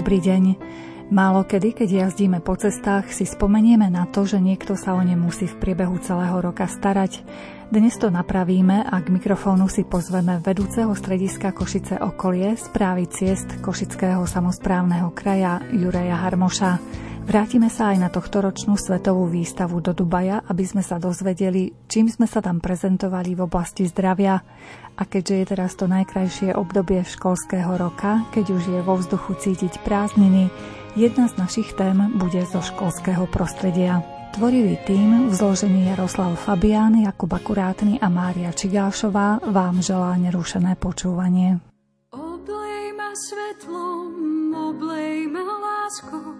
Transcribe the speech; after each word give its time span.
dobrý 0.00 0.16
deň. 0.16 0.44
Málo 1.12 1.44
kedy, 1.44 1.76
keď 1.76 2.08
jazdíme 2.08 2.40
po 2.40 2.56
cestách, 2.56 3.12
si 3.12 3.28
spomenieme 3.28 3.92
na 3.92 4.08
to, 4.08 4.24
že 4.24 4.40
niekto 4.40 4.72
sa 4.72 4.96
o 4.96 5.04
ne 5.04 5.12
musí 5.12 5.44
v 5.44 5.60
priebehu 5.60 6.00
celého 6.00 6.40
roka 6.40 6.64
starať. 6.64 7.20
Dnes 7.68 8.00
to 8.00 8.08
napravíme 8.08 8.80
a 8.80 8.96
k 8.96 9.12
mikrofónu 9.12 9.68
si 9.68 9.84
pozveme 9.84 10.40
vedúceho 10.40 10.88
strediska 10.96 11.52
Košice 11.52 12.00
okolie 12.00 12.56
správy 12.56 13.12
ciest 13.12 13.60
Košického 13.60 14.24
samozprávneho 14.24 15.12
kraja 15.12 15.60
Jureja 15.68 16.16
Harmoša. 16.16 16.80
Vrátime 17.30 17.70
sa 17.70 17.94
aj 17.94 17.98
na 18.02 18.10
tohtoročnú 18.10 18.74
svetovú 18.74 19.30
výstavu 19.30 19.78
do 19.78 19.94
Dubaja, 19.94 20.42
aby 20.50 20.66
sme 20.66 20.82
sa 20.82 20.98
dozvedeli, 20.98 21.70
čím 21.86 22.10
sme 22.10 22.26
sa 22.26 22.42
tam 22.42 22.58
prezentovali 22.58 23.38
v 23.38 23.46
oblasti 23.46 23.86
zdravia. 23.86 24.42
A 24.98 25.02
keďže 25.06 25.34
je 25.38 25.44
teraz 25.46 25.78
to 25.78 25.86
najkrajšie 25.86 26.58
obdobie 26.58 27.06
školského 27.06 27.70
roka, 27.78 28.26
keď 28.34 28.44
už 28.50 28.62
je 28.74 28.80
vo 28.82 28.98
vzduchu 28.98 29.38
cítiť 29.46 29.78
prázdniny, 29.86 30.50
jedna 30.98 31.30
z 31.30 31.38
našich 31.38 31.70
tém 31.78 32.02
bude 32.18 32.42
zo 32.50 32.66
školského 32.66 33.30
prostredia. 33.30 34.02
Tvorivý 34.34 34.82
tým 34.82 35.30
v 35.30 35.32
zložení 35.38 35.86
Jaroslav 35.86 36.34
Fabián, 36.34 36.98
Jakub 36.98 37.30
Akurátny 37.30 38.02
a 38.02 38.10
Mária 38.10 38.50
Čigášová 38.50 39.38
vám 39.46 39.78
želá 39.78 40.18
nerušené 40.18 40.74
počúvanie. 40.74 41.62
Oblej 42.10 42.90
ma 42.98 43.14
svetlom, 43.14 44.50
oblej 44.50 45.30
ma 45.30 45.46
láskou, 45.46 46.39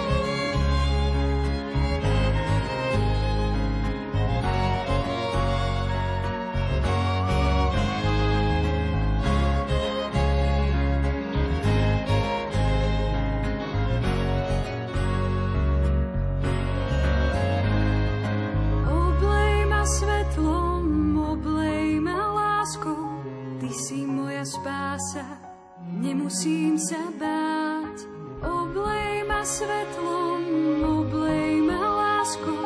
Nemusím 25.99 26.79
sa 26.79 26.99
báť. 27.19 28.07
Oblej 28.41 29.27
ma 29.27 29.43
svetlom, 29.43 30.43
oblej 30.81 31.61
ma 31.67 31.77
láskou, 31.77 32.63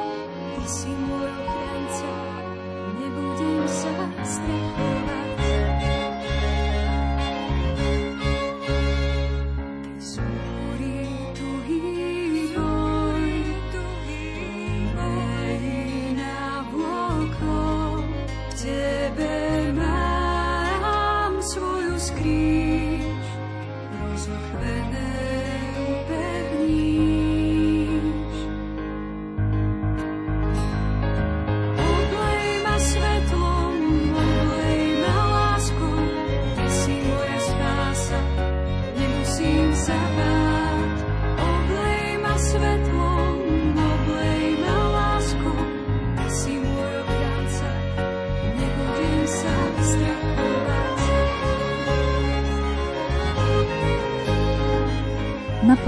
ty 0.56 0.66
si 0.70 0.92
môj 0.94 1.26
ochranca, 1.26 2.12
nebudem 3.02 3.66
sa 3.68 3.94
strachovať. 4.24 5.35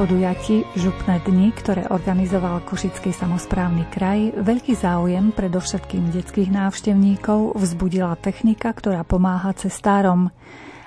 Podujatí 0.08 0.64
Župné 0.80 1.20
dni, 1.28 1.52
ktoré 1.52 1.84
organizoval 1.92 2.64
Košický 2.64 3.12
samozprávny 3.12 3.92
kraj, 3.92 4.40
veľký 4.40 4.80
záujem 4.80 5.36
predovšetkým 5.36 6.16
detských 6.16 6.48
návštevníkov 6.48 7.52
vzbudila 7.60 8.16
technika, 8.16 8.72
ktorá 8.72 9.04
pomáha 9.04 9.52
cestárom. 9.52 10.32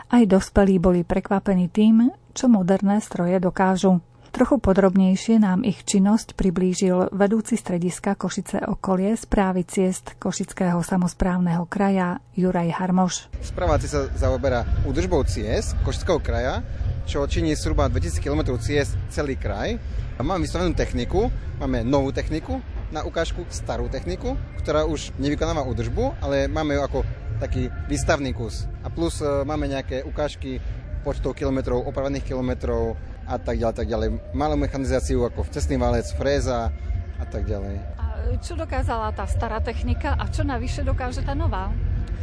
Aj 0.08 0.25
dospelí 0.25 0.81
boli 0.81 1.04
prekvapení 1.04 1.69
tým, 1.69 2.08
čo 2.32 2.48
moderné 2.48 2.97
stroje 3.04 3.36
dokážu. 3.44 4.00
Trochu 4.32 4.56
podrobnejšie 4.56 5.37
nám 5.37 5.69
ich 5.69 5.84
činnosť 5.84 6.32
priblížil 6.32 7.12
vedúci 7.12 7.60
strediska 7.60 8.16
Košice 8.16 8.64
okolie 8.72 9.20
správy 9.20 9.69
ciest 9.69 10.16
Košického 10.16 10.81
samozprávneho 10.81 11.69
kraja 11.69 12.25
Juraj 12.41 12.72
Harmoš. 12.72 13.28
Správaci 13.44 13.84
sa 13.84 14.08
zaoberá 14.16 14.64
údržbou 14.88 15.28
ciest 15.28 15.76
Košického 15.84 16.25
kraja 16.25 16.64
čo 17.10 17.26
činí 17.26 17.59
zhruba 17.59 17.91
2000 17.91 18.22
km 18.22 18.54
ciest 18.62 18.94
celý 19.10 19.34
kraj. 19.34 19.82
Máme 20.22 20.47
vystavenú 20.47 20.71
techniku, 20.78 21.26
máme 21.59 21.82
novú 21.82 22.15
techniku, 22.15 22.62
na 22.94 23.03
ukážku 23.03 23.43
starú 23.50 23.91
techniku, 23.91 24.38
ktorá 24.62 24.87
už 24.87 25.10
nevykonáva 25.19 25.66
údržbu, 25.66 26.22
ale 26.22 26.47
máme 26.47 26.78
ju 26.78 26.82
ako 26.87 26.99
taký 27.43 27.66
výstavný 27.91 28.31
kus. 28.31 28.70
A 28.87 28.94
plus 28.94 29.19
e, 29.19 29.26
máme 29.43 29.66
nejaké 29.66 30.06
ukážky 30.06 30.62
počtov 31.03 31.34
kilometrov, 31.34 31.82
opravených 31.82 32.31
kilometrov 32.31 32.94
a 33.26 33.43
tak 33.43 33.59
ďalej, 33.59 33.75
tak 33.75 33.88
ďalej. 33.91 34.09
Malú 34.31 34.54
mechanizáciu 34.54 35.26
ako 35.26 35.50
cestný 35.50 35.82
válec, 35.82 36.06
fréza 36.15 36.70
a 37.19 37.25
tak 37.26 37.43
ďalej. 37.43 37.75
A 37.99 38.38
čo 38.38 38.54
dokázala 38.54 39.10
tá 39.19 39.26
stará 39.26 39.59
technika 39.59 40.15
a 40.15 40.31
čo 40.31 40.47
navyše 40.47 40.87
dokáže 40.87 41.26
tá 41.26 41.34
nová? 41.34 41.75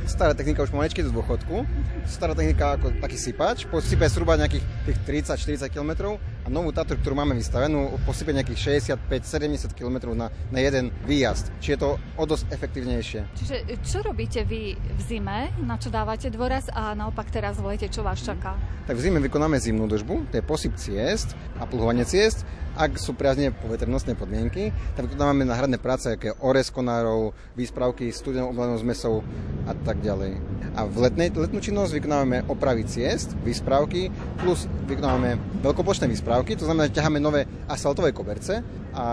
Stará 0.05 0.37
technika 0.37 0.61
už 0.61 0.69
pomaličky 0.69 1.01
do 1.01 1.09
dôchodku. 1.09 1.65
Stará 2.05 2.37
technika 2.37 2.77
ako 2.77 3.01
taký 3.01 3.17
sypač, 3.17 3.65
posype 3.65 4.05
zhruba 4.05 4.37
nejakých 4.37 4.63
tých 4.85 4.97
30-40 5.33 5.73
km 5.73 6.21
a 6.47 6.49
novú 6.49 6.71
Tatru, 6.71 6.95
ktorú 6.95 7.19
máme 7.19 7.35
vystavenú, 7.35 7.99
posype 8.07 8.31
nejakých 8.31 8.79
65-70 8.95 9.75
km 9.75 10.15
na, 10.15 10.31
na 10.47 10.59
jeden 10.63 10.95
výjazd. 11.03 11.51
Čiže 11.59 11.73
je 11.75 11.81
to 11.83 11.89
o 11.99 12.23
dosť 12.23 12.55
efektívnejšie. 12.55 13.19
Čiže 13.35 13.55
čo 13.83 13.99
robíte 13.99 14.47
vy 14.47 14.79
v 14.79 15.01
zime, 15.03 15.51
na 15.67 15.75
čo 15.75 15.91
dávate 15.91 16.31
dôraz 16.31 16.71
a 16.71 16.95
naopak 16.95 17.27
teraz 17.35 17.59
v 17.59 17.75
lete, 17.75 17.91
čo 17.91 17.99
vás 17.99 18.23
čaká? 18.23 18.55
Tak 18.87 18.95
v 18.95 19.03
zime 19.03 19.19
vykonáme 19.19 19.59
zimnú 19.59 19.91
držbu, 19.91 20.31
to 20.31 20.39
je 20.39 20.47
posyp 20.47 20.79
ciest 20.79 21.35
a 21.59 21.67
pluhovanie 21.67 22.07
ciest. 22.07 22.47
Ak 22.77 22.95
sú 22.95 23.17
priazne 23.17 23.51
poveternostné 23.51 24.15
podmienky, 24.15 24.69
tak 24.95 25.11
vykonávame 25.11 25.43
náhradné 25.43 25.81
práce, 25.81 26.13
ako 26.13 26.37
orez 26.45 26.69
konárov, 26.69 27.33
výspravky 27.57 28.13
studenou 28.13 28.53
oblanou 28.53 28.77
zmesou 28.79 29.25
a 29.65 29.73
tak 29.73 29.99
ďalej. 29.99 30.37
A 30.77 30.85
v 30.85 31.09
letnej, 31.09 31.33
letnú 31.33 31.57
činnosť 31.57 31.97
vykonávame 31.97 32.45
opravy 32.45 32.85
ciest, 32.85 33.33
výspravky, 33.41 34.13
plus 34.37 34.69
vykonávame 34.85 35.41
veľkopočné 35.65 36.05
výspravky 36.05 36.36
dodávky, 36.37 36.53
to 36.53 36.69
znamená, 36.69 36.85
že 36.85 36.97
ťaháme 37.01 37.17
nové 37.17 37.49
asfaltové 37.65 38.13
koberce 38.13 38.61
a 38.93 39.05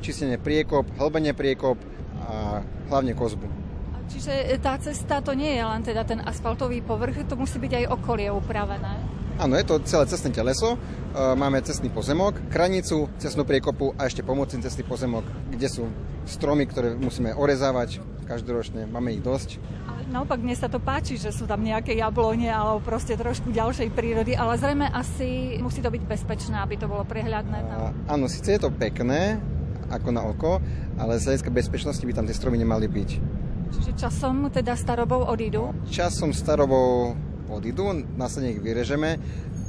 čistenie 0.00 0.40
priekop, 0.40 0.88
hlbenie 0.96 1.36
priekop 1.36 1.76
a 2.24 2.64
hlavne 2.88 3.12
kozbu. 3.12 3.44
Čiže 4.08 4.56
tá 4.64 4.80
cesta 4.80 5.20
to 5.20 5.36
nie 5.36 5.60
je 5.60 5.62
len 5.62 5.84
teda 5.84 6.08
ten 6.08 6.24
asfaltový 6.24 6.80
povrch, 6.80 7.28
to 7.28 7.36
musí 7.36 7.60
byť 7.60 7.84
aj 7.84 7.84
okolie 7.92 8.32
upravené. 8.32 8.96
Áno, 9.36 9.60
je 9.60 9.64
to 9.68 9.80
celé 9.84 10.04
cestné 10.08 10.32
teleso. 10.32 10.76
E, 10.76 10.78
máme 11.36 11.60
cestný 11.64 11.88
pozemok, 11.92 12.48
kranicu, 12.52 13.08
cestnú 13.16 13.44
priekopu 13.44 13.92
a 13.96 14.08
ešte 14.08 14.24
pomocný 14.24 14.60
cestný 14.60 14.84
pozemok, 14.84 15.24
kde 15.52 15.68
sú 15.68 15.84
stromy, 16.28 16.64
ktoré 16.68 16.96
musíme 16.96 17.32
orezávať 17.32 18.04
každoročne. 18.28 18.84
Máme 18.84 19.16
ich 19.16 19.24
dosť. 19.24 19.56
Naopak 20.10 20.42
mne 20.42 20.58
sa 20.58 20.66
to 20.66 20.82
páči, 20.82 21.14
že 21.14 21.30
sú 21.30 21.46
tam 21.46 21.62
nejaké 21.62 21.94
jablone 21.94 22.50
alebo 22.50 22.82
proste 22.82 23.14
trošku 23.14 23.54
ďalšej 23.54 23.94
prírody, 23.94 24.34
ale 24.34 24.58
zrejme 24.58 24.90
asi 24.90 25.54
musí 25.62 25.78
to 25.78 25.86
byť 25.86 26.02
bezpečné, 26.02 26.58
aby 26.58 26.74
to 26.74 26.90
bolo 26.90 27.06
prehľadné. 27.06 27.58
Tam. 27.62 27.94
Áno, 28.10 28.26
síce 28.26 28.58
je 28.58 28.60
to 28.66 28.74
pekné, 28.74 29.38
ako 29.86 30.10
na 30.10 30.26
oko, 30.26 30.58
ale 30.98 31.22
z 31.22 31.30
hľadiska 31.30 31.54
bezpečnosti 31.54 32.02
by 32.02 32.10
tam 32.10 32.26
tie 32.26 32.34
stromy 32.34 32.58
nemali 32.58 32.90
byť. 32.90 33.10
Čiže 33.70 33.90
časom 33.94 34.50
teda 34.50 34.74
starobou 34.74 35.30
odídu? 35.30 35.70
Časom 35.86 36.34
starobou 36.34 37.14
odídu, 37.46 37.94
následne 38.18 38.58
ich 38.58 38.58
vyrežeme 38.58 39.14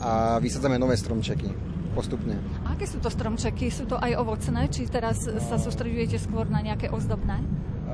a 0.01 0.41
vysadzame 0.41 0.81
nové 0.81 0.97
stromčeky 0.97 1.53
postupne. 1.93 2.41
A 2.65 2.73
aké 2.73 2.89
sú 2.89 2.97
to 2.97 3.13
stromčeky? 3.13 3.69
Sú 3.69 3.85
to 3.85 3.99
aj 3.99 4.17
ovocné, 4.17 4.73
či 4.73 4.89
teraz 4.89 5.27
sa 5.27 5.61
sústredujete 5.61 6.17
skôr 6.17 6.49
na 6.49 6.65
nejaké 6.65 6.89
ozdobné? 6.89 7.45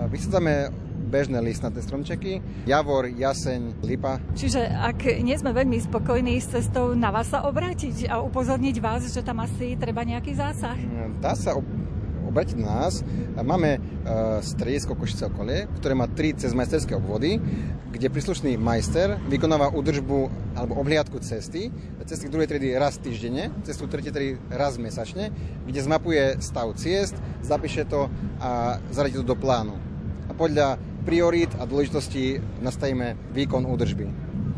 Vysadzame 0.08 0.70
bežné 1.08 1.40
listnaté 1.40 1.80
stromčeky, 1.80 2.44
javor, 2.68 3.08
jaseň, 3.08 3.82
lipa. 3.82 4.20
Čiže 4.36 4.68
ak 4.68 5.08
nie 5.24 5.34
sme 5.40 5.56
veľmi 5.56 5.80
spokojní 5.80 6.38
s 6.38 6.52
cestou, 6.52 6.94
na 6.94 7.10
vás 7.10 7.32
sa 7.32 7.48
obrátiť 7.48 8.12
a 8.12 8.20
upozorniť 8.20 8.76
vás, 8.84 9.08
že 9.08 9.24
tam 9.24 9.40
asi 9.42 9.80
treba 9.80 10.04
nejaký 10.04 10.36
zásah? 10.36 10.76
Dá 11.24 11.34
sa 11.34 11.56
obrátiť 12.28 12.60
na 12.60 12.86
nás. 12.86 13.02
Máme 13.40 13.80
uh, 13.80 14.44
stredisko 14.44 15.00
Košice 15.00 15.32
okolie, 15.32 15.72
ktoré 15.80 15.96
má 15.96 16.12
tri 16.12 16.36
cezmajsterské 16.36 17.00
obvody, 17.00 17.40
kde 17.88 18.12
príslušný 18.12 18.60
majster 18.60 19.16
vykonáva 19.32 19.72
údržbu 19.72 20.20
alebo 20.60 20.76
obhliadku 20.76 21.24
cesty, 21.24 21.72
cesty 22.04 22.28
druhej 22.28 22.52
triedy 22.52 22.76
raz 22.76 23.00
týždenne, 23.00 23.50
cestu 23.64 23.88
tretej 23.88 24.12
triedy 24.12 24.34
raz 24.52 24.76
mesačne, 24.76 25.32
kde 25.64 25.80
zmapuje 25.80 26.40
stav 26.44 26.72
ciest, 26.76 27.16
zapíše 27.44 27.88
to 27.88 28.12
a 28.44 28.80
zaradí 28.92 29.20
to 29.20 29.26
do 29.28 29.36
plánu. 29.40 29.76
A 30.28 30.36
podľa 30.36 30.76
priorít 31.08 31.56
a 31.56 31.64
dôležitosti 31.64 32.44
nastavíme 32.60 33.16
výkon 33.32 33.64
údržby. 33.64 34.12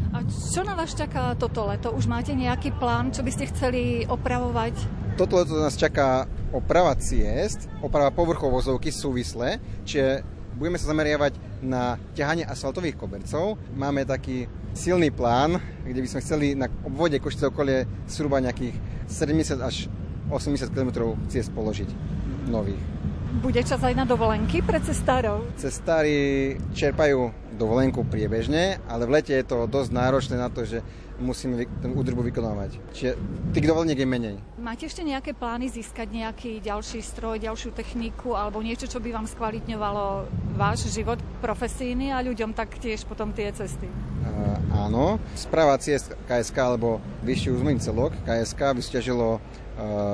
A 0.09 0.25
čo 0.25 0.65
na 0.65 0.73
vás 0.73 0.97
čaká 0.97 1.37
toto 1.37 1.69
leto? 1.69 1.93
Už 1.93 2.09
máte 2.09 2.33
nejaký 2.33 2.73
plán, 2.81 3.13
čo 3.13 3.21
by 3.21 3.29
ste 3.29 3.45
chceli 3.53 4.09
opravovať? 4.09 4.73
Toto 5.13 5.37
leto 5.37 5.53
nás 5.61 5.77
čaká 5.77 6.25
oprava 6.49 6.97
ciest, 6.97 7.69
oprava 7.85 8.09
povrchov 8.09 8.49
vozovky 8.49 8.89
súvisle, 8.89 9.61
čiže 9.85 10.25
budeme 10.57 10.81
sa 10.81 10.89
zameriavať 10.89 11.61
na 11.61 12.01
ťahanie 12.17 12.49
asfaltových 12.49 12.97
kobercov. 12.97 13.61
Máme 13.77 14.09
taký 14.09 14.49
silný 14.73 15.13
plán, 15.13 15.61
kde 15.85 16.01
by 16.01 16.07
sme 16.09 16.23
chceli 16.25 16.47
na 16.57 16.65
obvode 16.81 17.21
Košice 17.21 17.53
okolie 17.53 17.85
zhruba 18.09 18.41
nejakých 18.41 18.73
70 19.05 19.61
až 19.61 19.85
80 20.33 20.73
km 20.73 21.13
ciest 21.29 21.53
položiť 21.53 21.89
nových. 22.49 22.81
Bude 23.29 23.61
čas 23.61 23.77
aj 23.85 23.93
na 23.93 24.09
dovolenky 24.09 24.65
pre 24.65 24.81
cestárov? 24.81 25.45
Cestári 25.53 26.57
čerpajú 26.73 27.29
dovolenku 27.53 28.01
priebežne, 28.01 28.81
ale 28.89 29.05
v 29.05 29.21
lete 29.21 29.37
je 29.37 29.45
to 29.45 29.69
dosť 29.69 29.93
náročné 29.93 30.35
na 30.41 30.49
to, 30.49 30.65
že 30.65 30.81
musíme 31.21 31.61
ten 31.61 31.93
údržbu 31.93 32.25
vykonávať. 32.25 32.81
Čiže 32.95 33.11
tých 33.53 33.69
dovoleniek 33.69 34.01
je 34.01 34.07
menej. 34.09 34.35
Máte 34.57 34.89
ešte 34.89 35.05
nejaké 35.05 35.37
plány 35.37 35.69
získať 35.69 36.09
nejaký 36.09 36.57
ďalší 36.63 37.05
stroj, 37.05 37.37
ďalšiu 37.37 37.69
techniku 37.75 38.33
alebo 38.33 38.65
niečo, 38.65 38.89
čo 38.89 38.97
by 38.97 39.13
vám 39.13 39.29
skvalitňovalo 39.29 40.25
váš 40.57 40.89
život 40.89 41.21
profesijný 41.43 42.09
a 42.09 42.25
ľuďom 42.25 42.57
taktiež 42.57 43.05
potom 43.05 43.29
tie 43.29 43.53
cesty? 43.53 43.85
Uh, 43.85 44.57
áno. 44.89 45.21
Správa 45.37 45.77
ciest 45.77 46.17
KSK 46.25 46.57
alebo 46.57 46.97
vyšší 47.21 47.53
územný 47.53 47.77
celok 47.77 48.15
KSK 48.25 48.73
vysťažilo 48.73 49.37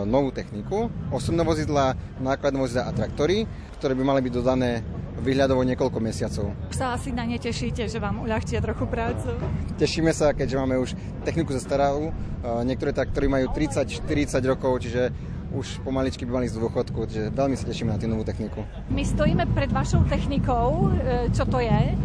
novú 0.06 0.30
techniku, 0.30 0.88
osobné 1.10 1.42
vozidla, 1.42 1.98
nákladné 2.22 2.58
vozidla 2.62 2.84
a 2.90 2.92
traktory, 2.94 3.50
ktoré 3.82 3.98
by 3.98 4.04
mali 4.06 4.22
byť 4.22 4.34
dodané 4.34 4.86
výhľadovo 5.26 5.64
niekoľko 5.64 5.98
mesiacov. 6.04 6.52
Sa 6.76 6.94
asi 6.94 7.16
na 7.16 7.24
ne 7.24 7.40
tešíte, 7.40 7.88
že 7.88 7.98
vám 7.98 8.22
uľahčia 8.22 8.60
trochu 8.60 8.86
prácu? 8.86 9.32
Tešíme 9.80 10.12
sa, 10.12 10.36
keďže 10.36 10.60
máme 10.60 10.76
už 10.78 10.94
techniku 11.24 11.56
zastaralú. 11.56 12.12
Niektoré 12.44 12.92
traktory 12.92 13.26
majú 13.32 13.50
30-40 13.50 14.06
rokov, 14.46 14.84
čiže 14.84 15.10
už 15.56 15.80
pomaličky 15.88 16.28
by 16.28 16.44
mali 16.44 16.48
z 16.52 16.60
dôchodku, 16.60 17.08
čiže 17.08 17.32
veľmi 17.32 17.56
sa 17.56 17.64
tešíme 17.64 17.96
na 17.96 17.98
tú 17.98 18.12
novú 18.12 18.28
techniku. 18.28 18.68
My 18.92 19.08
stojíme 19.08 19.48
pred 19.56 19.72
vašou 19.72 20.04
technikou. 20.12 20.92
E, 21.00 21.32
čo 21.32 21.48
to 21.48 21.64
je? 21.64 21.96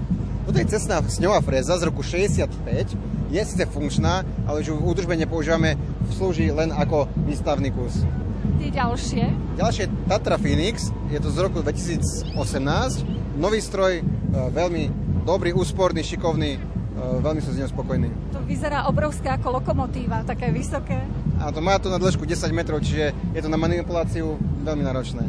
Toto 0.47 0.57
je 0.57 0.67
cestná 0.71 1.03
sňová 1.05 1.45
fréza 1.45 1.77
z 1.77 1.89
roku 1.89 2.01
65. 2.05 2.53
Je 3.31 3.41
síce 3.47 3.65
funkčná, 3.71 4.27
ale 4.49 4.63
už 4.65 4.75
v 4.75 4.83
údržbe 4.83 5.15
nepoužívame, 5.15 5.79
slúži 6.15 6.51
len 6.51 6.75
ako 6.75 7.07
výstavný 7.27 7.71
kus 7.71 8.03
tie 8.61 8.69
ďalšie? 8.69 9.25
Ďalšie 9.57 9.85
Tatra 10.05 10.37
Phoenix, 10.37 10.93
je 11.09 11.19
to 11.19 11.33
z 11.33 11.39
roku 11.41 11.65
2018. 11.65 12.29
Nový 13.41 13.65
stroj, 13.65 13.99
e, 13.99 14.03
veľmi 14.53 14.83
dobrý, 15.25 15.57
úsporný, 15.57 16.05
šikovný, 16.05 16.51
e, 16.55 16.61
veľmi 17.25 17.41
som 17.41 17.57
z 17.57 17.65
neho 17.65 17.71
spokojný. 17.73 18.13
To 18.37 18.45
vyzerá 18.45 18.85
obrovské 18.93 19.33
ako 19.33 19.65
lokomotíva, 19.65 20.29
také 20.29 20.53
vysoké. 20.53 21.01
A 21.41 21.49
to 21.49 21.65
má 21.65 21.81
to 21.81 21.89
na 21.89 21.97
dĺžku 21.97 22.29
10 22.29 22.53
metrov, 22.53 22.85
čiže 22.85 23.17
je 23.33 23.41
to 23.41 23.49
na 23.49 23.57
manipuláciu 23.57 24.37
veľmi 24.61 24.85
náročné. 24.85 25.25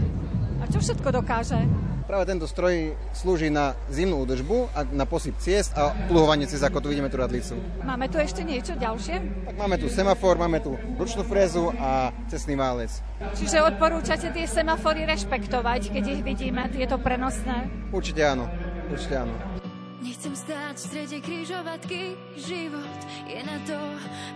A 0.59 0.67
čo 0.67 0.83
všetko 0.83 1.23
dokáže? 1.23 1.63
Práve 2.11 2.27
tento 2.27 2.43
stroj 2.43 2.91
slúži 3.15 3.47
na 3.47 3.71
zimnú 3.87 4.27
údržbu 4.27 4.75
a 4.75 4.83
na 4.83 5.07
posyp 5.07 5.39
ciest 5.39 5.71
a 5.79 5.95
pluhovanie 6.11 6.43
cez, 6.43 6.59
ako 6.59 6.83
tu 6.83 6.91
vidíme 6.91 7.07
tú 7.07 7.15
radlicu. 7.15 7.55
Máme 7.87 8.11
tu 8.11 8.19
ešte 8.19 8.43
niečo 8.43 8.75
ďalšie? 8.75 9.47
Tak 9.47 9.55
máme 9.55 9.79
tu 9.79 9.87
semafor, 9.87 10.35
máme 10.35 10.59
tu 10.59 10.75
ručnú 10.99 11.23
frézu 11.23 11.71
a 11.79 12.11
cestný 12.27 12.59
válec. 12.59 12.91
Čiže 13.39 13.63
odporúčate 13.63 14.27
tie 14.27 14.43
semafory 14.43 15.07
rešpektovať, 15.07 15.87
keď 15.87 16.03
ich 16.19 16.21
vidíme, 16.27 16.67
tieto 16.75 16.99
prenosné? 16.99 17.71
Určite 17.95 18.27
áno, 18.27 18.51
určite 18.91 19.15
áno. 19.15 19.60
Nechcem 20.01 20.33
stáť 20.33 20.75
v 20.81 20.85
strede 20.89 21.17
kryžovatky, 21.21 22.17
život 22.33 22.99
je 23.29 23.37
na 23.45 23.57
to 23.69 23.77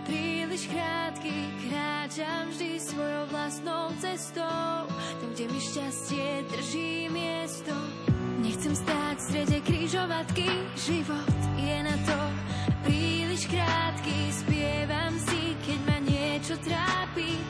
príliš 0.06 0.70
krátky. 0.70 1.34
Kráčam 1.66 2.54
vždy 2.54 2.78
svojou 2.78 3.24
vlastnou 3.34 3.90
cestou, 3.98 4.86
tam, 4.86 5.28
kde 5.34 5.50
mi 5.50 5.58
šťastie 5.58 6.46
drží 6.54 7.10
miesto. 7.10 7.74
Nechcem 8.38 8.78
stáť 8.78 9.16
v 9.18 9.26
strede 9.26 9.58
kryžovatky, 9.66 10.46
život 10.86 11.34
je 11.58 11.76
na 11.82 11.96
to 12.06 12.18
príliš 12.86 13.50
krátky. 13.50 14.18
Spievam 14.46 15.18
si, 15.18 15.58
keď 15.66 15.78
ma 15.82 15.98
niečo 15.98 16.54
trápi, 16.62 17.42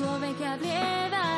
človeka 0.00 0.56
vlieva. 0.56 1.28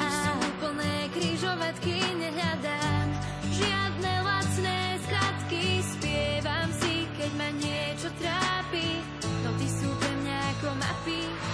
Ak 0.00 0.12
sú 0.24 0.34
plné 0.62 0.96
kryžovatky, 1.12 1.96
nehľadám 2.16 3.06
žiadne 3.52 4.12
lacné 4.24 4.78
skratky. 5.04 5.84
Spievam 5.84 6.68
si, 6.80 7.04
keď 7.20 7.30
ma 7.36 7.48
niečo 7.60 8.08
trápi, 8.16 9.04
no 9.44 9.50
ty 9.60 9.66
sú 9.68 9.88
pre 10.00 10.12
mňa 10.24 10.36
ako 10.56 10.68
mapy. 10.80 11.49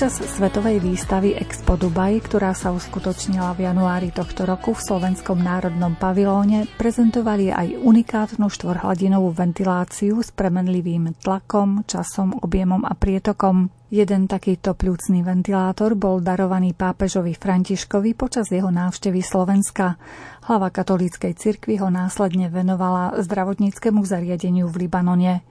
Počas 0.00 0.32
svetovej 0.40 0.80
výstavy 0.80 1.36
Expo 1.36 1.76
Dubai, 1.76 2.24
ktorá 2.24 2.56
sa 2.56 2.72
uskutočnila 2.72 3.52
v 3.52 3.68
januári 3.68 4.08
tohto 4.08 4.48
roku 4.48 4.72
v 4.72 4.80
Slovenskom 4.80 5.36
národnom 5.36 5.92
pavilóne, 5.92 6.64
prezentovali 6.80 7.52
aj 7.52 7.76
unikátnu 7.84 8.48
štvorhladinovú 8.48 9.28
ventiláciu 9.36 10.24
s 10.24 10.32
premenlivým 10.32 11.20
tlakom, 11.20 11.84
časom, 11.84 12.32
objemom 12.32 12.80
a 12.88 12.96
prietokom. 12.96 13.68
Jeden 13.92 14.24
takýto 14.24 14.72
pľúcný 14.72 15.20
ventilátor 15.20 15.92
bol 16.00 16.24
darovaný 16.24 16.72
pápežovi 16.72 17.36
Františkovi 17.36 18.16
počas 18.16 18.48
jeho 18.48 18.72
návštevy 18.72 19.20
Slovenska. 19.20 20.00
Hlava 20.48 20.72
katolíckej 20.72 21.36
cirkvi 21.36 21.76
ho 21.76 21.92
následne 21.92 22.48
venovala 22.48 23.20
zdravotníckému 23.20 24.00
zariadeniu 24.08 24.64
v 24.64 24.88
Libanone. 24.88 25.44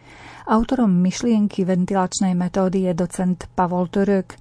Autorom 0.50 0.90
myšlienky 0.90 1.62
ventilačnej 1.62 2.34
metódy 2.34 2.90
je 2.90 2.98
docent 2.98 3.38
Pavol 3.54 3.86
Turek. 3.86 4.34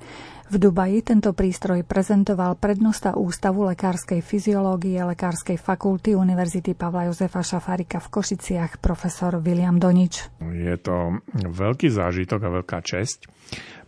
V 0.48 0.56
Dubaji 0.56 1.04
tento 1.04 1.36
prístroj 1.36 1.84
prezentoval 1.84 2.56
prednosta 2.56 3.12
Ústavu 3.12 3.68
lekárskej 3.68 4.24
fyziológie 4.24 4.96
Lekárskej 5.04 5.60
fakulty 5.60 6.16
Univerzity 6.16 6.72
Pavla 6.72 7.12
Jozefa 7.12 7.44
Šafárika 7.44 8.00
v 8.00 8.08
Košiciach 8.08 8.80
profesor 8.80 9.36
William 9.44 9.76
Donič. 9.76 10.40
Je 10.40 10.80
to 10.80 11.20
veľký 11.36 11.92
zážitok 11.92 12.40
a 12.40 12.54
veľká 12.56 12.80
česť, 12.80 13.28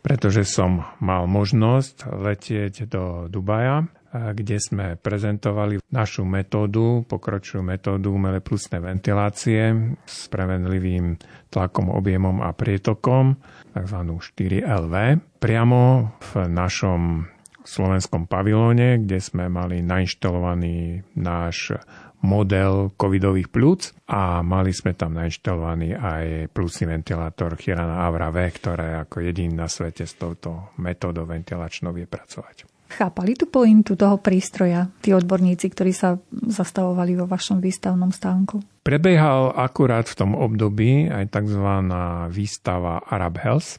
pretože 0.05 0.45
som 0.45 0.85
mal 1.01 1.25
možnosť 1.25 2.05
letieť 2.05 2.85
do 2.85 3.33
Dubaja 3.33 3.89
kde 4.11 4.59
sme 4.59 4.99
prezentovali 4.99 5.79
našu 5.95 6.27
metódu, 6.27 7.07
pokročilú 7.07 7.63
metódu 7.63 8.11
umelé 8.11 8.43
plusné 8.43 8.83
ventilácie 8.83 9.95
s 10.03 10.27
prevenlivým 10.27 11.15
tlakom, 11.47 11.95
objemom 11.95 12.43
a 12.43 12.51
prietokom, 12.51 13.39
tzv. 13.71 13.99
4LV, 14.19 14.95
priamo 15.39 16.15
v 16.19 16.31
našom 16.51 17.31
slovenskom 17.63 18.27
pavilóne, 18.27 19.05
kde 19.07 19.23
sme 19.23 19.47
mali 19.47 19.85
nainštalovaný 19.85 21.07
náš 21.15 21.79
model 22.21 22.93
covidových 23.01 23.49
plúc 23.49 23.97
a 24.05 24.45
mali 24.45 24.77
sme 24.77 24.93
tam 24.93 25.17
nainštalovaný 25.17 25.97
aj 25.97 26.53
plusný 26.53 26.93
ventilátor 26.93 27.57
Chirana 27.57 28.05
Avra 28.05 28.29
V, 28.29 28.45
ktoré 28.53 29.01
ako 29.01 29.25
jediný 29.25 29.65
na 29.65 29.69
svete 29.73 30.05
s 30.05 30.21
touto 30.21 30.77
metódou 30.77 31.25
ventilačnou 31.25 31.97
vie 31.97 32.05
pracovať. 32.05 32.70
Chápali 32.91 33.39
tú 33.39 33.47
pointu 33.47 33.95
toho 33.95 34.19
prístroja, 34.19 34.91
tí 34.99 35.15
odborníci, 35.15 35.71
ktorí 35.71 35.95
sa 35.95 36.19
zastavovali 36.31 37.15
vo 37.15 37.31
vašom 37.31 37.63
výstavnom 37.63 38.11
stánku? 38.11 38.83
Prebiehal 38.83 39.55
akurát 39.55 40.11
v 40.11 40.19
tom 40.19 40.35
období 40.35 41.07
aj 41.07 41.31
tzv. 41.31 41.67
výstava 42.35 42.99
Arab 43.07 43.39
Health 43.39 43.79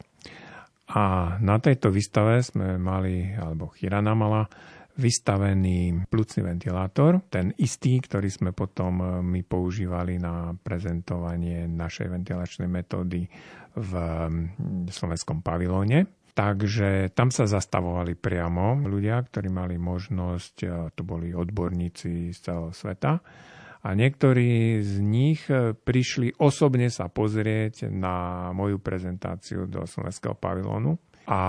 a 0.92 1.36
na 1.40 1.56
tejto 1.60 1.92
výstave 1.92 2.40
sme 2.40 2.80
mali, 2.80 3.36
alebo 3.36 3.72
Chirana 3.76 4.16
mala, 4.16 4.48
vystavený 4.92 6.04
plúcny 6.12 6.44
ventilátor, 6.44 7.24
ten 7.32 7.56
istý, 7.56 7.96
ktorý 7.96 8.28
sme 8.28 8.50
potom 8.52 9.00
e, 9.00 9.04
my 9.24 9.40
používali 9.40 10.20
na 10.20 10.52
prezentovanie 10.52 11.64
našej 11.64 12.12
ventilačnej 12.12 12.68
metódy 12.68 13.24
v 13.72 13.92
slovenskom 14.92 15.40
pavilóne. 15.40 16.04
Takže 16.32 17.12
tam 17.12 17.28
sa 17.28 17.44
zastavovali 17.44 18.16
priamo 18.16 18.88
ľudia, 18.88 19.20
ktorí 19.20 19.52
mali 19.52 19.76
možnosť, 19.76 20.54
to 20.96 21.02
boli 21.04 21.36
odborníci 21.36 22.32
z 22.32 22.38
celého 22.40 22.72
sveta, 22.72 23.20
a 23.82 23.98
niektorí 23.98 24.78
z 24.78 25.02
nich 25.02 25.42
e, 25.50 25.74
prišli 25.74 26.38
osobne 26.38 26.86
sa 26.86 27.10
pozrieť 27.10 27.90
na 27.90 28.48
moju 28.54 28.78
prezentáciu 28.78 29.66
do 29.66 29.82
slovenského 29.82 30.38
pavilónu. 30.38 30.94
A 31.26 31.40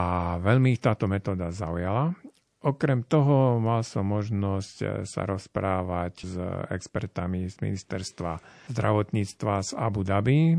veľmi 0.42 0.74
ich 0.74 0.82
táto 0.82 1.06
metóda 1.06 1.54
zaujala 1.54 2.18
Okrem 2.64 3.04
toho 3.04 3.60
mal 3.60 3.84
som 3.84 4.08
možnosť 4.08 4.76
eh, 4.80 4.90
sa 5.04 5.28
rozprávať 5.28 6.14
s 6.24 6.36
expertami 6.72 7.52
z 7.52 7.60
ministerstva 7.60 8.40
zdravotníctva 8.72 9.54
z 9.60 9.72
Abu 9.76 10.08
Dhabi, 10.08 10.40
eh, 10.52 10.58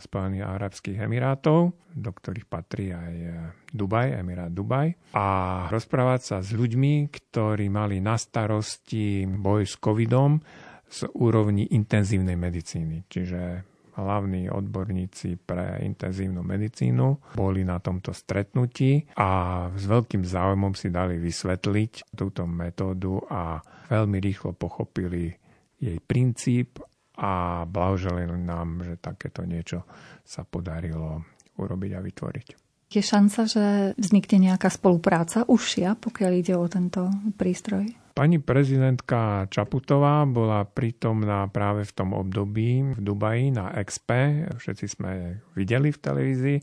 Spojených 0.00 0.48
Arabských 0.48 0.98
Emirátov, 1.04 1.76
do 1.92 2.10
ktorých 2.10 2.48
patrí 2.48 2.96
aj 2.96 3.14
eh, 3.20 3.32
Dubaj, 3.68 4.16
Emirát 4.16 4.48
Dubaj. 4.48 5.12
A 5.12 5.26
rozprávať 5.68 6.20
sa 6.24 6.36
s 6.40 6.56
ľuďmi, 6.56 7.12
ktorí 7.12 7.68
mali 7.68 8.00
na 8.00 8.16
starosti 8.16 9.28
boj 9.28 9.68
s 9.68 9.76
covidom 9.76 10.40
z 10.88 11.04
úrovni 11.20 11.68
intenzívnej 11.76 12.38
medicíny. 12.40 13.04
Čiže 13.12 13.75
hlavní 13.96 14.52
odborníci 14.52 15.40
pre 15.40 15.80
intenzívnu 15.82 16.44
medicínu 16.44 17.32
boli 17.32 17.64
na 17.64 17.80
tomto 17.80 18.12
stretnutí 18.12 19.08
a 19.16 19.28
s 19.72 19.84
veľkým 19.88 20.22
záujmom 20.22 20.76
si 20.76 20.92
dali 20.92 21.16
vysvetliť 21.16 22.12
túto 22.12 22.44
metódu 22.44 23.24
a 23.32 23.60
veľmi 23.88 24.20
rýchlo 24.20 24.52
pochopili 24.52 25.32
jej 25.80 25.98
princíp 26.04 26.80
a 27.16 27.64
blahoželili 27.64 28.36
nám, 28.36 28.84
že 28.84 29.00
takéto 29.00 29.48
niečo 29.48 29.88
sa 30.20 30.44
podarilo 30.44 31.24
urobiť 31.56 31.90
a 31.96 32.00
vytvoriť. 32.04 32.48
Je 32.86 33.02
šanca, 33.02 33.40
že 33.50 33.64
vznikne 33.98 34.52
nejaká 34.52 34.70
spolupráca 34.70 35.42
užšia, 35.48 35.98
pokiaľ 35.98 36.32
ide 36.36 36.54
o 36.54 36.66
tento 36.70 37.10
prístroj? 37.34 38.05
Pani 38.16 38.40
prezidentka 38.40 39.44
Čaputová 39.52 40.24
bola 40.24 40.64
prítomná 40.64 41.44
práve 41.52 41.84
v 41.84 41.92
tom 41.92 42.16
období 42.16 42.96
v 42.96 43.00
Dubaji 43.04 43.52
na 43.52 43.76
Expe. 43.76 44.48
Všetci 44.56 44.86
sme 44.88 45.12
videli 45.52 45.92
v 45.92 46.00
televízii. 46.00 46.58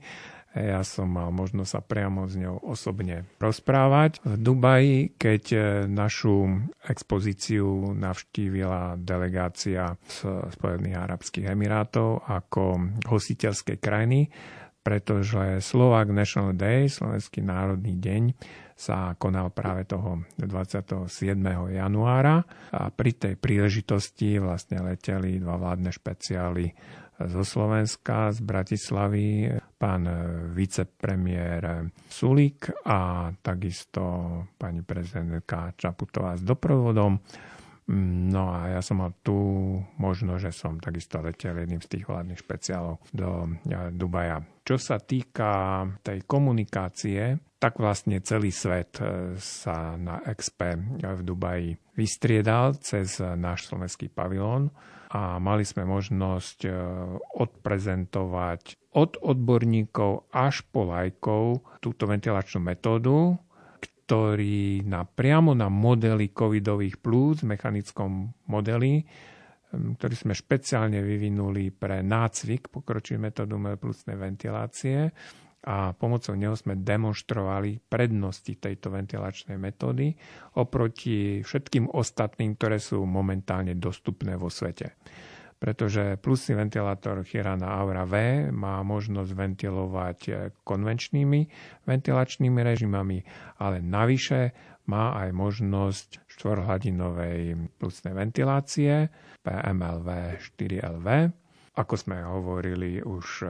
Ja 0.58 0.82
som 0.82 1.14
mal 1.14 1.30
možnosť 1.30 1.70
sa 1.70 1.82
priamo 1.86 2.26
s 2.26 2.42
ňou 2.42 2.58
osobne 2.58 3.30
rozprávať. 3.38 4.26
V 4.26 4.34
Dubaji, 4.42 5.14
keď 5.14 5.44
našu 5.86 6.58
expozíciu 6.90 7.94
navštívila 8.02 8.98
delegácia 8.98 9.94
z 10.10 10.50
Spojených 10.58 11.06
Arabských 11.06 11.54
Emirátov 11.54 12.26
ako 12.34 12.98
hostiteľskej 13.06 13.78
krajiny, 13.78 14.26
pretože 14.82 15.62
Slovak 15.62 16.10
National 16.10 16.58
Day, 16.58 16.90
Slovenský 16.90 17.46
národný 17.46 17.94
deň, 18.02 18.24
sa 18.74 19.14
konal 19.16 19.54
práve 19.54 19.86
toho 19.86 20.26
27. 20.42 21.08
januára 21.72 22.42
a 22.74 22.90
pri 22.90 23.12
tej 23.16 23.34
príležitosti 23.38 24.42
vlastne 24.42 24.82
leteli 24.82 25.38
dva 25.38 25.56
vládne 25.62 25.94
špeciály 25.94 26.74
zo 27.14 27.46
Slovenska, 27.46 28.34
z 28.34 28.42
Bratislavy, 28.42 29.54
pán 29.78 30.10
vicepremiér 30.52 31.86
Sulík 32.10 32.74
a 32.90 33.30
takisto 33.38 34.02
pani 34.58 34.82
prezidentka 34.82 35.78
Čaputová 35.78 36.34
s 36.34 36.44
doprovodom. 36.44 37.22
No 37.84 38.44
a 38.48 38.72
ja 38.72 38.82
som 38.82 39.04
mal 39.04 39.12
tú 39.20 39.36
možnosť, 40.00 40.42
že 40.42 40.52
som 40.56 40.80
takisto 40.80 41.20
letel 41.20 41.60
jedným 41.60 41.84
z 41.84 41.92
tých 42.00 42.08
hlavných 42.08 42.40
špeciálov 42.40 43.04
do 43.12 43.60
Dubaja. 43.92 44.40
Čo 44.64 44.80
sa 44.80 45.04
týka 45.04 45.84
tej 46.00 46.24
komunikácie, 46.24 47.36
tak 47.64 47.80
vlastne 47.80 48.20
celý 48.20 48.52
svet 48.52 49.00
e, 49.00 49.40
sa 49.40 49.96
na 49.96 50.20
Expe 50.28 50.76
v 51.00 51.22
Dubaji 51.24 51.72
vystriedal 51.96 52.76
cez 52.84 53.24
náš 53.24 53.72
slovenský 53.72 54.12
pavilón 54.12 54.68
a 55.16 55.40
mali 55.40 55.64
sme 55.64 55.88
možnosť 55.88 56.68
e, 56.68 56.70
odprezentovať 57.40 58.92
od 59.00 59.16
odborníkov 59.16 60.28
až 60.36 60.68
po 60.76 60.92
lajkov 60.92 61.64
túto 61.80 62.04
ventilačnú 62.04 62.60
metódu, 62.68 63.40
ktorý 63.80 64.84
na, 64.84 65.08
priamo 65.08 65.56
na 65.56 65.72
modely 65.72 66.36
covidových 66.36 67.00
plúc, 67.00 67.48
mechanickom 67.48 68.44
modeli, 68.52 69.08
ktorý 69.72 70.16
sme 70.20 70.34
špeciálne 70.36 71.00
vyvinuli 71.00 71.72
pre 71.72 72.04
nácvik 72.04 72.68
pokročilý 72.68 73.32
metódu 73.32 73.56
plúcnej 73.80 74.20
ventilácie, 74.20 75.16
a 75.64 75.96
pomocou 75.96 76.36
neho 76.36 76.60
sme 76.60 76.76
demonstrovali 76.76 77.80
prednosti 77.88 78.52
tejto 78.60 78.92
ventilačnej 78.92 79.56
metódy 79.56 80.12
oproti 80.60 81.40
všetkým 81.40 81.88
ostatným, 81.88 82.60
ktoré 82.60 82.84
sú 82.84 83.08
momentálne 83.08 83.72
dostupné 83.80 84.36
vo 84.36 84.52
svete. 84.52 85.00
Pretože 85.64 86.20
plusný 86.20 86.60
ventilátor 86.60 87.24
Chirana 87.24 87.80
Aura 87.80 88.04
V 88.04 88.52
má 88.52 88.84
možnosť 88.84 89.32
ventilovať 89.32 90.20
konvenčnými 90.68 91.40
ventilačnými 91.88 92.60
režimami, 92.60 93.24
ale 93.64 93.80
navyše 93.80 94.52
má 94.92 95.16
aj 95.16 95.32
možnosť 95.32 96.28
štvorhladinovej 96.28 97.72
plusnej 97.80 98.12
ventilácie 98.12 99.08
PMLV 99.40 100.08
4LV. 100.44 101.08
Ako 101.80 101.96
sme 101.96 102.20
hovorili 102.28 103.00
už 103.00 103.48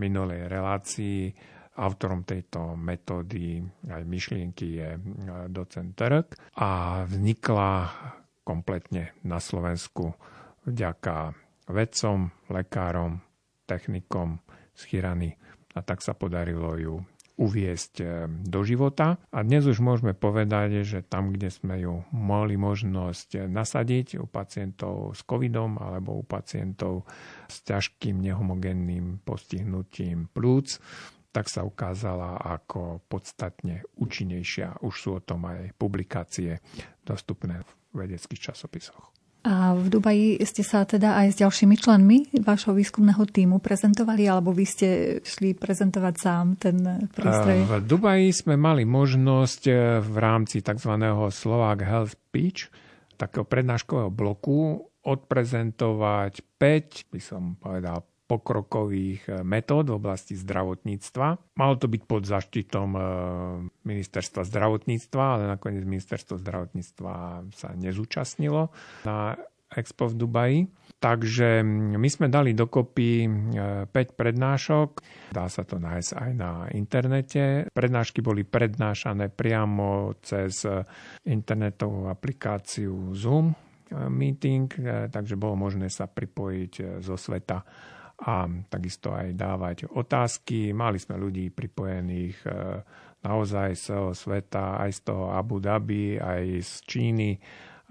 minulej 0.00 0.48
relácii. 0.48 1.32
Autorom 1.76 2.24
tejto 2.24 2.72
metódy 2.72 3.60
aj 3.84 4.02
myšlienky 4.08 4.80
je 4.80 4.90
e, 4.96 5.00
docent 5.52 5.92
Trk 5.92 6.56
a 6.56 7.04
vznikla 7.04 7.72
kompletne 8.40 9.12
na 9.28 9.36
Slovensku 9.36 10.16
vďaka 10.64 11.36
vedcom, 11.68 12.32
lekárom, 12.48 13.20
technikom 13.68 14.40
z 14.72 14.82
Chirany 14.88 15.36
a 15.76 15.84
tak 15.84 16.00
sa 16.00 16.16
podarilo 16.16 16.72
ju 16.80 16.94
uviesť 17.36 17.94
e, 18.00 18.04
do 18.28 18.60
života. 18.64 19.20
A 19.32 19.44
dnes 19.44 19.68
už 19.68 19.80
môžeme 19.84 20.16
povedať, 20.16 20.82
že 20.82 21.04
tam, 21.04 21.32
kde 21.32 21.52
sme 21.52 21.76
ju 21.84 22.02
mali 22.12 22.56
možnosť 22.56 23.46
nasadiť 23.46 24.20
u 24.20 24.26
pacientov 24.26 25.12
s 25.12 25.22
covidom 25.22 25.76
alebo 25.76 26.20
u 26.20 26.24
pacientov 26.24 27.04
s 27.46 27.60
ťažkým 27.62 28.18
nehomogenným 28.20 29.20
postihnutím 29.22 30.32
plúc, 30.32 30.80
tak 31.36 31.52
sa 31.52 31.68
ukázala 31.68 32.40
ako 32.40 33.04
podstatne 33.12 33.84
účinnejšia. 34.00 34.80
Už 34.80 34.94
sú 34.96 35.10
o 35.20 35.24
tom 35.24 35.44
aj 35.44 35.76
publikácie 35.76 36.64
dostupné 37.04 37.60
v 37.92 38.08
vedeckých 38.08 38.52
časopisoch. 38.52 39.12
A 39.46 39.78
v 39.78 39.86
Dubaji 39.86 40.42
ste 40.42 40.66
sa 40.66 40.82
teda 40.82 41.22
aj 41.22 41.26
s 41.30 41.36
ďalšími 41.38 41.78
členmi 41.78 42.34
vášho 42.42 42.74
výskumného 42.74 43.22
týmu 43.30 43.62
prezentovali, 43.62 44.26
alebo 44.26 44.50
vy 44.50 44.66
ste 44.66 44.88
šli 45.22 45.54
prezentovať 45.54 46.14
sám 46.18 46.58
ten 46.58 47.06
prístroj? 47.14 47.62
V 47.62 47.86
Dubaji 47.86 48.34
sme 48.34 48.58
mali 48.58 48.82
možnosť 48.82 49.62
e, 49.70 49.72
v 50.02 50.16
rámci 50.18 50.66
tzv. 50.66 50.98
Slovak 51.30 51.86
Health 51.86 52.18
Speech, 52.18 52.74
takého 53.14 53.46
prednáškového 53.46 54.10
bloku, 54.10 54.82
odprezentovať 55.06 56.42
5, 56.58 57.14
by 57.14 57.20
som 57.22 57.54
povedal, 57.54 58.02
pokrokových 58.26 59.22
eh, 59.30 59.34
metód 59.46 59.88
v 59.88 59.98
oblasti 60.02 60.34
zdravotníctva. 60.34 61.56
Malo 61.56 61.74
to 61.78 61.86
byť 61.86 62.02
pod 62.04 62.22
zaštitom 62.26 62.90
eh, 62.94 63.02
ministerstva 63.86 64.42
zdravotníctva, 64.42 65.24
ale 65.24 65.42
nakoniec 65.46 65.86
ministerstvo 65.86 66.42
zdravotníctva 66.42 67.14
sa 67.54 67.68
nezúčastnilo 67.78 68.74
na 69.06 69.38
Expo 69.66 70.06
v 70.06 70.14
Dubaji. 70.14 70.60
Takže 70.96 71.62
mm, 71.62 71.98
my 71.98 72.08
sme 72.10 72.26
dali 72.26 72.54
dokopy 72.54 73.26
5 73.90 73.94
eh, 73.94 74.06
prednášok, 74.10 74.88
dá 75.30 75.46
sa 75.46 75.62
to 75.62 75.78
nájsť 75.78 76.10
aj 76.18 76.30
na 76.34 76.66
internete. 76.74 77.70
Prednášky 77.70 78.26
boli 78.26 78.42
prednášané 78.42 79.30
priamo 79.30 80.18
cez 80.18 80.66
internetovú 81.26 82.10
aplikáciu 82.10 83.14
Zoom 83.14 83.54
meeting, 84.10 84.66
takže 85.14 85.38
bolo 85.38 85.54
možné 85.54 85.86
sa 85.86 86.10
pripojiť 86.10 86.98
zo 87.06 87.14
sveta 87.14 87.62
a 88.16 88.48
takisto 88.72 89.12
aj 89.12 89.36
dávať 89.36 89.76
otázky. 89.92 90.72
Mali 90.72 90.96
sme 90.96 91.20
ľudí 91.20 91.52
pripojených 91.52 92.36
e, 92.48 92.50
naozaj 93.20 93.76
z 93.76 93.82
celého 93.92 94.14
sveta, 94.16 94.80
aj 94.80 94.90
z 94.96 95.00
toho 95.04 95.36
Abu 95.36 95.60
Dhabi, 95.60 96.16
aj 96.16 96.42
z 96.64 96.72
Číny, 96.88 97.30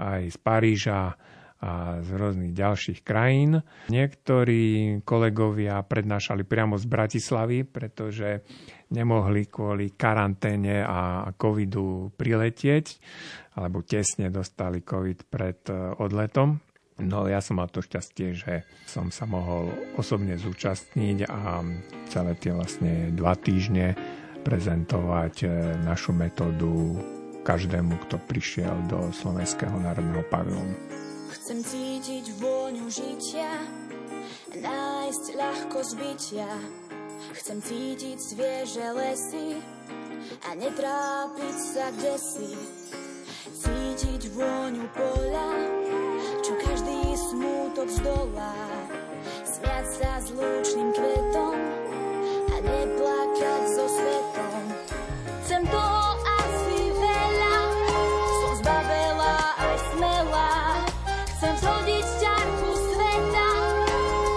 aj 0.02 0.34
z 0.34 0.38
Paríža 0.42 1.14
a 1.56 2.04
z 2.04 2.10
rôznych 2.14 2.52
ďalších 2.52 3.00
krajín. 3.02 3.64
Niektorí 3.88 5.00
kolegovia 5.08 5.80
prednášali 5.82 6.44
priamo 6.44 6.76
z 6.76 6.86
Bratislavy, 6.86 7.64
pretože 7.64 8.44
nemohli 8.92 9.48
kvôli 9.48 9.96
karanténe 9.96 10.84
a 10.84 11.32
covidu 11.34 12.12
priletieť, 12.14 12.86
alebo 13.56 13.82
tesne 13.88 14.30
dostali 14.30 14.84
covid 14.84 15.26
pred 15.26 15.62
e, 15.72 15.96
odletom. 16.02 16.65
No 16.96 17.28
ja 17.28 17.44
som 17.44 17.60
mal 17.60 17.68
to 17.68 17.84
šťastie, 17.84 18.28
že 18.32 18.64
som 18.88 19.12
sa 19.12 19.28
mohol 19.28 19.68
osobne 20.00 20.40
zúčastniť 20.40 21.28
a 21.28 21.60
celé 22.08 22.40
tie 22.40 22.56
vlastne 22.56 23.12
dva 23.12 23.36
týždne 23.36 24.00
prezentovať 24.48 25.36
e, 25.44 25.48
našu 25.84 26.16
metódu 26.16 26.96
každému, 27.44 28.00
kto 28.08 28.16
prišiel 28.24 28.88
do 28.88 29.12
Slovenského 29.12 29.76
národného 29.76 30.24
pavilónu. 30.32 30.76
Chcem 31.36 31.60
cítiť 31.60 32.32
vôňu 32.40 32.88
žitia, 32.88 33.60
nájsť 34.56 35.26
ľahko 35.36 35.78
zbytia. 35.84 36.48
Chcem 37.36 37.60
cítiť 37.60 38.18
svieže 38.24 38.88
lesy 38.96 39.60
a 40.48 40.50
netrápiť 40.56 41.56
sa 41.60 41.92
kde 41.92 42.16
si. 42.16 42.50
Cítiť 43.52 44.32
vôňu 44.32 44.86
každý 44.96 46.05
smútok 47.46 47.90
zdolá. 48.02 48.58
Smiať 49.46 49.86
sa 49.86 50.12
s 50.18 50.34
lúčným 50.34 50.90
kvetom 50.98 51.58
a 52.50 52.56
neplakať 52.58 53.62
so 53.70 53.86
svetom. 53.86 54.64
Chcem 55.46 55.62
to 55.70 55.88
asi 56.42 56.80
veľa, 56.90 57.58
som 58.42 58.54
zbavela 58.66 59.38
aj 59.62 59.76
smelá. 59.94 60.54
Chcem 61.38 61.54
zhodiť 61.62 62.06
ťarku 62.18 62.70
sveta 62.74 63.50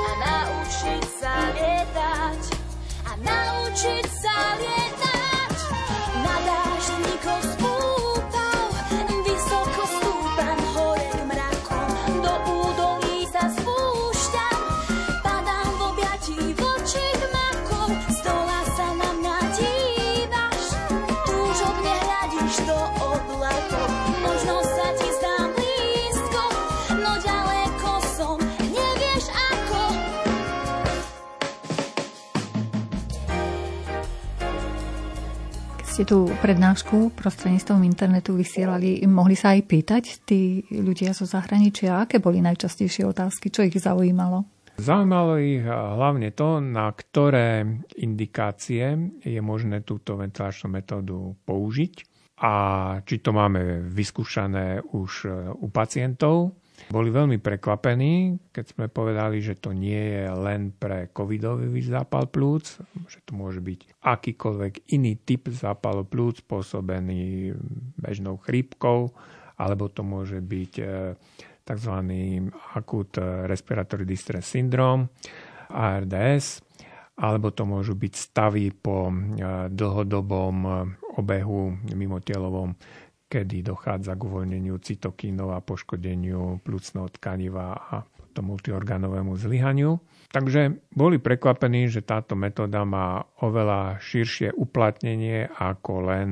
a 0.05 0.11
naučiť 0.21 1.05
sa 1.09 1.35
lietať. 1.57 2.41
A 3.09 3.11
naučiť 3.25 4.05
sa 4.05 4.28
ste 35.99 36.15
tú 36.15 36.31
prednášku 36.47 37.11
prostredníctvom 37.19 37.83
internetu 37.83 38.39
vysielali, 38.39 39.03
mohli 39.11 39.35
sa 39.35 39.59
aj 39.59 39.67
pýtať 39.67 40.23
tí 40.23 40.63
ľudia 40.71 41.11
zo 41.11 41.27
zahraničia, 41.27 42.07
aké 42.07 42.23
boli 42.23 42.39
najčastejšie 42.39 43.03
otázky, 43.03 43.51
čo 43.51 43.67
ich 43.67 43.75
zaujímalo? 43.75 44.47
Zaujímalo 44.79 45.43
ich 45.43 45.67
hlavne 45.67 46.31
to, 46.39 46.63
na 46.63 46.87
ktoré 46.95 47.67
indikácie 47.99 49.11
je 49.27 49.43
možné 49.43 49.83
túto 49.83 50.15
ventilačnú 50.15 50.71
metódu 50.71 51.35
použiť 51.43 51.95
a 52.47 52.55
či 53.03 53.19
to 53.19 53.35
máme 53.35 53.91
vyskúšané 53.91 54.79
už 54.95 55.27
u 55.59 55.67
pacientov, 55.67 56.63
boli 56.89 57.13
veľmi 57.13 57.37
prekvapení, 57.37 58.41
keď 58.49 58.65
sme 58.73 58.87
povedali, 58.89 59.45
že 59.45 59.61
to 59.61 59.77
nie 59.77 60.17
je 60.17 60.25
len 60.33 60.73
pre 60.73 61.13
covidový 61.13 61.69
zápal 61.85 62.29
plúc, 62.33 62.81
že 63.09 63.21
to 63.29 63.37
môže 63.37 63.61
byť 63.61 64.01
akýkoľvek 64.01 64.89
iný 64.97 65.21
typ 65.21 65.53
zápalu 65.53 66.09
plúc 66.09 66.41
spôsobený 66.41 67.53
bežnou 68.01 68.41
chrípkou, 68.41 69.13
alebo 69.61 69.93
to 69.93 70.01
môže 70.01 70.41
byť 70.41 70.73
e, 70.81 70.85
tzv. 71.69 71.95
acute 72.73 73.21
respiratory 73.45 74.09
distress 74.09 74.57
syndrome, 74.57 75.13
ARDS, 75.69 76.65
alebo 77.21 77.53
to 77.53 77.69
môžu 77.69 77.99
byť 78.01 78.13
stavy 78.17 78.73
po 78.73 79.13
e, 79.13 79.15
dlhodobom 79.69 80.57
obehu 81.19 81.75
mimotielovom 81.93 82.73
kedy 83.29 83.61
dochádza 83.61 84.17
k 84.17 84.25
uvoľneniu 84.25 84.81
cytokínov 84.81 85.53
a 85.53 85.61
poškodeniu 85.61 86.65
plúcneho 86.65 87.13
tkaniva 87.13 87.77
a 87.77 87.97
potom 88.03 88.57
multiorganovému 88.57 89.37
zlyhaniu. 89.37 90.01
Takže 90.29 90.77
boli 90.93 91.17
prekvapení, 91.21 91.89
že 91.89 92.05
táto 92.05 92.37
metóda 92.37 92.85
má 92.85 93.25
oveľa 93.45 94.01
širšie 94.01 94.53
uplatnenie 94.57 95.49
ako 95.49 95.93
len 96.09 96.31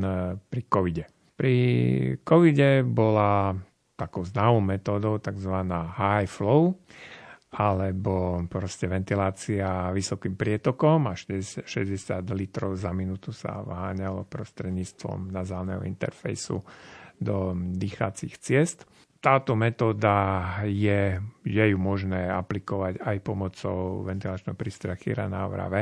pri 0.49 0.63
covide. 0.69 1.05
Pri 1.37 1.57
covide 2.25 2.85
bola 2.85 3.57
takou 3.97 4.25
známou 4.25 4.61
metódou 4.61 5.17
tzv. 5.17 5.53
high 5.97 6.29
flow, 6.29 6.77
alebo 7.57 8.45
proste 8.53 8.85
ventilácia 8.85 9.89
vysokým 9.89 10.37
prietokom 10.37 11.09
až 11.09 11.33
60 11.65 11.65
litrov 12.37 12.77
za 12.77 12.93
minútu 12.93 13.33
sa 13.33 13.65
váňalo 13.65 14.29
prostredníctvom 14.29 15.33
nazálneho 15.33 15.81
interfejsu 15.89 16.61
do 17.17 17.57
dýchacích 17.57 18.37
ciest. 18.37 18.85
Táto 19.17 19.57
metóda 19.57 20.45
je, 20.69 21.17
je 21.43 21.65
ju 21.73 21.79
možné 21.81 22.29
aplikovať 22.29 23.01
aj 23.01 23.17
pomocou 23.25 24.05
ventilačného 24.05 24.53
prístroja 24.53 25.01
Chiranavra 25.01 25.73
V 25.73 25.77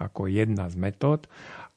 ako 0.00 0.32
jedna 0.32 0.72
z 0.72 0.80
metód 0.80 1.28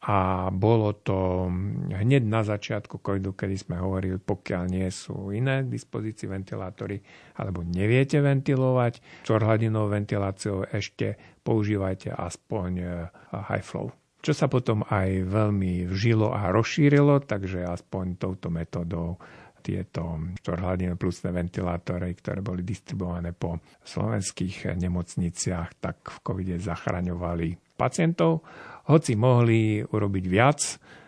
a 0.02 0.50
bolo 0.50 0.98
to 0.98 1.46
hneď 1.94 2.26
na 2.26 2.42
začiatku 2.42 3.06
covidu, 3.06 3.38
kedy 3.38 3.54
sme 3.54 3.78
hovorili, 3.78 4.18
pokiaľ 4.18 4.64
nie 4.66 4.90
sú 4.90 5.30
iné 5.30 5.62
k 5.62 5.70
dispozícii 5.70 6.26
ventilátory 6.26 6.98
alebo 7.38 7.62
neviete 7.62 8.18
ventilovať, 8.18 9.26
čorhladinovou 9.30 9.94
ventiláciou 9.94 10.66
ešte 10.74 11.38
používajte 11.46 12.18
aspoň 12.18 12.70
eh, 12.82 12.90
high 13.30 13.62
flow. 13.62 13.94
Čo 14.22 14.34
sa 14.38 14.46
potom 14.50 14.86
aj 14.86 15.26
veľmi 15.26 15.90
vžilo 15.90 16.30
a 16.34 16.54
rozšírilo, 16.54 17.26
takže 17.26 17.66
aspoň 17.66 18.22
touto 18.22 18.54
metodou 18.54 19.18
tieto 19.62 20.18
štvorhladinové 20.42 20.98
plusné 20.98 21.30
ventilátory, 21.30 22.18
ktoré 22.18 22.42
boli 22.42 22.66
distribuované 22.66 23.34
po 23.34 23.62
slovenských 23.86 24.74
nemocniciach, 24.74 25.78
tak 25.78 26.02
v 26.10 26.18
covide 26.26 26.58
zachraňovali 26.58 27.78
pacientov 27.78 28.46
hoci 28.90 29.14
mohli 29.20 29.84
urobiť 29.84 30.26
viac, 30.26 30.60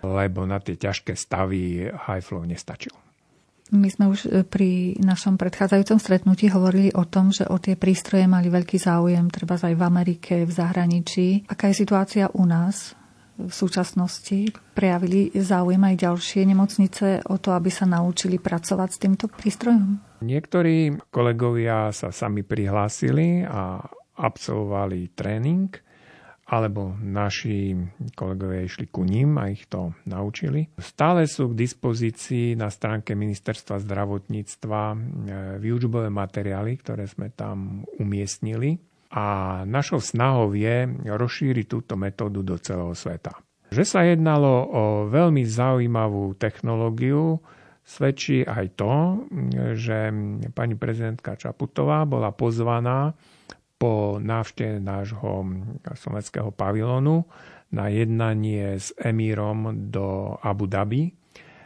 lebo 0.04 0.44
na 0.44 0.60
tie 0.60 0.76
ťažké 0.76 1.16
stavy 1.16 1.88
high 1.90 2.24
flow 2.24 2.44
nestačil. 2.44 2.94
My 3.74 3.90
sme 3.90 4.12
už 4.12 4.30
e, 4.30 4.46
pri 4.46 5.02
našom 5.02 5.40
predchádzajúcom 5.40 5.98
stretnutí 5.98 6.46
hovorili 6.54 6.94
o 6.94 7.10
tom, 7.10 7.34
že 7.34 7.50
o 7.50 7.58
tie 7.58 7.74
prístroje 7.74 8.30
mali 8.30 8.52
veľký 8.52 8.78
záujem, 8.78 9.32
treba 9.34 9.58
aj 9.58 9.74
v 9.74 9.84
Amerike, 9.84 10.34
v 10.46 10.52
zahraničí. 10.52 11.50
Aká 11.50 11.74
je 11.74 11.82
situácia 11.82 12.30
u 12.38 12.46
nás 12.46 12.94
v 13.34 13.50
súčasnosti? 13.50 14.54
Prejavili 14.78 15.34
záujem 15.34 15.82
aj 15.82 15.96
ďalšie 16.06 16.42
nemocnice 16.46 17.26
o 17.26 17.42
to, 17.42 17.56
aby 17.58 17.74
sa 17.74 17.90
naučili 17.90 18.38
pracovať 18.38 18.90
s 18.94 19.02
týmto 19.02 19.26
prístrojom? 19.26 20.22
Niektorí 20.22 21.10
kolegovia 21.10 21.90
sa 21.90 22.14
sami 22.14 22.46
prihlásili 22.46 23.42
a 23.42 23.82
absolvovali 24.14 25.18
tréning, 25.18 25.74
alebo 26.44 26.92
naši 27.00 27.72
kolegovia 28.20 28.68
išli 28.68 28.92
ku 28.92 29.08
ním 29.08 29.40
a 29.40 29.48
ich 29.48 29.66
to 29.72 29.96
naučili. 30.04 30.68
Stále 30.76 31.24
sú 31.24 31.52
k 31.52 31.60
dispozícii 31.64 32.60
na 32.60 32.68
stránke 32.68 33.16
Ministerstva 33.16 33.80
zdravotníctva 33.80 34.82
e, 34.92 34.96
výučbové 35.64 36.12
materiály, 36.12 36.76
ktoré 36.84 37.08
sme 37.08 37.32
tam 37.32 37.88
umiestnili 37.96 38.76
a 39.14 39.62
našou 39.64 40.02
snahou 40.02 40.52
je 40.58 40.90
rozšíriť 41.06 41.66
túto 41.70 41.94
metódu 41.96 42.42
do 42.42 42.58
celého 42.60 42.92
sveta. 42.98 43.38
Že 43.70 43.84
sa 43.86 44.02
jednalo 44.06 44.70
o 44.70 44.84
veľmi 45.10 45.46
zaujímavú 45.46 46.38
technológiu, 46.38 47.42
svedčí 47.82 48.46
aj 48.46 48.66
to, 48.78 48.94
že 49.74 50.14
pani 50.54 50.76
prezidentka 50.78 51.38
Čaputová 51.38 52.06
bola 52.06 52.30
pozvaná 52.34 53.14
po 53.84 54.16
návšteve 54.16 54.80
nášho 54.80 55.44
slovenského 55.92 56.56
pavilónu 56.56 57.28
na 57.76 57.92
jednanie 57.92 58.80
s 58.80 58.96
emírom 58.96 59.92
do 59.92 60.40
Abu 60.40 60.72
Dhabi, 60.72 61.12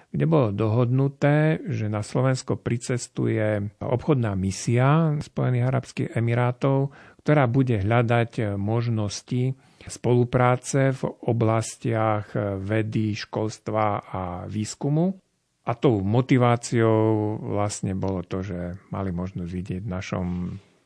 kde 0.10 0.26
bolo 0.26 0.50
dohodnuté, 0.50 1.62
že 1.70 1.86
na 1.86 2.02
Slovensko 2.02 2.58
pricestuje 2.58 3.70
obchodná 3.78 4.34
misia 4.34 5.14
Spojených 5.22 5.68
arabských 5.70 6.10
emirátov, 6.18 6.90
ktorá 7.22 7.46
bude 7.46 7.86
hľadať 7.86 8.58
možnosti 8.58 9.54
spolupráce 9.86 10.98
v 10.98 11.02
oblastiach 11.22 12.34
vedy, 12.66 13.14
školstva 13.14 13.86
a 14.10 14.24
výskumu. 14.50 15.22
A 15.70 15.72
tou 15.78 16.02
motiváciou 16.02 17.38
vlastne 17.46 17.94
bolo 17.94 18.26
to, 18.26 18.42
že 18.42 18.82
mali 18.90 19.14
možnosť 19.14 19.52
vidieť 19.54 19.82
v 19.86 19.92
našom 19.92 20.28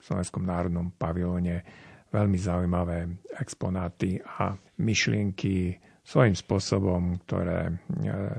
Slovenskom 0.01 0.43
národnom 0.43 0.91
pavilóne 0.97 1.63
veľmi 2.11 2.35
zaujímavé 2.35 3.07
exponáty 3.39 4.19
a 4.19 4.51
myšlienky 4.81 5.79
svojím 6.01 6.35
spôsobom, 6.35 7.23
ktoré 7.23 7.71
e, 7.71 7.73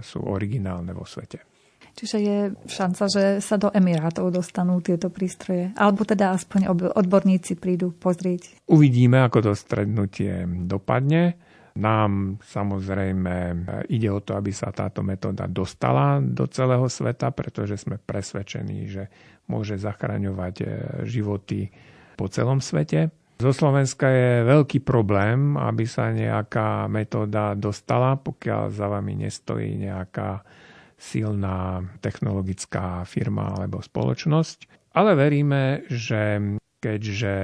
sú 0.04 0.20
originálne 0.26 0.92
vo 0.92 1.08
svete. 1.08 1.52
Čiže 1.92 2.16
je 2.18 2.38
šanca, 2.72 3.04
že 3.08 3.24
sa 3.44 3.60
do 3.60 3.68
Emirátov 3.68 4.32
dostanú 4.32 4.80
tieto 4.80 5.12
prístroje? 5.12 5.76
Alebo 5.76 6.08
teda 6.08 6.32
aspoň 6.32 6.72
odborníci 6.96 7.60
prídu 7.60 7.92
pozrieť? 7.92 8.64
Uvidíme, 8.64 9.20
ako 9.20 9.52
to 9.52 9.52
strednutie 9.52 10.48
dopadne. 10.64 11.36
Nám 11.72 12.36
samozrejme 12.44 13.64
ide 13.88 14.08
o 14.12 14.20
to, 14.20 14.36
aby 14.36 14.52
sa 14.52 14.72
táto 14.72 15.00
metóda 15.00 15.48
dostala 15.48 16.20
do 16.20 16.44
celého 16.48 16.84
sveta, 16.84 17.32
pretože 17.32 17.80
sme 17.80 17.96
presvedčení, 17.96 18.88
že 18.88 19.08
môže 19.50 19.78
zachraňovať 19.78 20.54
e, 20.62 20.66
životy 21.06 21.70
po 22.14 22.28
celom 22.28 22.62
svete. 22.62 23.10
Zo 23.42 23.50
Slovenska 23.50 24.06
je 24.06 24.46
veľký 24.46 24.86
problém, 24.86 25.58
aby 25.58 25.82
sa 25.82 26.14
nejaká 26.14 26.86
metóda 26.86 27.58
dostala, 27.58 28.14
pokiaľ 28.14 28.70
za 28.70 28.86
vami 28.86 29.26
nestojí 29.26 29.74
nejaká 29.82 30.46
silná 30.94 31.82
technologická 31.98 33.02
firma 33.02 33.58
alebo 33.58 33.82
spoločnosť. 33.82 34.94
Ale 34.94 35.18
veríme, 35.18 35.82
že 35.90 36.38
keďže 36.78 37.34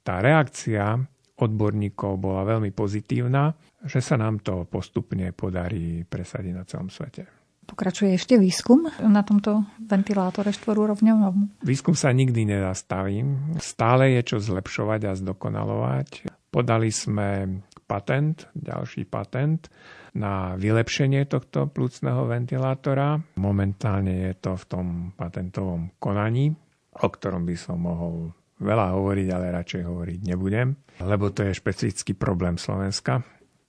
tá 0.00 0.24
reakcia 0.24 1.04
odborníkov 1.36 2.16
bola 2.16 2.48
veľmi 2.56 2.72
pozitívna, 2.72 3.52
že 3.84 4.00
sa 4.00 4.16
nám 4.16 4.40
to 4.40 4.64
postupne 4.64 5.28
podarí 5.36 6.08
presadiť 6.08 6.52
na 6.56 6.64
celom 6.64 6.88
svete. 6.88 7.35
Pokračuje 7.66 8.14
ešte 8.14 8.38
výskum 8.38 8.86
na 9.02 9.26
tomto 9.26 9.66
ventilátore 9.82 10.54
štvorúrovňovom? 10.54 11.60
Výskum 11.66 11.98
sa 11.98 12.14
nikdy 12.14 12.46
nezastaví. 12.46 13.26
Stále 13.58 14.16
je 14.16 14.22
čo 14.22 14.36
zlepšovať 14.38 15.00
a 15.10 15.12
zdokonalovať. 15.18 16.30
Podali 16.54 16.88
sme 16.94 17.60
patent, 17.86 18.48
ďalší 18.54 19.06
patent 19.06 19.68
na 20.16 20.56
vylepšenie 20.56 21.28
tohto 21.28 21.68
plúcneho 21.68 22.24
ventilátora. 22.26 23.20
Momentálne 23.38 24.30
je 24.30 24.32
to 24.40 24.56
v 24.56 24.64
tom 24.66 24.86
patentovom 25.14 25.92
konaní, 26.00 26.54
o 26.96 27.08
ktorom 27.10 27.44
by 27.44 27.56
som 27.58 27.84
mohol 27.84 28.32
veľa 28.56 28.96
hovoriť, 28.96 29.28
ale 29.36 29.52
radšej 29.52 29.82
hovoriť 29.84 30.18
nebudem, 30.32 30.72
lebo 31.04 31.28
to 31.28 31.44
je 31.44 31.52
špecifický 31.52 32.16
problém 32.16 32.56
Slovenska. 32.56 33.20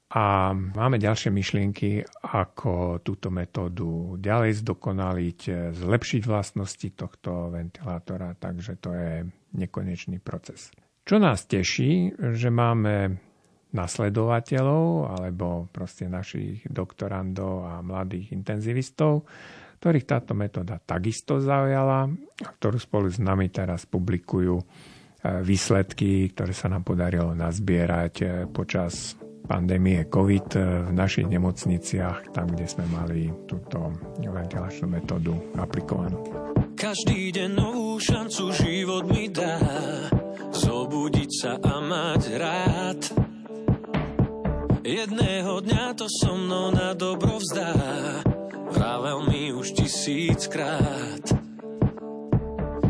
A 0.08 0.56
máme 0.56 1.04
ďalšie 1.04 1.36
myšlienky, 1.36 2.00
ako 2.32 3.04
túto 3.04 3.28
metódu 3.28 4.16
ďalej 4.16 4.64
zdokonaliť, 4.64 5.40
zlepšiť 5.76 6.22
vlastnosti 6.24 6.88
tohto 6.96 7.52
ventilátora, 7.52 8.32
takže 8.40 8.80
to 8.80 8.96
je 8.96 9.28
nekonečný 9.60 10.24
proces. 10.24 10.72
Čo 11.04 11.20
nás 11.20 11.44
teší, 11.44 12.16
že 12.40 12.48
máme 12.48 13.20
nasledovateľov 13.76 15.12
alebo 15.12 15.68
proste 15.76 16.08
našich 16.08 16.64
doktorandov 16.72 17.68
a 17.68 17.84
mladých 17.84 18.32
intenzivistov, 18.32 19.28
ktorých 19.84 20.08
táto 20.08 20.34
metóda 20.34 20.80
takisto 20.80 21.44
zaujala 21.44 22.08
a 22.42 22.50
ktorú 22.58 22.80
spolu 22.80 23.08
s 23.12 23.20
nami 23.20 23.52
teraz 23.52 23.84
publikujú 23.84 24.56
e, 24.56 24.66
výsledky, 25.44 26.32
ktoré 26.32 26.56
sa 26.56 26.72
nám 26.72 26.88
podarilo 26.88 27.36
nazbierať 27.36 28.14
e, 28.24 28.26
počas 28.48 29.17
pandémie 29.48 30.04
COVID 30.12 30.48
e, 30.54 30.60
v 30.86 30.92
našich 30.92 31.26
nemocniciach, 31.32 32.36
tam, 32.36 32.52
kde 32.52 32.68
sme 32.68 32.86
mali 32.92 33.32
túto 33.48 33.96
ventilačnú 34.20 34.86
metódu 34.92 35.34
aplikovanú. 35.56 36.20
Každý 36.76 37.34
deň 37.34 37.50
novú 37.56 37.98
šancu 37.98 38.54
život 38.54 39.10
mi 39.10 39.32
dá 39.34 39.58
Zobudiť 40.54 41.32
sa 41.34 41.58
a 41.58 41.76
mať 41.82 42.24
rád 42.38 43.02
Jedného 44.86 45.64
dňa 45.66 45.98
to 45.98 46.06
so 46.06 46.38
mnou 46.38 46.70
na 46.76 46.94
dobro 46.94 47.42
vzdá 47.42 47.74
vravel 48.72 49.26
mi 49.28 49.52
už 49.54 49.72
tisíckrát. 49.72 51.26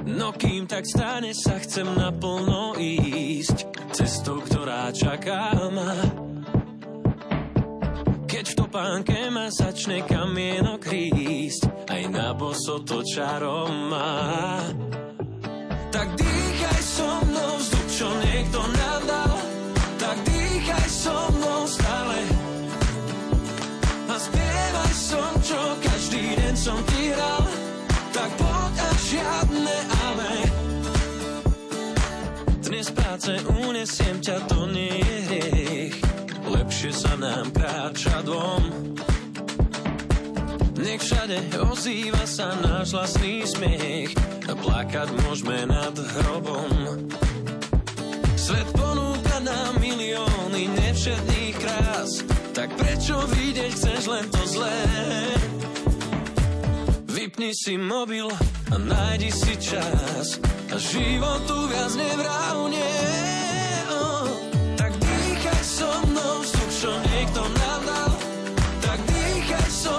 No 0.08 0.34
kým 0.34 0.66
tak 0.66 0.86
stane 0.90 1.32
sa, 1.34 1.62
chcem 1.62 1.86
naplno 1.86 2.74
ísť 2.78 3.70
cestou, 3.94 4.42
ktorá 4.42 4.90
čaká 4.90 5.54
ma. 5.70 5.94
Topánke 8.68 9.32
ma 9.32 9.48
začne 9.48 10.04
kamienok 10.04 10.92
rísť, 10.92 11.88
aj 11.88 12.04
na 12.12 12.36
boso 12.36 12.84
to 12.84 13.00
čarom 13.00 13.72
má. 13.88 14.60
Tak 15.88 16.08
dýchaj 16.20 16.82
so 16.84 17.08
mnou 17.32 17.54
vzduch, 17.64 17.88
čo 17.96 18.08
niekto 18.28 18.60
nám 18.60 19.02
dal, 19.08 19.36
tak 19.96 20.18
dýchaj 20.20 20.88
so 20.92 21.16
mnou 21.32 21.64
stále. 21.64 22.20
A 24.12 24.16
spievaj 24.20 24.94
som, 25.00 25.32
čo 25.48 25.60
každý 25.88 26.24
deň 26.36 26.56
som 26.60 26.80
ti 26.92 27.04
hral, 27.16 27.44
tak 28.12 28.30
poď 28.36 28.76
a 28.84 28.92
žiadne 29.00 29.78
ale. 30.12 30.34
Dnes 32.68 32.92
práce 32.92 33.32
unesiem 33.64 34.20
ťa, 34.20 34.44
to 34.52 34.68
nie 34.68 35.00
je 35.00 35.18
hriech, 35.24 35.57
sa 36.98 37.14
nám 37.22 37.54
kráča 37.54 38.26
dvom. 38.26 38.64
Nech 40.82 41.02
všade 41.02 41.38
ozýva 41.70 42.26
sa 42.26 42.58
náš 42.58 42.98
vlastný 42.98 43.46
smiech 43.46 44.18
a 44.50 44.58
plakať 44.58 45.10
môžeme 45.22 45.70
nad 45.70 45.94
hrobom. 45.94 46.74
Svet 48.34 48.70
ponúka 48.74 49.38
nám 49.46 49.78
milióny 49.78 50.74
nevšetných 50.74 51.56
krás, 51.62 52.26
tak 52.58 52.74
prečo 52.74 53.14
vidieť 53.30 53.72
chceš 53.78 54.02
len 54.10 54.26
to 54.34 54.42
zlé? 54.50 54.82
Vypni 57.14 57.52
si 57.54 57.78
mobil 57.78 58.26
a 58.74 58.76
nájdi 58.78 59.30
si 59.30 59.54
čas 59.62 60.42
a 60.72 60.76
životu 60.80 61.58
viac 61.68 61.92
nevrávne. 61.98 62.90
Oh, 63.92 64.30
tak 64.80 64.94
dýchaj 64.96 65.62
so 65.66 65.90
mnou 66.08 66.46
vzduch, 66.46 66.67
čo 66.78 66.94
niekto 67.10 67.42
nám 67.42 67.82
dal. 67.90 68.12
Tak 68.86 69.00
dýchaj 69.10 69.68
so 69.74 69.98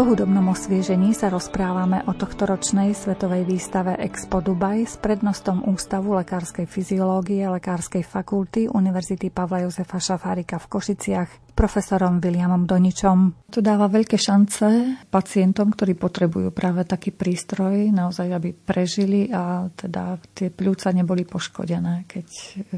po 0.00 0.16
hudobnom 0.16 0.56
osviežení 0.56 1.12
sa 1.12 1.28
rozprávame 1.28 2.00
o 2.08 2.16
tohtoročnej 2.16 2.96
svetovej 2.96 3.44
výstave 3.44 4.00
Expo 4.00 4.40
Dubaj 4.40 4.88
s 4.88 4.96
prednostom 4.96 5.60
Ústavu 5.68 6.16
lekárskej 6.16 6.64
fyziológie 6.64 7.44
Lekárskej 7.44 8.00
fakulty 8.00 8.64
Univerzity 8.64 9.28
Pavla 9.28 9.68
Jozefa 9.68 10.00
Šafárika 10.00 10.56
v 10.56 10.72
Košiciach 10.72 11.52
profesorom 11.52 12.16
Williamom 12.16 12.64
Doničom. 12.64 13.44
To 13.52 13.60
dáva 13.60 13.92
veľké 13.92 14.16
šance 14.16 14.96
pacientom, 15.12 15.68
ktorí 15.68 15.92
potrebujú 16.00 16.48
práve 16.48 16.88
taký 16.88 17.12
prístroj, 17.12 17.92
naozaj, 17.92 18.32
aby 18.32 18.56
prežili 18.56 19.28
a 19.28 19.68
teda 19.68 20.16
tie 20.32 20.48
pľúca 20.48 20.96
neboli 20.96 21.28
poškodené, 21.28 22.08
keď 22.08 22.24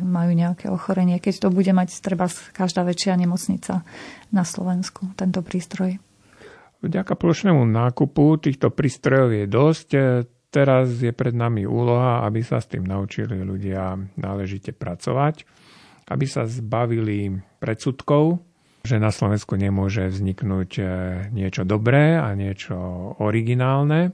majú 0.02 0.34
nejaké 0.34 0.66
ochorenie, 0.74 1.22
keď 1.22 1.46
to 1.46 1.48
bude 1.54 1.70
mať 1.70 2.02
treba 2.02 2.26
každá 2.50 2.82
väčšia 2.82 3.14
nemocnica 3.14 3.86
na 4.34 4.42
Slovensku, 4.42 5.14
tento 5.14 5.38
prístroj. 5.46 6.02
Vďaka 6.82 7.14
plošnému 7.14 7.62
nákupu 7.62 8.42
týchto 8.42 8.74
prístrojov 8.74 9.30
je 9.30 9.46
dosť. 9.46 9.88
Teraz 10.52 10.98
je 10.98 11.14
pred 11.14 11.32
nami 11.32 11.62
úloha, 11.64 12.26
aby 12.26 12.42
sa 12.42 12.58
s 12.58 12.68
tým 12.68 12.84
naučili 12.84 13.40
ľudia 13.40 13.96
náležite 14.18 14.74
pracovať, 14.74 15.48
aby 16.10 16.26
sa 16.28 16.44
zbavili 16.44 17.40
predsudkov, 17.62 18.42
že 18.82 18.98
na 18.98 19.14
Slovensku 19.14 19.54
nemôže 19.54 20.10
vzniknúť 20.10 20.70
e, 20.76 20.84
niečo 21.30 21.62
dobré 21.62 22.18
a 22.18 22.34
niečo 22.34 22.76
originálne, 23.22 24.10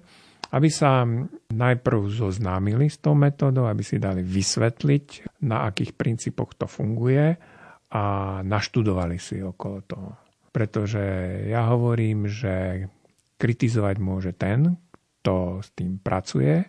aby 0.52 0.68
sa 0.68 1.08
najprv 1.48 2.00
zoznámili 2.12 2.92
s 2.92 3.00
tou 3.00 3.16
metódou, 3.16 3.64
aby 3.64 3.80
si 3.80 3.96
dali 3.96 4.20
vysvetliť, 4.20 5.40
na 5.48 5.66
akých 5.72 5.96
princípoch 5.96 6.54
to 6.54 6.68
funguje 6.68 7.34
a 7.88 8.02
naštudovali 8.44 9.16
si 9.16 9.40
okolo 9.40 9.78
toho. 9.88 10.27
Pretože 10.58 10.98
ja 11.46 11.70
hovorím, 11.70 12.26
že 12.26 12.90
kritizovať 13.38 13.96
môže 14.02 14.34
ten, 14.34 14.74
kto 15.22 15.62
s 15.62 15.70
tým 15.78 16.02
pracuje, 16.02 16.66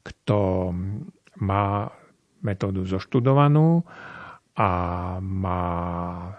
kto 0.00 0.72
má 1.44 1.92
metódu 2.40 2.88
zoštudovanú 2.88 3.84
a 4.56 4.70
má 5.20 5.64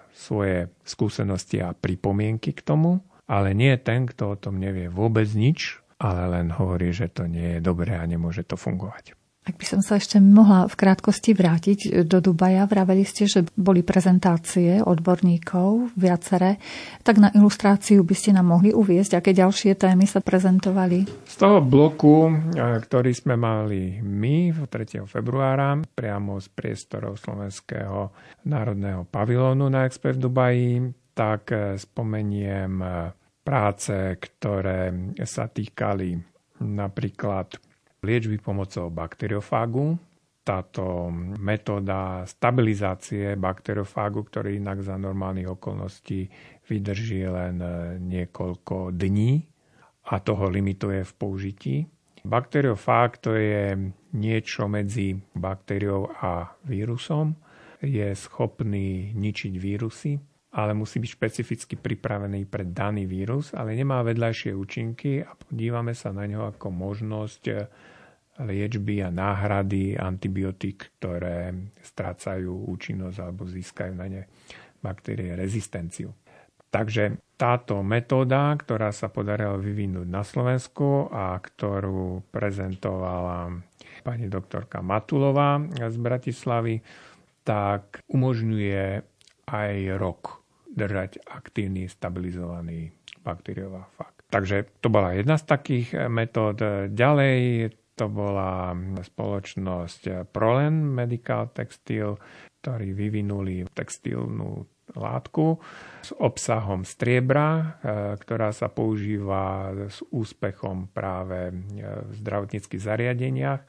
svoje 0.09 0.73
skúsenosti 0.81 1.61
a 1.61 1.77
pripomienky 1.77 2.49
k 2.49 2.65
tomu, 2.65 3.05
ale 3.29 3.53
nie 3.53 3.77
ten, 3.77 4.09
kto 4.09 4.33
o 4.33 4.39
tom 4.41 4.57
nevie 4.57 4.89
vôbec 4.89 5.29
nič, 5.37 5.77
ale 6.01 6.25
len 6.33 6.49
hovorí, 6.49 6.89
že 6.89 7.13
to 7.13 7.29
nie 7.29 7.57
je 7.57 7.61
dobré 7.61 7.93
a 7.93 8.09
nemôže 8.09 8.41
to 8.41 8.57
fungovať. 8.57 9.13
Ak 9.47 9.55
by 9.55 9.63
som 9.63 9.79
sa 9.79 9.95
ešte 9.95 10.19
mohla 10.19 10.67
v 10.67 10.75
krátkosti 10.75 11.31
vrátiť 11.31 12.03
do 12.03 12.19
Dubaja, 12.19 12.67
vraveli 12.67 13.07
ste, 13.07 13.31
že 13.31 13.47
boli 13.55 13.79
prezentácie 13.79 14.83
odborníkov 14.83 15.95
viacere, 15.95 16.59
tak 16.99 17.15
na 17.15 17.31
ilustráciu 17.31 18.03
by 18.03 18.11
ste 18.11 18.35
nám 18.35 18.51
mohli 18.51 18.75
uviezť, 18.75 19.15
aké 19.15 19.31
ďalšie 19.31 19.79
témy 19.79 20.03
sa 20.03 20.19
prezentovali? 20.19 21.07
Z 21.23 21.35
toho 21.39 21.63
bloku, 21.63 22.27
ktorý 22.59 23.15
sme 23.15 23.39
mali 23.39 24.03
my 24.03 24.51
3. 24.67 25.07
februára, 25.07 25.79
priamo 25.95 26.43
z 26.43 26.51
priestorov 26.51 27.15
Slovenského 27.15 28.11
národného 28.51 29.07
pavilónu 29.07 29.71
na 29.71 29.87
Expo 29.87 30.11
v 30.11 30.19
Dubaji, 30.19 30.71
tak 31.15 31.55
e, 31.55 31.79
spomeniem 31.79 32.83
e, 32.83 32.87
práce, 33.47 33.95
ktoré 34.19 34.91
sa 35.23 35.47
týkali 35.47 36.19
napríklad 36.61 37.66
liečby 38.07 38.39
pomocou 38.39 38.87
bakteriofágu. 38.87 39.99
Táto 40.47 41.11
metóda 41.43 42.23
stabilizácie 42.23 43.35
bakteriofágu, 43.35 44.23
ktorý 44.23 44.55
inak 44.55 44.79
za 44.79 44.95
normálnych 44.95 45.59
okolností 45.59 46.31
vydrží 46.71 47.27
len 47.27 47.59
niekoľko 47.99 48.95
dní 48.95 49.43
a 50.07 50.23
toho 50.23 50.47
limituje 50.47 51.03
v 51.03 51.13
použití. 51.19 51.75
Bakteriofág 52.23 53.19
to 53.19 53.35
je 53.35 53.75
niečo 54.15 54.71
medzi 54.71 55.19
baktériou 55.35 56.07
a 56.15 56.55
vírusom. 56.63 57.35
Je 57.83 58.07
schopný 58.15 59.11
ničiť 59.15 59.53
vírusy, 59.59 60.15
ale 60.55 60.71
musí 60.71 61.03
byť 61.03 61.11
špecificky 61.11 61.75
pripravený 61.75 62.47
pre 62.47 62.63
daný 62.63 63.03
vírus, 63.03 63.51
ale 63.51 63.75
nemá 63.75 63.99
vedľajšie 64.01 64.55
účinky 64.55 65.21
a 65.21 65.35
podívame 65.35 65.91
sa 65.91 66.15
na 66.15 66.23
ňo 66.23 66.55
ako 66.55 66.67
možnosť 66.71 67.43
liečby 68.41 69.01
a 69.01 69.09
náhrady 69.09 69.97
antibiotík, 69.97 70.97
ktoré 70.99 71.53
strácajú 71.81 72.69
účinnosť 72.69 73.17
alebo 73.21 73.49
získajú 73.49 73.93
na 73.97 74.05
ne 74.05 74.21
baktérie 74.77 75.33
rezistenciu. 75.33 76.13
Takže 76.67 77.17
táto 77.39 77.79
metóda, 77.81 78.53
ktorá 78.59 78.91
sa 78.91 79.07
podarila 79.07 79.55
vyvinúť 79.55 80.07
na 80.09 80.21
Slovensku 80.21 81.07
a 81.09 81.39
ktorú 81.39 82.27
prezentovala 82.29 83.55
pani 84.03 84.27
doktorka 84.27 84.83
Matulová 84.83 85.63
z 85.73 85.97
Bratislavy, 85.97 86.83
tak 87.47 88.03
umožňuje 88.11 88.85
aj 89.47 89.73
rok 89.95 90.43
držať 90.67 91.23
aktívny, 91.25 91.87
stabilizovaný 91.87 92.91
bakteriofág. 93.23 94.13
Takže 94.27 94.67
to 94.83 94.91
bola 94.91 95.15
jedna 95.15 95.39
z 95.39 95.47
takých 95.47 95.87
metód. 96.11 96.59
Ďalej 96.91 97.71
to 97.97 98.05
bola 98.05 98.77
spoločnosť 99.01 100.29
Prolen 100.29 100.85
Medical 100.85 101.49
Textile, 101.49 102.15
ktorí 102.61 102.93
vyvinuli 102.93 103.65
textilnú 103.73 104.61
látku 104.93 105.59
s 106.05 106.15
obsahom 106.15 106.87
striebra, 106.87 107.47
e, 107.59 107.63
ktorá 108.21 108.55
sa 108.55 108.71
používa 108.71 109.73
s 109.89 109.99
úspechom 110.13 110.93
práve 110.93 111.51
v 111.81 112.11
zdravotníckých 112.23 112.85
zariadeniach, 112.85 113.61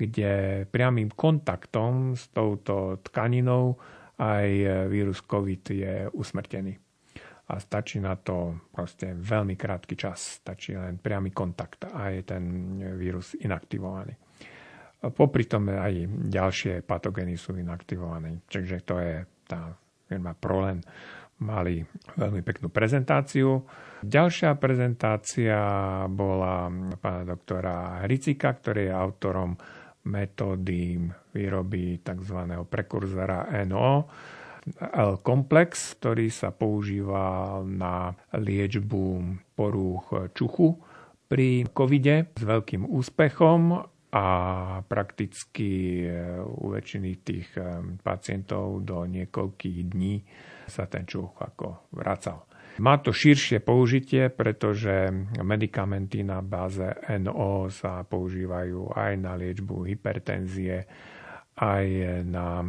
kde 0.00 0.64
priamým 0.72 1.12
kontaktom 1.12 2.16
s 2.16 2.32
touto 2.32 3.04
tkaninou 3.04 3.76
aj 4.16 4.48
vírus 4.88 5.20
COVID 5.20 5.62
je 5.68 5.94
usmrtený 6.16 6.85
a 7.46 7.54
stačí 7.62 8.02
na 8.02 8.18
to 8.18 8.66
proste 8.74 9.14
veľmi 9.14 9.54
krátky 9.54 9.94
čas, 9.94 10.42
stačí 10.42 10.74
len 10.74 10.98
priamy 10.98 11.30
kontakt 11.30 11.86
a 11.86 12.10
je 12.10 12.26
ten 12.26 12.42
vírus 12.98 13.38
inaktivovaný. 13.38 14.18
Popri 15.14 15.46
tom 15.46 15.70
aj 15.70 16.10
ďalšie 16.26 16.82
patogény 16.82 17.38
sú 17.38 17.54
inaktivované, 17.54 18.42
čiže 18.50 18.82
to 18.82 18.98
je 18.98 19.22
tá 19.46 19.70
firma 20.10 20.34
Prolen 20.34 20.82
mali 21.36 21.84
veľmi 22.16 22.40
peknú 22.40 22.72
prezentáciu. 22.72 23.62
Ďalšia 24.00 24.56
prezentácia 24.56 25.60
bola 26.08 26.66
pána 26.96 27.22
doktora 27.28 28.02
Hricika, 28.08 28.56
ktorý 28.56 28.88
je 28.88 28.94
autorom 28.94 29.52
metódy 30.06 31.02
výroby 31.34 32.00
tzv. 32.00 32.38
prekurzora 32.70 33.52
NO, 33.66 34.06
L-komplex, 34.80 35.94
ktorý 36.02 36.26
sa 36.26 36.50
používa 36.50 37.62
na 37.62 38.18
liečbu 38.34 39.22
porúch 39.54 40.10
čuchu 40.34 40.74
pri 41.30 41.66
covide 41.70 42.34
s 42.34 42.42
veľkým 42.42 42.86
úspechom 42.86 43.86
a 44.16 44.26
prakticky 44.86 46.02
e, 46.06 46.38
u 46.40 46.72
väčšiny 46.72 47.10
tých 47.20 47.48
e, 47.58 47.62
pacientov 48.00 48.86
do 48.86 49.02
niekoľkých 49.04 49.78
dní 49.92 50.22
sa 50.70 50.86
ten 50.86 51.04
čuch 51.04 51.36
ako 51.36 51.90
vracal. 51.92 52.46
Má 52.76 53.00
to 53.00 53.08
širšie 53.08 53.64
použitie, 53.64 54.28
pretože 54.28 55.08
medikamenty 55.40 56.20
na 56.20 56.44
báze 56.44 56.84
NO 57.16 57.72
sa 57.72 58.04
používajú 58.04 58.92
aj 58.92 59.12
na 59.16 59.32
liečbu 59.32 59.88
hypertenzie, 59.88 60.84
aj 61.56 61.86
na 62.28 62.60
e, 62.60 62.66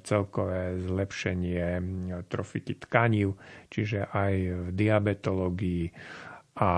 celkové 0.00 0.80
zlepšenie 0.80 1.64
e, 1.76 1.82
trofity 2.24 2.80
tkanív, 2.80 3.36
čiže 3.68 4.08
aj 4.08 4.34
v 4.48 4.68
diabetológii 4.72 5.84
a 6.60 6.70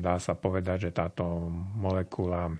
dá 0.00 0.16
sa 0.18 0.34
povedať, 0.34 0.90
že 0.90 0.94
táto 0.94 1.50
molekula 1.74 2.50
e, 2.50 2.54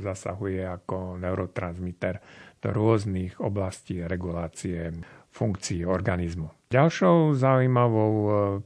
zasahuje 0.00 0.64
ako 0.64 1.20
neurotransmiter 1.20 2.24
do 2.60 2.68
rôznych 2.72 3.36
oblastí 3.40 4.00
regulácie 4.00 4.92
funkcií 5.30 5.84
organizmu. 5.84 6.72
Ďalšou 6.72 7.36
zaujímavou 7.36 8.14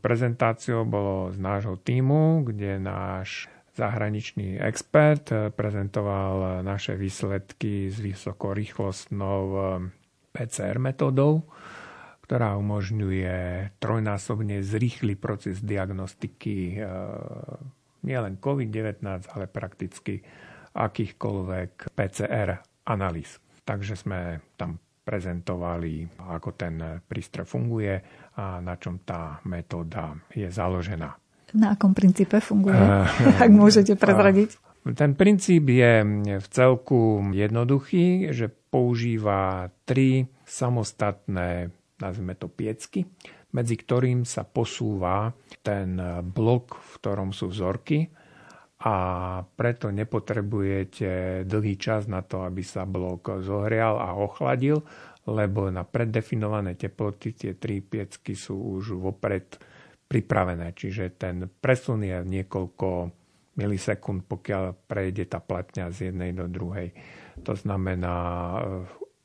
prezentáciou 0.01 0.85
bolo 0.85 1.33
z 1.33 1.39
nášho 1.41 1.77
týmu, 1.81 2.45
kde 2.45 2.77
náš 2.81 3.49
zahraničný 3.75 4.63
expert, 4.63 5.35
eh, 5.35 5.51
prezentoval 5.51 6.63
naše 6.63 6.95
výsledky 6.95 7.91
s 7.91 7.99
vysokorýchlostnou 7.99 9.43
eh, 9.53 9.63
PCR 10.35 10.79
metodou, 10.79 11.47
ktorá 12.25 12.57
umožňuje 12.57 13.71
trojnásobne 13.83 14.63
zrýchly 14.63 15.19
proces 15.19 15.61
diagnostiky 15.61 16.79
eh, 16.79 16.87
nielen 18.07 18.39
COVID-19, 18.39 19.03
ale 19.35 19.45
prakticky 19.51 20.23
akýchkoľvek 20.75 21.95
PCR 21.95 22.59
analýz. 22.87 23.39
Takže 23.65 23.95
sme 23.97 24.43
tam 24.59 24.77
prezentovali, 25.05 26.09
ako 26.33 26.51
ten 26.57 27.01
prístroj 27.05 27.45
funguje 27.45 27.95
a 28.41 28.61
na 28.61 28.75
čom 28.81 29.05
tá 29.05 29.41
metóda 29.45 30.17
je 30.33 30.49
založená. 30.49 31.24
Na 31.55 31.79
akom 31.79 31.95
princípe 31.95 32.43
funguje, 32.43 32.75
uh, 32.75 33.07
ak 33.45 33.51
môžete 33.51 33.95
prezradiť? 33.95 34.59
Ten 34.85 35.17
princíp 35.17 35.73
je 35.73 36.05
v 36.37 36.47
celku 36.53 37.25
jednoduchý, 37.33 38.37
že 38.37 38.53
používa 38.53 39.73
tri 39.89 40.29
samostatné, 40.45 41.73
nazvime 41.97 42.37
to 42.37 42.53
piecky, 42.53 43.09
medzi 43.57 43.81
ktorým 43.81 44.29
sa 44.29 44.45
posúva 44.45 45.33
ten 45.65 45.97
blok, 46.21 46.77
v 46.77 46.93
ktorom 47.01 47.33
sú 47.33 47.49
vzorky 47.49 48.13
a 48.85 48.97
preto 49.41 49.89
nepotrebujete 49.89 51.43
dlhý 51.49 51.75
čas 51.81 52.05
na 52.05 52.21
to, 52.21 52.45
aby 52.45 52.61
sa 52.61 52.85
blok 52.85 53.41
zohrial 53.41 53.97
a 53.97 54.13
ochladil, 54.13 54.85
lebo 55.25 55.73
na 55.73 55.89
preddefinované 55.89 56.77
teploty 56.77 57.33
tie 57.33 57.57
tri 57.57 57.81
piecky 57.81 58.37
sú 58.37 58.77
už 58.77 59.01
vopred 59.01 59.57
pripravené. 60.15 60.71
Čiže 60.71 61.19
ten 61.19 61.51
presun 61.51 62.07
je 62.07 62.23
niekoľko 62.23 63.11
milisekúnd, 63.59 64.31
pokiaľ 64.31 64.87
prejde 64.87 65.27
tá 65.27 65.43
platňa 65.43 65.91
z 65.91 66.15
jednej 66.15 66.31
do 66.31 66.47
druhej. 66.47 66.95
To 67.43 67.59
znamená 67.59 68.15
eh, 68.15 68.63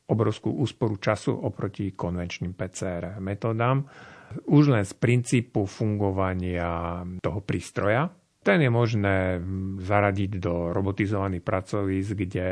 obrovskú 0.10 0.49
úsporu 0.58 0.97
času 0.97 1.38
oproti 1.38 1.93
konvenčným 1.93 2.58
PCR 2.58 3.21
metódám. 3.21 3.86
Už 4.49 4.73
len 4.73 4.86
z 4.86 4.93
princípu 4.93 5.65
fungovania 5.65 7.02
toho 7.21 7.41
prístroja, 7.41 8.10
ten 8.49 8.65
je 8.65 8.71
možné 8.73 9.38
zaradiť 9.77 10.41
do 10.41 10.73
robotizovaných 10.73 11.45
pracovísk, 11.45 12.25
kde 12.25 12.47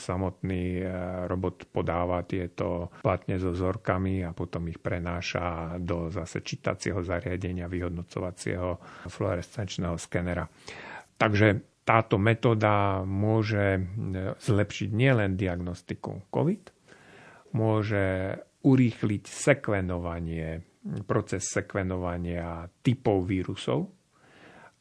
samotný 0.00 0.64
eh, 0.80 0.88
robot 1.28 1.68
podáva 1.68 2.24
tieto 2.24 2.88
platne 3.04 3.36
so 3.36 3.52
vzorkami 3.52 4.24
a 4.24 4.32
potom 4.32 4.64
ich 4.72 4.80
prenáša 4.80 5.76
do 5.76 6.08
zase 6.08 6.40
čítacieho 6.40 7.04
zariadenia 7.04 7.68
vyhodnocovacieho 7.68 9.04
fluorescenčného 9.12 10.00
skenera. 10.00 10.48
Takže 11.20 11.76
táto 11.86 12.18
metóda 12.18 13.06
môže 13.06 13.78
e, 13.78 13.80
zlepšiť 14.34 14.90
nielen 14.90 15.38
diagnostiku 15.38 16.28
COVID, 16.34 16.62
môže 17.54 18.34
urýchliť 18.66 19.22
sekvenovanie, 19.22 20.60
proces 21.06 21.46
sekvenovania 21.46 22.66
typov 22.82 23.22
vírusov, 23.30 23.95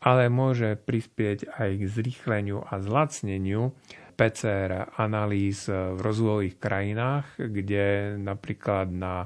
ale 0.05 0.29
môže 0.29 0.77
prispieť 0.77 1.57
aj 1.57 1.69
k 1.81 1.83
zrýchleniu 1.89 2.61
a 2.61 2.77
zlacneniu 2.77 3.73
PCR 4.13 4.95
analýz 5.01 5.67
v 5.67 5.97
rozvojových 5.99 6.55
krajinách, 6.61 7.25
kde 7.41 8.15
napríklad 8.15 8.87
na 8.93 9.25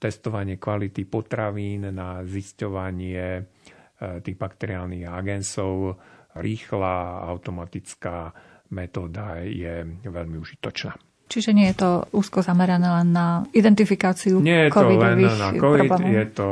testovanie 0.00 0.58
kvality 0.58 1.06
potravín, 1.06 1.92
na 1.94 2.24
zisťovanie 2.26 3.24
e, 3.38 3.42
tých 4.20 4.36
bakteriálnych 4.36 5.06
agensov 5.06 5.96
rýchla 6.34 7.24
automatická 7.30 8.34
metóda 8.74 9.38
je 9.44 9.86
veľmi 10.02 10.36
užitočná. 10.36 11.13
Čiže 11.24 11.56
nie 11.56 11.72
je 11.72 11.76
to 11.80 11.90
úzko 12.12 12.44
zamerané 12.44 12.84
len 12.84 13.08
na 13.10 13.42
identifikáciu 13.56 14.44
Nie 14.44 14.68
je 14.68 14.76
to 14.76 14.86
len 14.92 15.24
na 15.24 15.50
COVID, 15.56 15.88
problémov. 15.88 16.12
je 16.12 16.24
to 16.36 16.48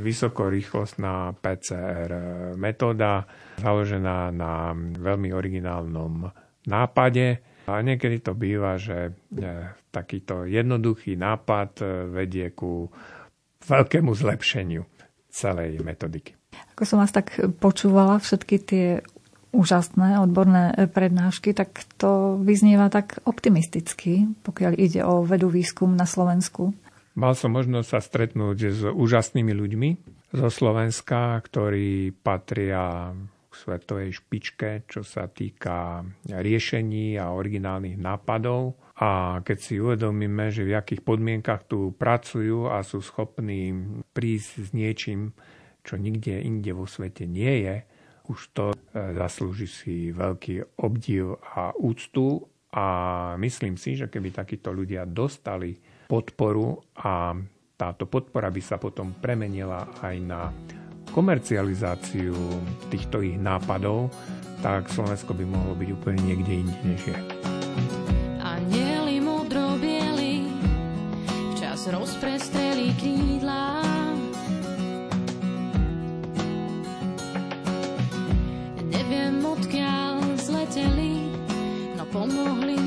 vysokorýchlostná 0.00 1.34
PCR 1.42 2.10
metóda, 2.54 3.26
založená 3.58 4.30
na 4.30 4.72
veľmi 4.78 5.34
originálnom 5.34 6.30
nápade. 6.70 7.42
A 7.66 7.82
niekedy 7.82 8.22
to 8.22 8.38
býva, 8.38 8.78
že 8.78 9.10
e, 9.10 9.12
takýto 9.90 10.46
jednoduchý 10.46 11.18
nápad 11.18 11.82
vedie 12.14 12.54
ku 12.54 12.86
veľkému 13.66 14.14
zlepšeniu 14.14 14.86
celej 15.26 15.82
metodiky. 15.82 16.38
Ako 16.78 16.82
som 16.86 17.02
vás 17.02 17.10
tak 17.10 17.36
počúvala, 17.58 18.22
všetky 18.22 18.56
tie 18.62 18.86
úžasné 19.56 20.20
odborné 20.20 20.76
prednášky, 20.92 21.56
tak 21.56 21.88
to 21.96 22.36
vyznieva 22.44 22.92
tak 22.92 23.24
optimisticky, 23.24 24.28
pokiaľ 24.44 24.72
ide 24.76 25.00
o 25.02 25.24
vedu 25.24 25.48
výskum 25.48 25.96
na 25.96 26.04
Slovensku. 26.04 26.76
Mal 27.16 27.32
som 27.32 27.56
možnosť 27.56 27.88
sa 27.88 28.00
stretnúť 28.04 28.58
s 28.76 28.84
úžasnými 28.84 29.56
ľuďmi 29.56 29.90
zo 30.36 30.52
Slovenska, 30.52 31.40
ktorí 31.40 32.12
patria 32.12 33.08
k 33.48 33.52
svetovej 33.56 34.20
špičke, 34.20 34.84
čo 34.84 35.00
sa 35.00 35.24
týka 35.24 36.04
riešení 36.28 37.16
a 37.16 37.32
originálnych 37.32 37.96
nápadov. 37.96 38.76
A 39.00 39.40
keď 39.40 39.58
si 39.60 39.80
uvedomíme, 39.80 40.52
že 40.52 40.68
v 40.68 40.76
akých 40.76 41.00
podmienkach 41.00 41.64
tu 41.64 41.96
pracujú 41.96 42.68
a 42.68 42.84
sú 42.84 43.00
schopní 43.00 43.72
prísť 44.12 44.50
s 44.60 44.68
niečím, 44.76 45.32
čo 45.84 45.96
nikde 45.96 46.36
inde 46.44 46.72
vo 46.76 46.84
svete 46.84 47.24
nie 47.24 47.64
je, 47.64 47.76
už 48.28 48.40
to 48.52 48.64
e, 48.72 48.76
zaslúži 49.14 49.68
si 49.70 49.96
veľký 50.10 50.82
obdiv 50.82 51.38
a 51.42 51.72
úctu 51.76 52.42
a 52.74 52.86
myslím 53.40 53.78
si, 53.80 53.96
že 53.96 54.10
keby 54.10 54.34
takíto 54.34 54.74
ľudia 54.74 55.08
dostali 55.08 55.72
podporu 56.06 56.76
a 57.00 57.34
táto 57.76 58.08
podpora 58.08 58.48
by 58.52 58.62
sa 58.62 58.76
potom 58.76 59.16
premenila 59.16 59.88
aj 60.00 60.16
na 60.20 60.48
komercializáciu 61.12 62.34
týchto 62.92 63.22
ich 63.22 63.38
nápadov, 63.38 64.10
tak 64.64 64.88
Slovensko 64.90 65.36
by 65.36 65.44
mohlo 65.44 65.72
byť 65.76 65.88
úplne 65.92 66.20
niekde 66.24 66.52
inde, 66.66 66.76
než 66.84 67.00
je. 67.12 67.18
Anieli 68.40 69.20
modro-bieli 69.20 70.48
včas 71.54 71.88
rozprestreli 71.92 72.35
pomohli 82.26 82.85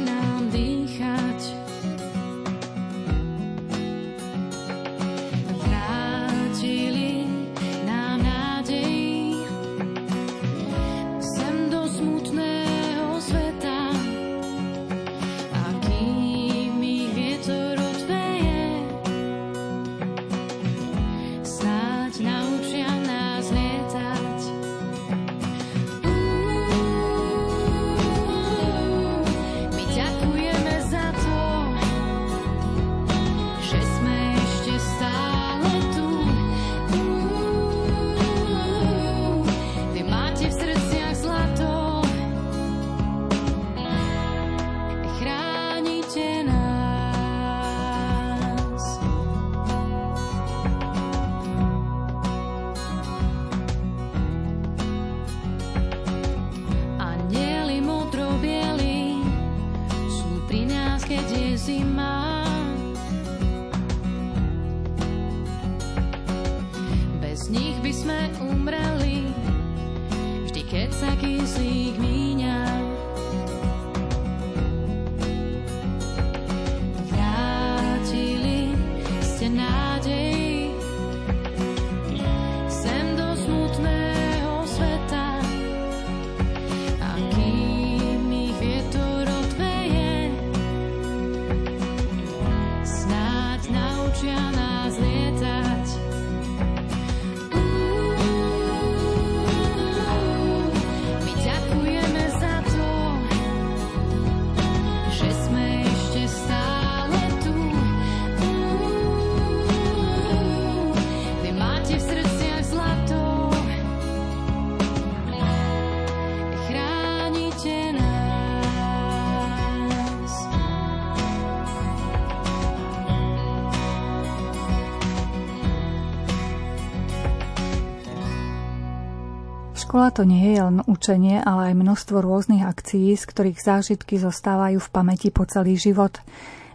Škola 129.90 130.14
to 130.14 130.22
nie 130.22 130.54
je 130.54 130.62
len 130.62 130.86
učenie, 130.86 131.42
ale 131.42 131.74
aj 131.74 131.82
množstvo 131.82 132.22
rôznych 132.22 132.62
akcií, 132.62 133.10
z 133.18 133.26
ktorých 133.26 133.58
zážitky 133.58 134.22
zostávajú 134.22 134.78
v 134.78 134.92
pamäti 134.94 135.34
po 135.34 135.50
celý 135.50 135.82
život. 135.82 136.22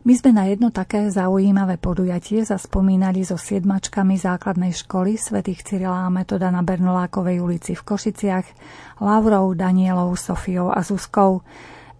My 0.02 0.18
sme 0.18 0.34
na 0.34 0.50
jedno 0.50 0.74
také 0.74 1.06
zaujímavé 1.14 1.78
podujatie 1.78 2.42
zaspomínali 2.42 3.22
so 3.22 3.38
siedmačkami 3.38 4.18
základnej 4.18 4.74
školy 4.74 5.14
svätých 5.14 5.62
Cyrila 5.62 6.10
a 6.10 6.10
Metoda 6.10 6.50
na 6.50 6.66
Bernolákovej 6.66 7.38
ulici 7.38 7.78
v 7.78 7.86
Košiciach, 7.86 8.46
Laurou, 8.98 9.54
Danielou, 9.54 10.10
Sofiou 10.18 10.74
a 10.74 10.82
Zuzkou. 10.82 11.46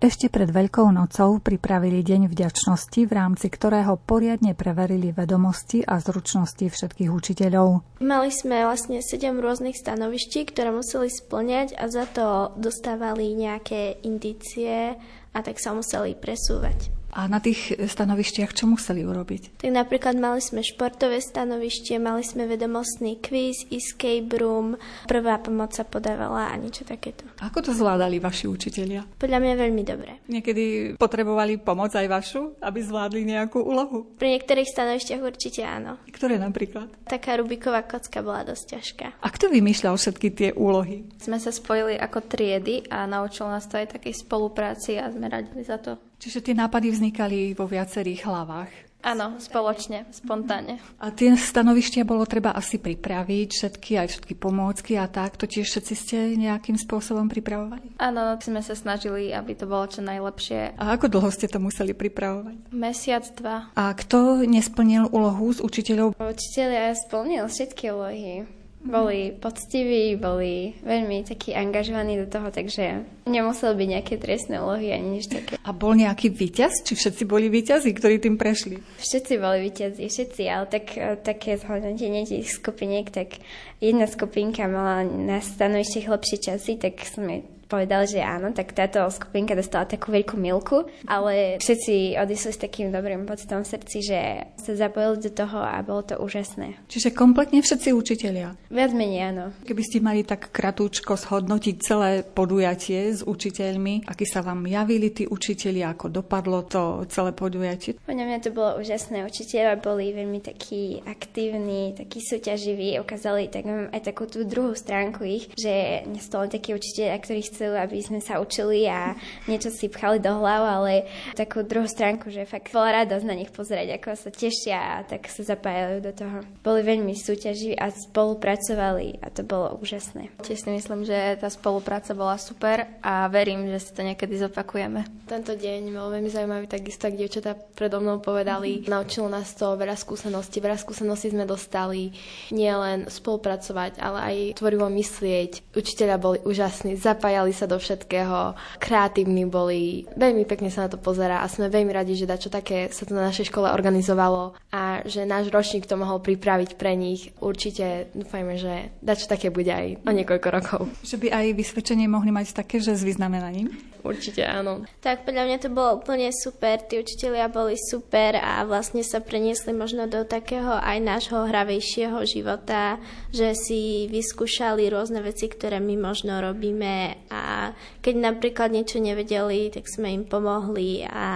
Ešte 0.05 0.28
pred 0.28 0.52
Veľkou 0.52 0.92
nocou 0.92 1.40
pripravili 1.40 2.05
Deň 2.05 2.28
vďačnosti, 2.28 3.09
v 3.09 3.12
rámci 3.16 3.48
ktorého 3.48 3.96
poriadne 3.96 4.52
preverili 4.52 5.16
vedomosti 5.16 5.80
a 5.80 5.96
zručnosti 5.96 6.61
všetkých 6.61 7.09
učiteľov. 7.09 7.80
Mali 8.05 8.28
sme 8.28 8.68
vlastne 8.68 9.00
7 9.00 9.32
rôznych 9.40 9.80
stanoviští, 9.80 10.52
ktoré 10.52 10.76
museli 10.76 11.09
splňať 11.09 11.80
a 11.80 11.88
za 11.88 12.05
to 12.05 12.52
dostávali 12.61 13.32
nejaké 13.32 13.96
indície 14.05 14.92
a 15.32 15.38
tak 15.40 15.57
sa 15.57 15.72
museli 15.72 16.12
presúvať. 16.12 17.03
A 17.15 17.31
na 17.31 17.39
tých 17.39 17.71
stanovištiach 17.79 18.51
čo 18.51 18.67
museli 18.67 19.07
urobiť? 19.07 19.62
Tak 19.62 19.71
napríklad 19.71 20.19
mali 20.19 20.43
sme 20.43 20.67
športové 20.67 21.23
stanovištie, 21.23 22.03
mali 22.03 22.27
sme 22.27 22.51
vedomostný 22.51 23.23
quiz, 23.23 23.71
escape 23.71 24.35
room, 24.35 24.75
prvá 25.07 25.39
pomoc 25.39 25.71
sa 25.79 25.87
podávala 25.87 26.51
a 26.51 26.59
niečo 26.59 26.83
takéto. 26.83 27.23
Ako 27.39 27.62
to 27.62 27.71
zvládali 27.71 28.19
vaši 28.19 28.51
učitelia? 28.51 29.07
Podľa 29.15 29.39
mňa 29.39 29.55
veľmi 29.55 29.83
dobre. 29.87 30.11
Niekedy 30.27 30.99
potrebovali 30.99 31.62
pomoc 31.62 31.95
aj 31.95 32.07
vašu, 32.11 32.59
aby 32.59 32.83
zvládli 32.83 33.23
nejakú 33.31 33.62
úlohu? 33.62 34.19
Pri 34.19 34.35
niektorých 34.35 34.67
stanovištiach 34.67 35.23
určite 35.23 35.62
áno. 35.62 36.03
Ktoré 36.11 36.35
napríklad? 36.35 36.91
Taká 37.07 37.39
Rubiková 37.39 37.87
kocka 37.87 38.27
bola 38.27 38.43
dosť 38.43 38.65
ťažká. 38.75 39.07
A 39.23 39.29
kto 39.31 39.55
vymýšľal 39.55 39.95
všetky 39.95 40.29
tie 40.35 40.51
úlohy? 40.51 41.07
Sme 41.23 41.39
sa 41.39 41.55
spojili 41.55 41.95
ako 41.95 42.27
triedy 42.27 42.91
a 42.91 43.07
naučil 43.07 43.47
nás 43.47 43.71
to 43.71 43.79
aj 43.79 43.95
takej 43.95 44.19
spolupráci 44.19 44.99
a 44.99 45.07
sme 45.15 45.31
radili 45.31 45.62
za 45.62 45.79
to. 45.79 45.95
Čiže 46.25 46.41
tie 46.41 46.57
nápady 46.57 46.89
vznikali 46.89 47.53
vo 47.53 47.68
viacerých 47.68 48.25
hlavách. 48.25 48.72
Áno, 49.05 49.37
spoločne, 49.37 50.09
spontánne. 50.09 50.81
A 50.97 51.12
tie 51.12 51.37
stanovištia 51.37 52.09
bolo 52.09 52.25
treba 52.25 52.57
asi 52.57 52.81
pripraviť, 52.81 53.49
všetky, 53.53 54.01
aj 54.01 54.09
všetky 54.09 54.33
pomôcky 54.33 54.97
a 54.97 55.05
tak. 55.05 55.37
To 55.37 55.45
tiež 55.45 55.68
všetci 55.68 55.93
ste 55.93 56.16
nejakým 56.41 56.81
spôsobom 56.81 57.29
pripravovali? 57.29 58.01
Áno, 58.01 58.41
sme 58.41 58.64
sa 58.64 58.72
snažili, 58.72 59.37
aby 59.37 59.53
to 59.53 59.68
bolo 59.68 59.85
čo 59.85 60.01
najlepšie. 60.01 60.81
A 60.81 60.97
ako 60.97 61.12
dlho 61.12 61.29
ste 61.29 61.45
to 61.45 61.61
museli 61.61 61.93
pripravovať? 61.93 62.72
Mesiac, 62.72 63.29
dva. 63.37 63.68
A 63.77 63.93
kto 63.93 64.41
nesplnil 64.49 65.12
úlohu 65.12 65.53
z 65.53 65.61
učiteľov? 65.61 66.16
Učiteľ 66.16 66.68
ja 66.72 66.97
splnil 66.97 67.45
všetky 67.45 67.93
úlohy 67.93 68.49
boli 68.85 69.32
poctiví, 69.32 70.20
boli 70.20 70.76
veľmi 70.85 71.24
takí 71.24 71.57
angažovaní 71.57 72.20
do 72.20 72.28
toho, 72.28 72.53
takže 72.53 73.01
nemuseli 73.24 73.72
byť 73.72 73.89
nejaké 73.97 74.14
trestné 74.20 74.61
úlohy 74.61 74.93
ani 74.93 75.18
nič 75.18 75.32
také. 75.32 75.57
A 75.64 75.72
bol 75.72 75.97
nejaký 75.97 76.28
víťaz? 76.28 76.85
Či 76.85 76.93
všetci 76.93 77.22
boli 77.24 77.49
víťazi, 77.49 77.97
ktorí 77.97 78.20
tým 78.20 78.37
prešli? 78.37 78.76
Všetci 79.01 79.32
boli 79.41 79.72
víťazi, 79.72 80.05
všetci, 80.05 80.43
ale 80.53 80.64
tak, 80.68 80.87
také 81.24 81.57
zhodnotenie 81.57 82.28
tých 82.28 82.53
skupiniek, 82.53 83.09
tak 83.09 83.41
jedna 83.80 84.05
skupinka 84.05 84.68
mala 84.68 85.09
na 85.09 85.41
stanovište 85.41 86.05
lepšie 86.05 86.39
časy, 86.53 86.76
tak 86.76 87.01
sme 87.09 87.53
povedal, 87.75 88.07
že 88.07 88.22
áno, 88.22 88.55
tak 88.55 88.70
táto 88.70 89.03
skupinka 89.11 89.59
dostala 89.59 89.83
takú 89.83 90.14
veľkú 90.14 90.39
milku, 90.39 90.87
ale 91.11 91.59
všetci 91.59 92.14
odišli 92.14 92.51
s 92.55 92.62
takým 92.62 92.95
dobrým 92.95 93.27
pocitom 93.27 93.66
v 93.66 93.70
srdci, 93.75 93.99
že 94.07 94.20
sa 94.62 94.79
zapojili 94.79 95.27
do 95.27 95.31
toho 95.35 95.59
a 95.59 95.83
bolo 95.83 96.07
to 96.07 96.14
úžasné. 96.22 96.79
Čiže 96.87 97.11
kompletne 97.11 97.59
všetci 97.59 97.91
učitelia? 97.91 98.55
Viac 98.70 98.95
menej 98.95 99.35
áno. 99.35 99.45
Keby 99.66 99.83
ste 99.83 99.99
mali 99.99 100.22
tak 100.22 100.55
kratúčko 100.55 101.18
zhodnotiť 101.18 101.75
celé 101.83 102.22
podujatie 102.22 103.11
s 103.11 103.27
učiteľmi, 103.27 104.07
aký 104.07 104.22
sa 104.22 104.47
vám 104.47 104.62
javili 104.70 105.11
tí 105.11 105.27
učiteľi, 105.27 105.83
ako 105.91 106.07
dopadlo 106.14 106.62
to 106.62 106.83
celé 107.11 107.35
podujatie? 107.35 107.99
Podľa 108.07 108.25
mňa 108.31 108.39
to 108.39 108.51
bolo 108.55 108.79
úžasné. 108.79 109.27
Učiteľia 109.27 109.81
boli 109.81 110.14
veľmi 110.14 110.39
takí 110.45 111.03
aktívni, 111.03 111.97
takí 111.97 112.22
súťaživí, 112.22 113.01
ukázali 113.03 113.51
tak, 113.51 113.66
aj 113.66 114.03
takú 114.05 114.29
tú 114.31 114.47
druhú 114.47 114.77
stránku 114.77 115.25
ich, 115.25 115.51
že 115.57 116.05
nie 116.05 116.20
sú 116.20 116.37
len 116.39 116.53
takí 116.53 116.77
učiteľia, 116.77 117.16
ktorí 117.18 117.41
chcú, 117.49 117.64
aby 117.73 118.05
sme 118.05 118.21
sa 118.21 118.37
učili 118.37 118.85
a 118.85 119.17
niečo 119.49 119.73
si 119.73 119.89
pchali 119.89 120.21
do 120.21 120.29
hlav, 120.37 120.61
ale 120.61 121.09
takú 121.33 121.65
druhú 121.65 121.89
stránku, 121.89 122.29
že 122.29 122.45
fakt 122.45 122.69
bola 122.69 123.05
radosť 123.05 123.25
na 123.25 123.39
nich 123.39 123.49
pozrieť, 123.49 123.97
ako 123.97 124.09
sa 124.12 124.29
tešia 124.29 124.79
a 124.79 124.95
tak 125.09 125.25
sa 125.33 125.57
zapájajú 125.57 126.05
do 126.05 126.12
toho. 126.12 126.37
Boli 126.61 126.85
veľmi 126.85 127.17
súťaživí 127.17 127.81
a 127.81 127.89
spolupracovali 127.89 129.25
a 129.25 129.33
to 129.33 129.41
bolo 129.47 129.81
úžasné. 129.81 130.29
Tiež 130.45 130.61
si 130.61 130.71
myslím, 130.75 131.09
že 131.09 131.41
tá 131.41 131.49
spolupráca 131.49 132.12
bola 132.12 132.37
super 132.37 133.01
a 133.01 133.31
verím, 133.31 133.71
že 133.71 133.79
si 133.79 133.91
to 133.95 134.03
niekedy 134.03 134.37
zopakujeme. 134.37 135.07
Tento 135.25 135.55
deň 135.55 135.95
bol 135.95 136.11
veľmi 136.11 136.29
zaujímavý, 136.29 136.67
takisto 136.69 137.07
ak 137.09 137.17
dievčatá 137.17 137.55
predo 137.55 138.03
mnou 138.03 138.19
povedali. 138.19 138.83
Mm-hmm. 138.83 138.91
Naučilo 138.91 139.31
nás 139.31 139.55
to 139.55 139.79
veľa 139.79 139.95
skúseností. 139.95 140.59
Veľa 140.59 140.83
skúseností 140.83 141.31
sme 141.31 141.47
dostali 141.47 142.11
nielen 142.51 143.07
spolupracovať, 143.07 144.03
ale 144.03 144.19
aj 144.19 144.37
tvorivo 144.59 144.91
myslieť. 144.91 145.73
Učiteľia 145.73 146.19
boli 146.19 146.43
úžasní, 146.43 146.99
zapájali 146.99 147.53
sa 147.55 147.70
do 147.70 147.78
všetkého, 147.78 148.59
kreatívni 148.82 149.46
boli, 149.46 150.11
veľmi 150.18 150.42
pekne 150.44 150.68
sa 150.68 150.84
na 150.84 150.88
to 150.90 150.98
pozera 150.98 151.40
a 151.40 151.46
sme 151.46 151.70
veľmi 151.70 151.94
radi, 151.94 152.18
že 152.18 152.26
dačo 152.26 152.50
také 152.50 152.90
sa 152.90 153.07
to 153.07 153.14
na 153.14 153.30
našej 153.30 153.55
škole 153.55 153.70
organizovalo 153.70 154.59
a 154.74 155.07
že 155.07 155.22
náš 155.22 155.55
ročník 155.55 155.86
to 155.86 155.94
mohol 155.94 156.18
pripraviť 156.18 156.74
pre 156.74 156.98
nich. 156.98 157.30
Určite 157.38 158.11
dúfajme, 158.12 158.59
že 158.59 158.90
dačo 158.98 159.30
také 159.30 159.55
bude 159.55 159.70
aj 159.70 160.02
o 160.02 160.11
niekoľko 160.11 160.48
rokov. 160.50 160.80
Že 161.07 161.16
by 161.22 161.28
aj 161.30 161.46
vysvedčenie 161.55 162.11
mohli 162.11 162.34
mať 162.34 162.50
také, 162.50 162.82
že 162.82 162.98
s 162.98 163.07
vyznamenaním? 163.07 163.93
Určite 164.05 164.44
áno. 164.44 164.84
Tak 165.00 165.24
podľa 165.24 165.48
mňa 165.48 165.59
to 165.64 165.72
bolo 165.72 165.96
úplne 165.96 166.28
super, 166.28 166.76
tí 166.84 167.00
učitelia 167.00 167.48
boli 167.48 167.72
super 167.80 168.36
a 168.36 168.61
vlastne 168.68 169.00
sa 169.00 169.24
preniesli 169.24 169.72
možno 169.72 170.05
do 170.05 170.28
takého 170.28 170.76
aj 170.76 171.00
nášho 171.00 171.48
hravejšieho 171.48 172.20
života, 172.28 173.00
že 173.32 173.57
si 173.57 174.05
vyskúšali 174.12 174.92
rôzne 174.92 175.24
veci, 175.24 175.48
ktoré 175.48 175.80
my 175.80 175.96
možno 175.96 176.36
robíme 176.44 177.16
a 177.32 177.72
keď 178.05 178.14
napríklad 178.20 178.76
niečo 178.76 179.00
nevedeli, 179.00 179.72
tak 179.72 179.88
sme 179.88 180.12
im 180.12 180.28
pomohli 180.28 181.09
a 181.09 181.26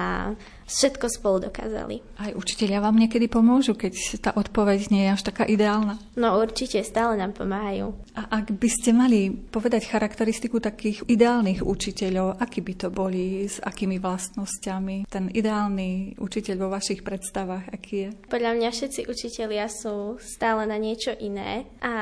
všetko 0.69 1.07
spolu 1.09 1.49
dokázali. 1.49 2.05
Aj 2.21 2.37
učiteľia 2.37 2.85
vám 2.85 3.01
niekedy 3.01 3.27
pomôžu, 3.27 3.73
keď 3.73 4.21
tá 4.21 4.31
odpoveď 4.37 4.93
nie 4.93 5.09
je 5.09 5.15
až 5.17 5.23
taká 5.25 5.49
ideálna? 5.49 5.97
No 6.15 6.37
určite, 6.37 6.85
stále 6.85 7.17
nám 7.17 7.33
pomáhajú. 7.33 7.97
A 8.15 8.45
ak 8.45 8.53
by 8.53 8.69
ste 8.69 8.93
mali 8.93 9.33
povedať 9.33 9.89
charakteristiku 9.89 10.61
takých 10.61 11.09
ideálnych 11.09 11.65
učiteľov, 11.65 12.37
akí 12.37 12.61
by 12.61 12.75
to 12.77 12.89
boli, 12.93 13.49
s 13.49 13.57
akými 13.65 13.97
vlastnosťami? 13.97 15.09
Ten 15.09 15.33
ideálny 15.33 16.21
učiteľ 16.21 16.55
vo 16.61 16.69
vašich 16.77 17.01
predstavách, 17.01 17.73
aký 17.73 17.95
je? 17.97 18.09
Podľa 18.29 18.53
mňa 18.61 18.69
všetci 18.69 19.01
učitelia 19.09 19.67
sú 19.73 20.21
stále 20.21 20.69
na 20.69 20.77
niečo 20.77 21.17
iné 21.17 21.65
a 21.81 21.95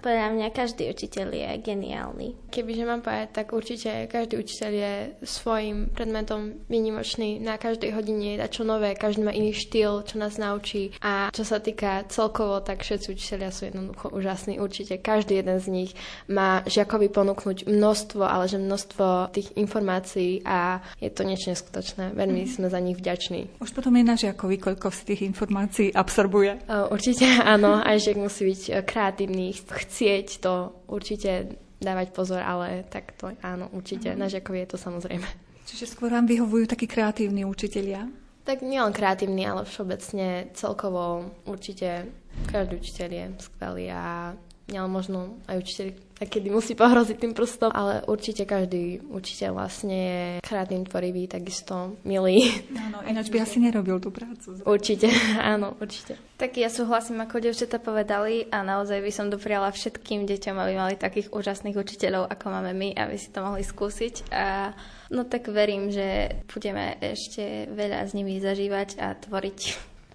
podľa 0.00 0.32
mňa 0.32 0.48
každý 0.56 0.88
učiteľ 0.88 1.28
je 1.34 1.50
geniálny. 1.60 2.28
Kebyže 2.48 2.84
mám 2.88 3.04
povedať, 3.04 3.28
tak 3.36 3.52
určite 3.52 4.08
každý 4.08 4.40
učiteľ 4.40 4.70
je 4.72 4.92
svojim 5.26 5.92
predmetom 5.92 6.64
výnimočný 6.70 7.42
na 7.42 7.60
každej 7.60 7.92
hodine 7.92 8.05
hodine 8.06 8.38
je 8.38 8.46
čo 8.46 8.62
nové, 8.62 8.94
každý 8.94 9.26
má 9.26 9.34
iný 9.34 9.50
štýl, 9.50 10.06
čo 10.06 10.22
nás 10.22 10.38
naučí. 10.38 10.94
A 11.02 11.34
čo 11.34 11.42
sa 11.42 11.58
týka 11.58 12.06
celkovo, 12.06 12.62
tak 12.62 12.86
všetci 12.86 13.10
učiteľia 13.10 13.50
sú 13.50 13.66
jednoducho 13.66 14.14
úžasní. 14.14 14.62
Určite 14.62 15.02
každý 15.02 15.42
jeden 15.42 15.58
z 15.58 15.66
nich 15.66 15.90
má 16.30 16.62
žiakovi 16.70 17.10
ponúknuť 17.10 17.66
množstvo, 17.66 18.22
ale 18.22 18.46
že 18.46 18.62
množstvo 18.62 19.34
tých 19.34 19.58
informácií 19.58 20.46
a 20.46 20.78
je 21.02 21.10
to 21.10 21.26
niečo 21.26 21.50
neskutočné. 21.50 22.14
Veľmi 22.14 22.46
mm. 22.46 22.50
sme 22.54 22.66
za 22.70 22.78
nich 22.78 22.94
vďační. 22.94 23.58
Už 23.58 23.74
potom 23.74 23.98
je 23.98 24.04
na 24.06 24.14
žiakovi, 24.14 24.62
koľko 24.62 24.94
z 24.94 25.00
tých 25.02 25.20
informácií 25.26 25.90
absorbuje? 25.90 26.62
Určite 26.70 27.26
áno, 27.42 27.82
aj 27.90 28.06
žiak 28.06 28.22
musí 28.22 28.46
byť 28.46 28.86
kreatívny, 28.86 29.50
chcieť 29.58 30.38
to 30.38 30.70
určite 30.86 31.58
dávať 31.82 32.14
pozor, 32.14 32.38
ale 32.38 32.86
tak 32.86 33.18
to 33.18 33.34
áno, 33.42 33.66
určite. 33.74 34.14
Mm. 34.14 34.18
Na 34.22 34.26
žiakovi 34.30 34.62
je 34.62 34.70
to 34.70 34.78
samozrejme. 34.78 35.45
Čiže 35.66 35.90
skôr 35.90 36.14
vám 36.14 36.30
vyhovujú 36.30 36.70
takí 36.70 36.86
kreatívni 36.86 37.42
učitelia? 37.42 38.06
Tak 38.46 38.62
nielen 38.62 38.94
kreatívny, 38.94 39.42
ale 39.42 39.66
všeobecne 39.66 40.54
celkovo 40.54 41.34
určite 41.50 42.06
každý 42.46 42.78
učiteľ 42.78 43.08
je 43.10 43.24
skvelý 43.42 43.86
a 43.90 44.32
nielen 44.70 44.90
možno 44.94 45.42
aj 45.50 45.58
učiteľ 45.58 45.86
kedy 46.16 46.48
musí 46.48 46.72
pohroziť 46.72 47.16
tým 47.20 47.32
prstom, 47.36 47.68
ale 47.68 48.00
určite 48.08 48.48
každý 48.48 49.04
učiteľ 49.12 49.50
vlastne 49.52 49.96
je 49.96 50.20
kreatívny, 50.40 50.88
tvorivý, 50.88 51.22
takisto 51.28 52.00
milý. 52.08 52.48
Áno, 52.72 53.04
ináč 53.04 53.28
by 53.28 53.44
asi 53.44 53.60
nerobil 53.60 54.00
tú 54.00 54.08
prácu. 54.08 54.56
Určite, 54.64 55.12
áno, 55.52 55.76
určite. 55.76 56.16
Tak 56.40 56.56
ja 56.56 56.72
súhlasím, 56.72 57.20
ako 57.20 57.40
devčata 57.40 57.76
povedali 57.80 58.48
a 58.48 58.64
naozaj 58.64 59.00
by 59.00 59.12
som 59.12 59.28
dopriala 59.28 59.68
všetkým 59.72 60.24
deťom, 60.24 60.56
aby 60.56 60.72
mali 60.76 60.94
takých 60.96 61.32
úžasných 61.32 61.76
učiteľov, 61.76 62.28
ako 62.32 62.46
máme 62.48 62.72
my, 62.72 62.88
aby 62.96 63.16
si 63.16 63.28
to 63.28 63.44
mohli 63.44 63.64
skúsiť 63.64 64.32
a 64.32 64.72
No 65.10 65.22
tak 65.22 65.46
verím, 65.46 65.94
že 65.94 66.42
budeme 66.50 66.98
ešte 66.98 67.70
veľa 67.70 68.10
s 68.10 68.12
nimi 68.14 68.42
zažívať 68.42 68.98
a 68.98 69.14
tvoriť 69.14 69.58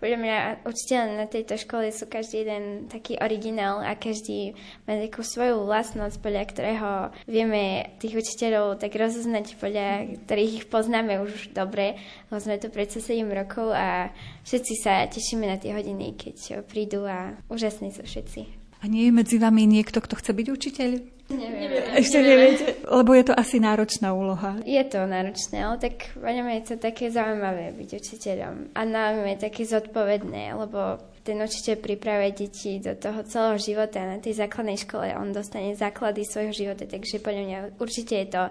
Podľa 0.01 0.17
mňa 0.17 0.37
učiteľ 0.65 1.03
na 1.13 1.29
tejto 1.29 1.61
škole 1.61 1.93
sú 1.93 2.09
každý 2.09 2.41
jeden 2.41 2.89
taký 2.89 3.21
originál 3.21 3.85
a 3.85 3.93
každý 3.93 4.57
má 4.89 4.97
takú 4.97 5.21
svoju 5.21 5.61
vlastnosť, 5.69 6.17
podľa 6.17 6.43
ktorého 6.49 6.89
vieme 7.29 7.93
tých 8.01 8.17
učiteľov 8.17 8.81
tak 8.81 8.97
rozoznať, 8.97 9.61
podľa 9.61 10.17
ktorých 10.25 10.51
ich 10.57 10.65
poznáme 10.73 11.21
už 11.21 11.53
dobre, 11.53 12.01
lebo 12.33 12.41
sme 12.41 12.57
tu 12.57 12.73
predsa 12.73 12.97
7 12.97 13.29
rokov 13.29 13.69
a 13.69 14.09
všetci 14.41 14.73
sa 14.81 15.05
tešíme 15.05 15.45
na 15.45 15.61
tie 15.61 15.69
hodiny, 15.69 16.17
keď 16.17 16.65
prídu 16.65 17.05
a 17.05 17.37
úžasní 17.45 17.93
sú 17.93 18.01
všetci. 18.01 18.57
A 18.81 18.89
nie 18.89 19.05
je 19.05 19.13
medzi 19.13 19.37
vami 19.37 19.69
niekto, 19.69 20.01
kto 20.01 20.17
chce 20.17 20.33
byť 20.33 20.47
učiteľ? 20.49 20.89
Neviem. 21.31 21.95
Ešte 21.95 22.17
neviete? 22.19 22.65
Lebo 22.87 23.11
je 23.15 23.25
to 23.27 23.33
asi 23.33 23.57
náročná 23.63 24.11
úloha. 24.11 24.59
Je 24.67 24.83
to 24.87 25.03
náročné, 25.07 25.63
ale 25.63 25.79
tak 25.79 26.11
voňom 26.19 26.47
je 26.59 26.61
to 26.67 26.75
také 26.77 27.07
zaujímavé 27.07 27.71
byť 27.75 27.89
učiteľom. 27.95 28.55
A 28.75 28.81
nám 28.83 29.23
je 29.27 29.37
také 29.39 29.63
zodpovedné, 29.63 30.53
lebo 30.55 30.99
ten 31.23 31.37
učiteľ 31.37 31.75
pripravuje 31.79 32.29
deti 32.33 32.81
do 32.81 32.97
toho 32.97 33.23
celého 33.23 33.57
života. 33.61 34.01
Na 34.01 34.17
tej 34.17 34.41
základnej 34.41 34.77
škole 34.81 35.13
on 35.15 35.31
dostane 35.31 35.77
základy 35.77 36.25
svojho 36.25 36.53
života, 36.53 36.83
takže 36.89 37.23
podľa 37.23 37.43
mňa 37.45 37.59
určite 37.79 38.13
je 38.17 38.27
to 38.29 38.43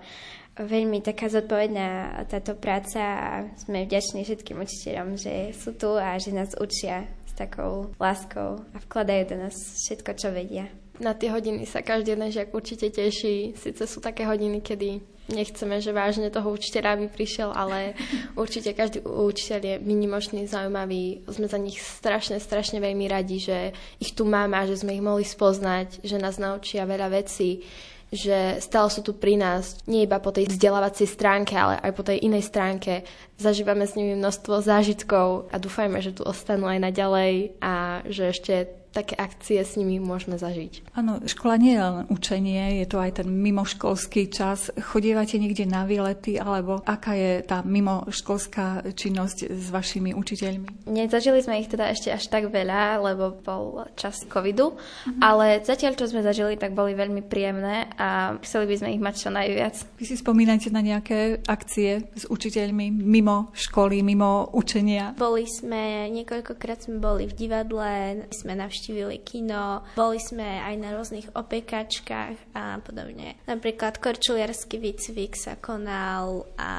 veľmi 0.61 1.01
taká 1.01 1.31
zodpovedná 1.33 2.21
táto 2.29 2.55
práca 2.59 3.01
a 3.01 3.31
sme 3.57 3.87
vďační 3.87 4.27
všetkým 4.27 4.61
učiteľom, 4.61 5.17
že 5.17 5.57
sú 5.57 5.75
tu 5.75 5.97
a 5.97 6.15
že 6.21 6.37
nás 6.37 6.53
učia 6.59 7.09
takou 7.41 7.97
láskou 7.97 8.61
a 8.77 8.77
vkladajú 8.85 9.33
do 9.33 9.37
nás 9.49 9.57
všetko, 9.57 10.11
čo 10.13 10.29
vedia. 10.29 10.69
Na 11.01 11.17
tie 11.17 11.33
hodiny 11.33 11.65
sa 11.65 11.81
každý 11.81 12.13
jeden 12.13 12.29
žiak 12.29 12.53
určite 12.53 12.93
teší. 12.93 13.57
Sice 13.57 13.89
sú 13.89 14.05
také 14.05 14.29
hodiny, 14.29 14.61
kedy 14.61 15.01
nechceme, 15.33 15.81
že 15.81 15.97
vážne 15.97 16.29
toho 16.29 16.53
učiteľa 16.53 17.01
by 17.01 17.07
prišiel, 17.09 17.51
ale 17.57 17.97
určite 18.43 18.77
každý 18.77 19.01
učiteľ 19.09 19.61
je 19.65 19.75
minimočný, 19.81 20.45
zaujímavý. 20.45 21.25
Sme 21.31 21.49
za 21.49 21.57
nich 21.57 21.81
strašne, 21.81 22.37
strašne 22.37 22.85
veľmi 22.85 23.09
radi, 23.09 23.41
že 23.41 23.73
ich 23.97 24.13
tu 24.13 24.29
máme 24.29 24.61
a 24.61 24.69
že 24.69 24.85
sme 24.85 24.93
ich 24.93 25.01
mohli 25.01 25.25
spoznať, 25.25 26.05
že 26.05 26.21
nás 26.21 26.37
naučia 26.37 26.85
veľa 26.85 27.09
vecí 27.09 27.65
že 28.11 28.59
stále 28.59 28.91
sú 28.91 29.07
tu 29.07 29.15
pri 29.15 29.39
nás, 29.39 29.79
nie 29.87 30.03
iba 30.03 30.19
po 30.19 30.35
tej 30.35 30.51
vzdelávacej 30.51 31.07
stránke, 31.07 31.55
ale 31.55 31.79
aj 31.79 31.93
po 31.95 32.03
tej 32.03 32.19
inej 32.27 32.51
stránke. 32.51 33.07
Zažívame 33.39 33.87
s 33.87 33.95
nimi 33.95 34.19
množstvo 34.19 34.67
zážitkov 34.67 35.47
a 35.55 35.57
dúfajme, 35.63 36.03
že 36.03 36.19
tu 36.19 36.27
ostanú 36.27 36.67
aj 36.67 36.91
naďalej 36.91 37.55
a 37.63 38.03
že 38.11 38.35
ešte 38.35 38.55
také 38.91 39.15
akcie 39.15 39.63
s 39.63 39.79
nimi 39.79 40.03
môžeme 40.03 40.35
zažiť. 40.35 40.93
Áno, 40.99 41.23
škola 41.23 41.55
nie 41.63 41.79
je 41.79 41.81
len 41.81 42.07
učenie, 42.11 42.83
je 42.83 42.87
to 42.91 42.99
aj 42.99 43.23
ten 43.23 43.29
mimoškolský 43.31 44.27
čas. 44.35 44.75
Chodievate 44.75 45.39
niekde 45.39 45.63
na 45.67 45.87
výlety, 45.87 46.43
alebo 46.43 46.83
aká 46.83 47.15
je 47.15 47.33
tá 47.47 47.63
mimoškolská 47.63 48.91
činnosť 48.99 49.47
s 49.47 49.67
vašimi 49.71 50.11
učiteľmi? 50.11 50.91
Nezažili 50.91 51.39
sme 51.39 51.63
ich 51.63 51.71
teda 51.71 51.95
ešte 51.95 52.11
až 52.11 52.27
tak 52.27 52.51
veľa, 52.51 52.99
lebo 52.99 53.39
bol 53.39 53.87
čas 53.95 54.27
covidu, 54.27 54.75
mm-hmm. 54.75 55.23
ale 55.23 55.63
zatiaľ, 55.63 55.95
čo 55.95 56.11
sme 56.11 56.27
zažili, 56.27 56.59
tak 56.59 56.75
boli 56.75 56.99
veľmi 56.99 57.23
príjemné 57.23 57.95
a 57.95 58.35
chceli 58.43 58.75
by 58.75 58.75
sme 58.75 58.89
ich 58.99 59.03
mať 59.03 59.15
čo 59.23 59.31
najviac. 59.31 59.75
Vy 60.03 60.05
si 60.05 60.17
spomínate 60.19 60.67
na 60.75 60.83
nejaké 60.83 61.47
akcie 61.47 62.11
s 62.19 62.27
učiteľmi 62.27 62.91
mimo 62.91 63.55
školy, 63.55 64.03
mimo 64.03 64.51
učenia? 64.51 65.15
Boli 65.15 65.47
sme, 65.47 66.11
niekoľkokrát 66.11 66.91
sme 66.91 66.99
boli 66.99 67.31
v 67.31 67.35
divadle, 67.39 68.27
sme 68.35 68.59
navštívili 68.59 68.80
navštívili 68.81 69.21
kino, 69.21 69.85
boli 69.93 70.17
sme 70.17 70.57
aj 70.65 70.75
na 70.81 70.97
rôznych 70.97 71.29
opekačkách 71.37 72.57
a 72.57 72.81
podobne. 72.81 73.37
Napríklad 73.45 74.01
korčuliarský 74.01 74.81
výcvik 74.81 75.37
sa 75.37 75.61
konal 75.61 76.49
a 76.57 76.73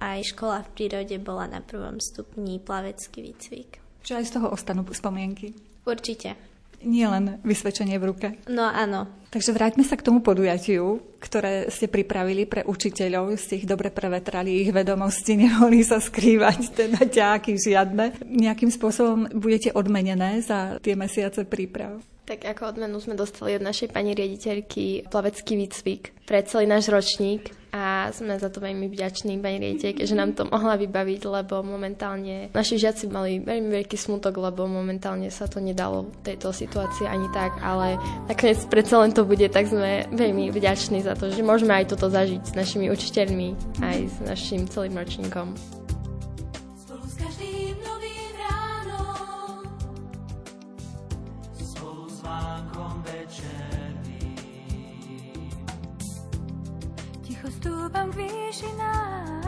aj 0.00 0.32
škola 0.32 0.64
v 0.64 0.72
prírode 0.72 1.16
bola 1.20 1.44
na 1.44 1.60
prvom 1.60 2.00
stupni 2.00 2.56
plavecký 2.56 3.20
výcvik. 3.20 3.84
Čo 4.00 4.16
aj 4.16 4.24
z 4.24 4.32
toho 4.40 4.48
ostanú 4.48 4.80
spomienky? 4.96 5.52
Určite. 5.84 6.55
Nie 6.84 7.08
len 7.08 7.40
vysvedčenie 7.44 7.96
v 7.96 8.08
ruke. 8.12 8.28
No 8.50 8.68
áno. 8.68 9.08
Takže 9.30 9.52
vráťme 9.52 9.84
sa 9.84 10.00
k 10.00 10.06
tomu 10.06 10.24
podujatiu, 10.24 11.02
ktoré 11.20 11.68
ste 11.68 11.90
pripravili 11.90 12.48
pre 12.48 12.64
učiteľov. 12.64 13.36
Z 13.36 13.52
tých 13.52 13.64
dobre 13.68 13.92
prevetrali 13.92 14.64
ich 14.64 14.70
vedomosti, 14.72 15.36
nemohli 15.36 15.84
sa 15.84 16.00
skrývať, 16.00 16.60
teda 16.80 17.00
ťáky 17.04 17.58
žiadne. 17.58 18.24
Nejakým 18.24 18.72
spôsobom 18.72 19.28
budete 19.36 19.74
odmenené 19.76 20.40
za 20.40 20.80
tie 20.80 20.96
mesiace 20.96 21.44
príprav? 21.44 22.00
Tak 22.26 22.42
ako 22.42 22.74
odmenu 22.74 22.98
sme 22.98 23.14
dostali 23.14 23.54
od 23.54 23.62
našej 23.62 23.94
pani 23.94 24.10
riaditeľky 24.10 25.06
plavecký 25.06 25.54
výcvik 25.54 26.26
pre 26.26 26.42
celý 26.42 26.66
náš 26.66 26.90
ročník 26.90 27.54
a 27.70 28.10
sme 28.10 28.34
za 28.34 28.50
to 28.50 28.58
veľmi 28.58 28.90
vďační 28.90 29.38
pani 29.38 29.62
riaditeľke, 29.62 30.02
že 30.02 30.18
nám 30.18 30.34
to 30.34 30.42
mohla 30.50 30.74
vybaviť, 30.74 31.22
lebo 31.22 31.62
momentálne 31.62 32.50
naši 32.50 32.82
žiaci 32.82 33.06
mali 33.06 33.38
veľmi 33.38 33.70
veľký 33.70 33.94
smutok, 33.94 34.42
lebo 34.42 34.66
momentálne 34.66 35.30
sa 35.30 35.46
to 35.46 35.62
nedalo 35.62 36.10
v 36.10 36.34
tejto 36.34 36.50
situácii 36.50 37.06
ani 37.06 37.30
tak, 37.30 37.62
ale 37.62 37.94
nakoniec 38.26 38.58
predsa 38.66 39.06
len 39.06 39.14
to 39.14 39.22
bude, 39.22 39.46
tak 39.46 39.70
sme 39.70 40.10
veľmi 40.10 40.50
vďační 40.50 41.06
za 41.06 41.14
to, 41.14 41.30
že 41.30 41.46
môžeme 41.46 41.78
aj 41.78 41.94
toto 41.94 42.10
zažiť 42.10 42.42
s 42.42 42.52
našimi 42.58 42.90
učiteľmi, 42.90 43.78
aj 43.86 43.98
s 44.02 44.16
našim 44.26 44.66
celým 44.66 44.98
ročníkom. 44.98 45.54
Stúpam 57.66 58.06
k 58.14 58.22
výšinám. 58.22 59.42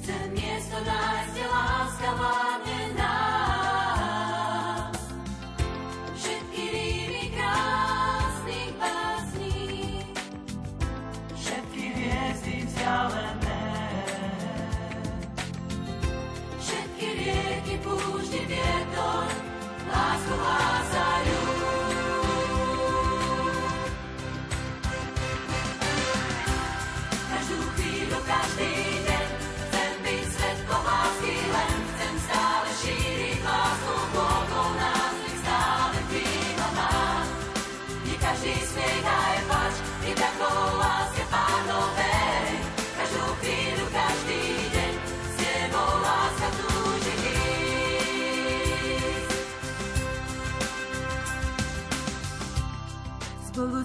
Chcem 0.00 0.24
miesto 0.32 0.80
nájsť, 0.80 1.28
kde 1.36 1.44
láska 1.44 2.08
vládne 2.16 2.47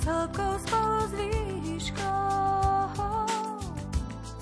Hĺbkou, 0.04 0.60
spolu 0.68 1.00
s 1.08 1.16
výškou, 1.16 2.04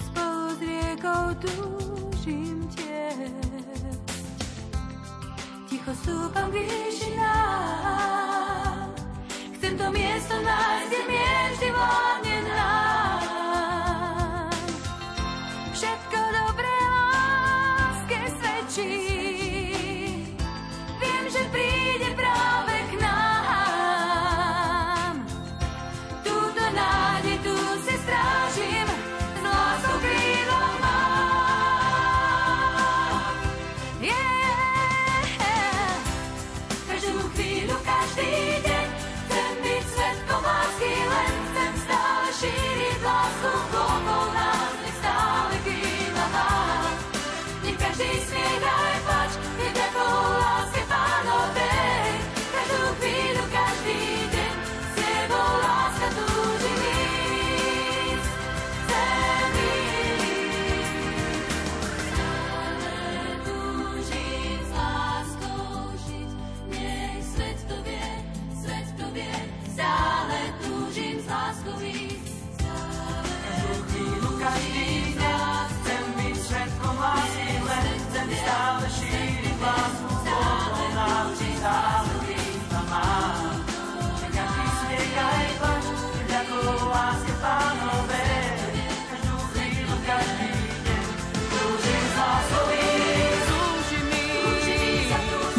spolu 0.10 0.58
s 0.58 0.60
riekou 0.60 1.38
túžim 1.38 2.66
tieť. 2.74 3.30
Ticho 5.70 5.94
stúpam 6.02 6.50
k 6.50 6.66
výšinám, 6.66 7.86
chcem 9.62 9.78
to 9.78 9.86
miesto 9.94 10.34
nájsť, 10.42 10.90
kde 10.90 11.00
mier 11.06 11.54
vždy 11.54 11.70
vládne 11.70 12.38
nám. 12.50 12.81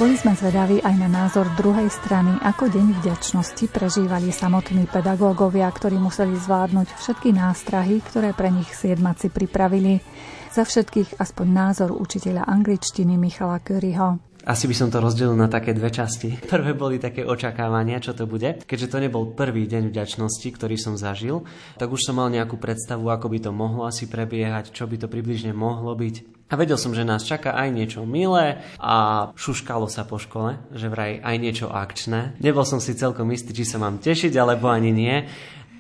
Boli 0.03 0.19
sme 0.19 0.35
zvedaví 0.35 0.83
aj 0.83 0.99
na 0.99 1.07
názor 1.07 1.47
druhej 1.55 1.87
strany, 1.87 2.35
ako 2.43 2.67
deň 2.75 3.07
vďačnosti 3.07 3.71
prežívali 3.71 4.35
samotní 4.35 4.91
pedagógovia, 4.91 5.71
ktorí 5.71 5.95
museli 5.95 6.35
zvládnuť 6.43 6.91
všetky 6.99 7.31
nástrahy, 7.31 8.03
ktoré 8.11 8.35
pre 8.35 8.51
nich 8.51 8.67
siedmaci 8.75 9.31
pripravili. 9.31 10.03
Za 10.51 10.67
všetkých 10.67 11.23
aspoň 11.23 11.47
názor 11.47 11.95
učiteľa 11.95 12.51
angličtiny 12.51 13.15
Michala 13.15 13.63
Curryho. 13.63 14.19
Asi 14.43 14.67
by 14.67 14.75
som 14.75 14.91
to 14.91 14.99
rozdelil 14.99 15.39
na 15.39 15.47
také 15.47 15.71
dve 15.71 15.95
časti. 15.95 16.35
Prvé 16.51 16.75
boli 16.75 16.99
také 16.99 17.23
očakávania, 17.23 18.03
čo 18.03 18.11
to 18.11 18.27
bude. 18.27 18.67
Keďže 18.67 18.91
to 18.91 18.99
nebol 18.99 19.31
prvý 19.39 19.71
deň 19.71 19.95
vďačnosti, 19.95 20.49
ktorý 20.51 20.83
som 20.83 20.99
zažil, 20.99 21.47
tak 21.79 21.95
už 21.95 22.03
som 22.03 22.19
mal 22.19 22.27
nejakú 22.27 22.59
predstavu, 22.59 23.07
ako 23.07 23.31
by 23.31 23.39
to 23.39 23.51
mohlo 23.55 23.87
asi 23.87 24.11
prebiehať, 24.11 24.75
čo 24.75 24.91
by 24.91 24.99
to 24.99 25.07
približne 25.07 25.55
mohlo 25.55 25.95
byť. 25.95 26.42
A 26.53 26.61
vedel 26.61 26.77
som, 26.77 26.93
že 26.93 27.09
nás 27.09 27.25
čaká 27.25 27.57
aj 27.57 27.73
niečo 27.73 28.05
milé 28.05 28.61
a 28.77 29.29
šuškalo 29.33 29.89
sa 29.89 30.05
po 30.05 30.21
škole, 30.21 30.61
že 30.77 30.93
vraj 30.93 31.17
aj 31.25 31.37
niečo 31.41 31.73
akčné. 31.73 32.37
Nebol 32.45 32.69
som 32.69 32.77
si 32.77 32.93
celkom 32.93 33.33
istý, 33.33 33.57
či 33.57 33.65
sa 33.65 33.81
mám 33.81 33.97
tešiť, 33.97 34.37
alebo 34.37 34.69
ani 34.69 34.93
nie. 34.93 35.17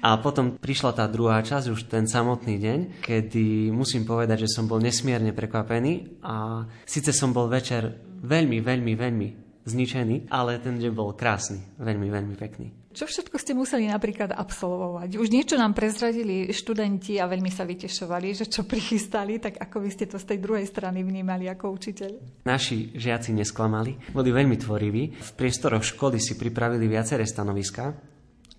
A 0.02 0.18
potom 0.18 0.56
prišla 0.56 0.96
tá 0.96 1.04
druhá 1.06 1.44
časť, 1.44 1.70
už 1.70 1.86
ten 1.92 2.08
samotný 2.08 2.58
deň, 2.58 2.78
kedy 3.04 3.70
musím 3.70 4.02
povedať, 4.02 4.48
že 4.48 4.50
som 4.50 4.66
bol 4.66 4.82
nesmierne 4.82 5.30
prekvapený 5.30 6.24
a 6.26 6.66
síce 6.82 7.14
som 7.14 7.30
bol 7.30 7.46
večer 7.46 8.02
veľmi, 8.24 8.58
veľmi, 8.64 8.92
veľmi 8.98 9.28
zničený, 9.62 10.26
ale 10.32 10.58
ten 10.58 10.80
deň 10.80 10.90
bol 10.90 11.14
krásny, 11.14 11.62
veľmi, 11.78 12.08
veľmi 12.10 12.34
pekný. 12.34 12.82
Čo 12.93 13.09
všetko 13.09 13.36
ste 13.40 13.57
museli 13.57 13.88
napríklad 13.88 14.36
absolvovať? 14.36 15.16
Už 15.16 15.32
niečo 15.32 15.57
nám 15.57 15.72
prezradili 15.72 16.53
študenti 16.53 17.16
a 17.16 17.24
veľmi 17.24 17.49
sa 17.49 17.64
vytešovali, 17.64 18.36
že 18.36 18.53
čo 18.53 18.68
prichystali, 18.68 19.40
tak 19.40 19.57
ako 19.57 19.80
vy 19.80 19.88
ste 19.88 20.05
to 20.05 20.20
z 20.20 20.28
tej 20.28 20.38
druhej 20.45 20.68
strany 20.68 21.01
vnímali 21.01 21.49
ako 21.49 21.72
učiteľ? 21.72 22.45
Naši 22.45 22.93
žiaci 22.93 23.32
nesklamali, 23.32 24.12
boli 24.12 24.28
veľmi 24.28 24.57
tvoriví. 24.61 25.16
V 25.16 25.30
priestoroch 25.32 25.80
školy 25.80 26.20
si 26.20 26.36
pripravili 26.36 26.84
viaceré 26.84 27.24
stanoviska, 27.24 27.97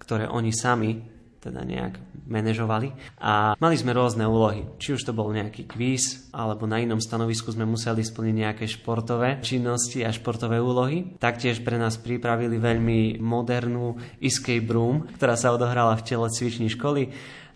ktoré 0.02 0.26
oni 0.26 0.50
sami 0.50 1.13
teda 1.44 1.68
nejak 1.68 2.00
manažovali. 2.24 2.96
A 3.20 3.60
mali 3.60 3.76
sme 3.76 3.92
rôzne 3.92 4.24
úlohy. 4.24 4.64
Či 4.80 4.96
už 4.96 5.04
to 5.04 5.12
bol 5.12 5.28
nejaký 5.36 5.68
kvíz, 5.68 6.32
alebo 6.32 6.64
na 6.64 6.80
inom 6.80 7.04
stanovisku 7.04 7.52
sme 7.52 7.68
museli 7.68 8.00
splniť 8.00 8.36
nejaké 8.36 8.66
športové 8.66 9.44
činnosti 9.44 10.00
a 10.08 10.16
športové 10.16 10.64
úlohy. 10.64 11.20
Taktiež 11.20 11.60
pre 11.60 11.76
nás 11.76 12.00
pripravili 12.00 12.56
veľmi 12.56 13.20
modernú 13.20 14.00
escape 14.24 14.72
room, 14.72 15.04
ktorá 15.20 15.36
sa 15.36 15.52
odohrala 15.52 16.00
v 16.00 16.06
tele 16.08 16.28
cviční 16.32 16.72
školy. 16.72 17.12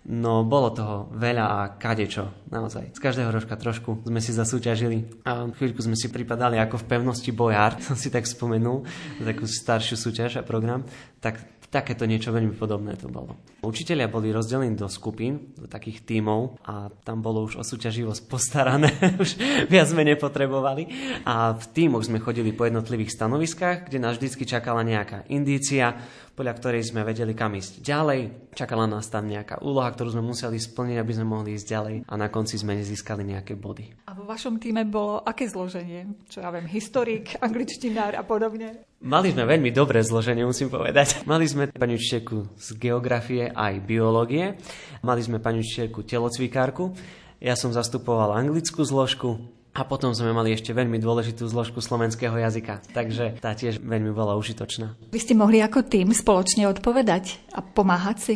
No 0.08 0.48
bolo 0.48 0.72
toho 0.72 1.12
veľa 1.20 1.46
a 1.52 1.60
kadečo, 1.76 2.48
naozaj. 2.48 2.96
Z 2.96 3.04
každého 3.04 3.28
rožka 3.28 3.60
trošku 3.60 4.08
sme 4.08 4.24
si 4.24 4.32
zasúťažili 4.32 5.28
a 5.28 5.52
chvíľku 5.52 5.84
sme 5.84 6.00
si 6.00 6.08
pripadali 6.08 6.56
ako 6.64 6.80
v 6.80 6.88
pevnosti 6.96 7.28
bojár, 7.36 7.76
som 7.88 8.00
si 8.00 8.08
tak 8.08 8.24
spomenul, 8.24 8.88
takú 9.20 9.44
staršiu 9.44 10.00
súťaž 10.00 10.40
a 10.40 10.48
program. 10.48 10.88
Tak 11.20 11.57
Takéto 11.68 12.08
niečo 12.08 12.32
veľmi 12.32 12.56
podobné 12.56 12.96
to 12.96 13.12
bolo. 13.12 13.36
Učitelia 13.60 14.08
boli 14.08 14.32
rozdelení 14.32 14.80
do 14.80 14.88
skupín, 14.88 15.52
do 15.60 15.68
takých 15.68 16.08
tímov 16.08 16.64
a 16.64 16.88
tam 17.04 17.20
bolo 17.20 17.44
už 17.44 17.60
o 17.60 17.64
súťaživosť 17.68 18.22
postarané, 18.32 18.88
už 19.24 19.36
viac 19.68 19.92
sme 19.92 20.08
nepotrebovali. 20.08 20.88
A 21.28 21.52
v 21.60 21.66
tímoch 21.76 22.08
sme 22.08 22.24
chodili 22.24 22.56
po 22.56 22.64
jednotlivých 22.64 23.12
stanoviskách, 23.12 23.92
kde 23.92 24.00
nás 24.00 24.16
vždy 24.16 24.48
čakala 24.48 24.80
nejaká 24.88 25.28
indícia, 25.28 25.92
podľa 26.40 26.54
ktorej 26.56 26.88
sme 26.88 27.04
vedeli, 27.04 27.36
kam 27.36 27.60
ísť 27.60 27.84
ďalej. 27.84 28.54
Čakala 28.56 28.88
nás 28.88 29.12
tam 29.12 29.28
nejaká 29.28 29.60
úloha, 29.60 29.92
ktorú 29.92 30.16
sme 30.16 30.24
museli 30.24 30.56
splniť, 30.62 30.98
aby 31.04 31.12
sme 31.12 31.28
mohli 31.28 31.60
ísť 31.60 31.68
ďalej 31.68 31.96
a 32.08 32.14
na 32.16 32.32
konci 32.32 32.56
sme 32.56 32.80
získali 32.80 33.28
nejaké 33.28 33.60
body. 33.60 34.08
A 34.08 34.16
vo 34.16 34.24
vašom 34.24 34.56
týme 34.56 34.88
bolo 34.88 35.20
aké 35.20 35.52
zloženie? 35.52 36.16
Čo 36.32 36.48
ja 36.48 36.50
viem, 36.56 36.70
historik, 36.72 37.36
angličtinár 37.44 38.16
a 38.16 38.24
podobne? 38.24 38.87
Mali 38.98 39.30
sme 39.30 39.46
veľmi 39.46 39.70
dobré 39.70 40.02
zloženie, 40.02 40.42
musím 40.42 40.74
povedať. 40.74 41.22
Mali 41.30 41.46
sme 41.46 41.70
pani 41.70 42.02
učiteľku 42.02 42.58
z 42.58 42.68
geografie 42.82 43.46
aj 43.54 43.86
biológie, 43.86 44.58
mali 45.06 45.22
sme 45.22 45.38
pani 45.38 45.62
učiteľku 45.62 46.02
telocvikárku, 46.02 46.98
ja 47.38 47.54
som 47.54 47.70
zastupoval 47.70 48.34
anglickú 48.34 48.82
zložku, 48.82 49.38
a 49.78 49.86
potom 49.86 50.10
sme 50.10 50.34
mali 50.34 50.58
ešte 50.58 50.74
veľmi 50.74 50.98
dôležitú 50.98 51.46
zložku 51.46 51.86
slovenského 51.86 52.34
jazyka, 52.34 52.82
takže 52.98 53.38
tá 53.38 53.54
tiež 53.54 53.78
veľmi 53.78 54.10
bola 54.10 54.34
užitočná. 54.34 54.98
Vy 55.14 55.20
ste 55.22 55.38
mohli 55.38 55.62
ako 55.62 55.86
tým 55.86 56.10
spoločne 56.10 56.66
odpovedať 56.66 57.38
a 57.54 57.62
pomáhať 57.62 58.18
si? 58.18 58.36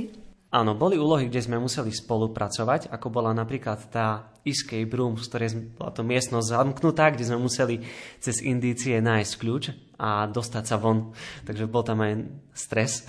Áno, 0.52 0.76
boli 0.76 0.99
úlohy, 0.99 1.32
kde 1.32 1.47
sme 1.47 1.64
museli 1.64 1.95
spolupracovať, 1.95 2.91
ako 2.91 3.08
bola 3.08 3.32
napríklad 3.32 3.88
tá 3.88 4.36
escape 4.43 4.91
room, 4.99 5.16
z 5.16 5.32
ktorej 5.32 5.49
bola 5.80 5.95
to 5.95 6.04
miestnosť 6.04 6.52
zamknutá, 6.52 7.16
kde 7.16 7.24
sme 7.24 7.39
museli 7.39 7.80
cez 8.20 8.43
indície 8.43 8.99
nájsť 8.99 9.34
kľúč 9.39 9.64
a 9.95 10.28
dostať 10.28 10.64
sa 10.68 10.76
von. 10.76 11.16
Takže 11.47 11.72
bol 11.72 11.88
tam 11.88 12.04
aj 12.04 12.28
stres. 12.52 13.08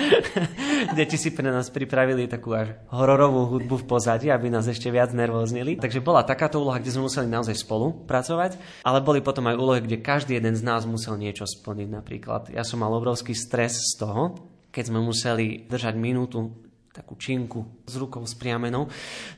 Deti 0.96 1.20
si 1.20 1.36
pre 1.36 1.52
nás 1.52 1.68
pripravili 1.68 2.24
takú 2.24 2.56
až 2.56 2.72
hororovú 2.88 3.60
hudbu 3.60 3.84
v 3.84 3.88
pozadí, 3.90 4.32
aby 4.32 4.48
nás 4.48 4.64
ešte 4.64 4.88
viac 4.88 5.12
nervóznili. 5.12 5.76
Takže 5.76 6.00
bola 6.00 6.24
takáto 6.24 6.64
úloha, 6.64 6.80
kde 6.80 6.96
sme 6.96 7.12
museli 7.12 7.28
naozaj 7.28 7.60
spolu 7.60 8.08
pracovať, 8.08 8.56
ale 8.88 9.04
boli 9.04 9.20
potom 9.20 9.44
aj 9.52 9.60
úlohy, 9.60 9.84
kde 9.84 10.00
každý 10.00 10.40
jeden 10.40 10.56
z 10.56 10.64
nás 10.64 10.88
musel 10.88 11.20
niečo 11.20 11.44
splniť. 11.44 11.88
Napríklad 11.92 12.42
ja 12.56 12.64
som 12.64 12.80
mal 12.80 12.96
obrovský 12.96 13.36
stres 13.36 13.76
z 13.76 14.00
toho, 14.00 14.48
keď 14.72 14.88
sme 14.88 15.04
museli 15.04 15.68
držať 15.68 15.92
minútu 16.00 16.69
takú 16.90 17.14
činku 17.14 17.86
s 17.86 17.94
rukou 17.94 18.22
spriamenou, 18.26 18.90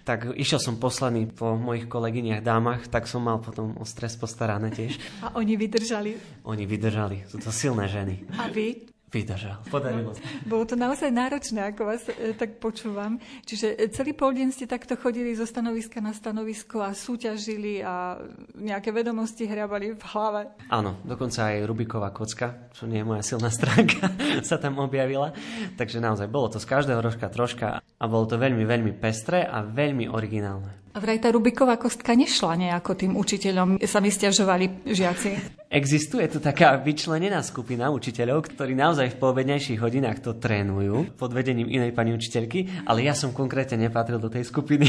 tak 0.04 0.32
išiel 0.36 0.60
som 0.60 0.80
posledný 0.80 1.28
po 1.32 1.56
mojich 1.56 1.88
kolegyniach 1.88 2.40
dámach, 2.40 2.88
tak 2.88 3.04
som 3.04 3.24
mal 3.24 3.40
potom 3.44 3.76
o 3.76 3.84
stres 3.84 4.16
postarané 4.16 4.72
tiež. 4.72 4.96
A 5.20 5.36
oni 5.36 5.56
vydržali? 5.56 6.16
Oni 6.48 6.64
vydržali, 6.64 7.28
sú 7.28 7.36
to 7.40 7.52
silné 7.52 7.88
ženy. 7.88 8.24
A 8.40 8.48
vy? 8.48 8.91
Vydržal, 9.12 9.60
podarilo 9.68 10.16
sa. 10.16 10.24
Bolo 10.48 10.64
to 10.64 10.72
naozaj 10.72 11.12
náročné, 11.12 11.76
ako 11.76 11.84
vás 11.84 12.00
e, 12.08 12.32
tak 12.32 12.56
počúvam. 12.56 13.20
Čiže 13.44 13.76
e, 13.76 13.92
celý 13.92 14.16
pol 14.16 14.32
deň 14.32 14.48
ste 14.56 14.64
takto 14.64 14.96
chodili 14.96 15.36
zo 15.36 15.44
stanoviska 15.44 16.00
na 16.00 16.16
stanovisko 16.16 16.80
a 16.80 16.96
súťažili 16.96 17.84
a 17.84 18.16
nejaké 18.56 18.88
vedomosti 18.88 19.44
hrábali 19.44 19.92
v 19.92 20.02
hlave. 20.16 20.48
Áno, 20.72 20.96
dokonca 21.04 21.52
aj 21.52 21.68
Rubiková 21.68 22.08
kocka, 22.08 22.72
čo 22.72 22.88
nie 22.88 23.04
je 23.04 23.08
moja 23.12 23.20
silná 23.20 23.52
stránka, 23.52 24.08
sa 24.48 24.56
tam 24.56 24.80
objavila. 24.80 25.36
Takže 25.76 26.00
naozaj 26.00 26.32
bolo 26.32 26.48
to 26.48 26.56
z 26.56 26.72
každého 26.72 27.04
rožka 27.04 27.28
troška 27.28 27.84
a 27.84 28.04
bolo 28.08 28.24
to 28.24 28.40
veľmi, 28.40 28.64
veľmi 28.64 28.96
pestré 28.96 29.44
a 29.44 29.60
veľmi 29.60 30.08
originálne. 30.08 30.81
A 30.92 31.00
vraj 31.00 31.24
tá 31.24 31.32
Rubiková 31.32 31.80
kostka 31.80 32.12
nešla 32.12 32.52
nejako 32.68 32.92
tým 32.92 33.12
učiteľom, 33.16 33.80
sa 33.88 34.04
mi 34.04 34.12
stiažovali 34.12 34.84
žiaci. 34.84 35.64
Existuje 35.72 36.28
tu 36.28 36.36
taká 36.36 36.76
vyčlenená 36.76 37.40
skupina 37.40 37.88
učiteľov, 37.88 38.44
ktorí 38.44 38.76
naozaj 38.76 39.16
v 39.16 39.20
poobednejších 39.24 39.80
hodinách 39.80 40.20
to 40.20 40.36
trénujú 40.36 41.16
pod 41.16 41.32
vedením 41.32 41.64
inej 41.64 41.96
pani 41.96 42.12
učiteľky, 42.12 42.84
ale 42.84 43.08
ja 43.08 43.16
som 43.16 43.32
konkrétne 43.32 43.80
nepatril 43.80 44.20
do 44.20 44.28
tej 44.28 44.44
skupiny, 44.44 44.84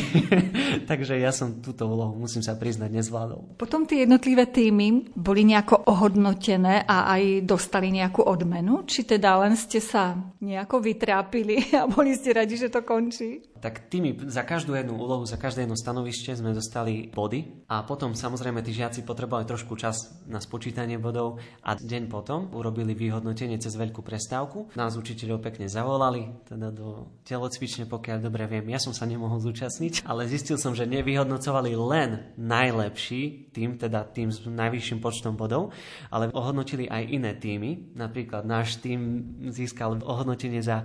takže 0.92 1.16
ja 1.16 1.32
som 1.32 1.64
túto 1.64 1.88
úlohu, 1.88 2.20
musím 2.20 2.44
sa 2.44 2.60
priznať, 2.60 2.92
nezvládol. 3.00 3.56
Potom 3.56 3.88
tie 3.88 4.04
jednotlivé 4.04 4.52
týmy 4.52 5.16
boli 5.16 5.48
nejako 5.48 5.88
ohodnotené 5.88 6.84
a 6.84 7.16
aj 7.16 7.48
dostali 7.48 7.96
nejakú 7.96 8.28
odmenu? 8.28 8.84
Či 8.84 9.08
teda 9.08 9.40
len 9.40 9.56
ste 9.56 9.80
sa 9.80 10.20
nejako 10.44 10.84
vytrápili 10.84 11.72
a 11.80 11.88
boli 11.88 12.12
ste 12.12 12.36
radi, 12.36 12.60
že 12.60 12.68
to 12.68 12.84
končí? 12.84 13.53
Tak 13.64 13.88
tými 13.88 14.28
za 14.28 14.44
každú 14.44 14.76
jednu 14.76 15.00
úlohu, 15.00 15.24
za 15.24 15.40
každé 15.40 15.64
jedno 15.64 15.80
stanovište 15.80 16.36
sme 16.36 16.52
dostali 16.52 17.08
body 17.08 17.64
a 17.72 17.88
potom 17.88 18.12
samozrejme 18.12 18.60
tí 18.60 18.76
žiaci 18.76 19.08
potrebovali 19.08 19.48
trošku 19.48 19.80
čas 19.80 20.20
na 20.28 20.44
spočítanie 20.44 21.00
bodov 21.00 21.40
a 21.64 21.80
deň 21.80 22.12
potom 22.12 22.52
urobili 22.52 22.92
vyhodnotenie 22.92 23.56
cez 23.64 23.80
veľkú 23.80 24.04
prestávku. 24.04 24.76
Nás 24.76 25.00
učiteľov 25.00 25.40
pekne 25.40 25.72
zavolali, 25.72 26.28
teda 26.44 26.76
do 26.76 27.08
telocvične, 27.24 27.88
pokiaľ 27.88 28.28
dobre 28.28 28.52
viem. 28.52 28.68
Ja 28.68 28.84
som 28.84 28.92
sa 28.92 29.08
nemohol 29.08 29.40
zúčastniť, 29.40 30.04
ale 30.04 30.28
zistil 30.28 30.60
som, 30.60 30.76
že 30.76 30.84
nevyhodnocovali 30.84 31.72
len 31.80 32.36
najlepší 32.36 33.56
tým, 33.56 33.80
teda 33.80 34.04
tým 34.12 34.28
s 34.28 34.44
najvyšším 34.44 35.00
počtom 35.00 35.40
bodov, 35.40 35.72
ale 36.12 36.28
ohodnotili 36.36 36.92
aj 36.92 37.04
iné 37.08 37.32
týmy. 37.32 37.96
Napríklad 37.96 38.44
náš 38.44 38.84
tým 38.84 39.24
získal 39.56 40.04
ohodnotenie 40.04 40.60
za 40.60 40.84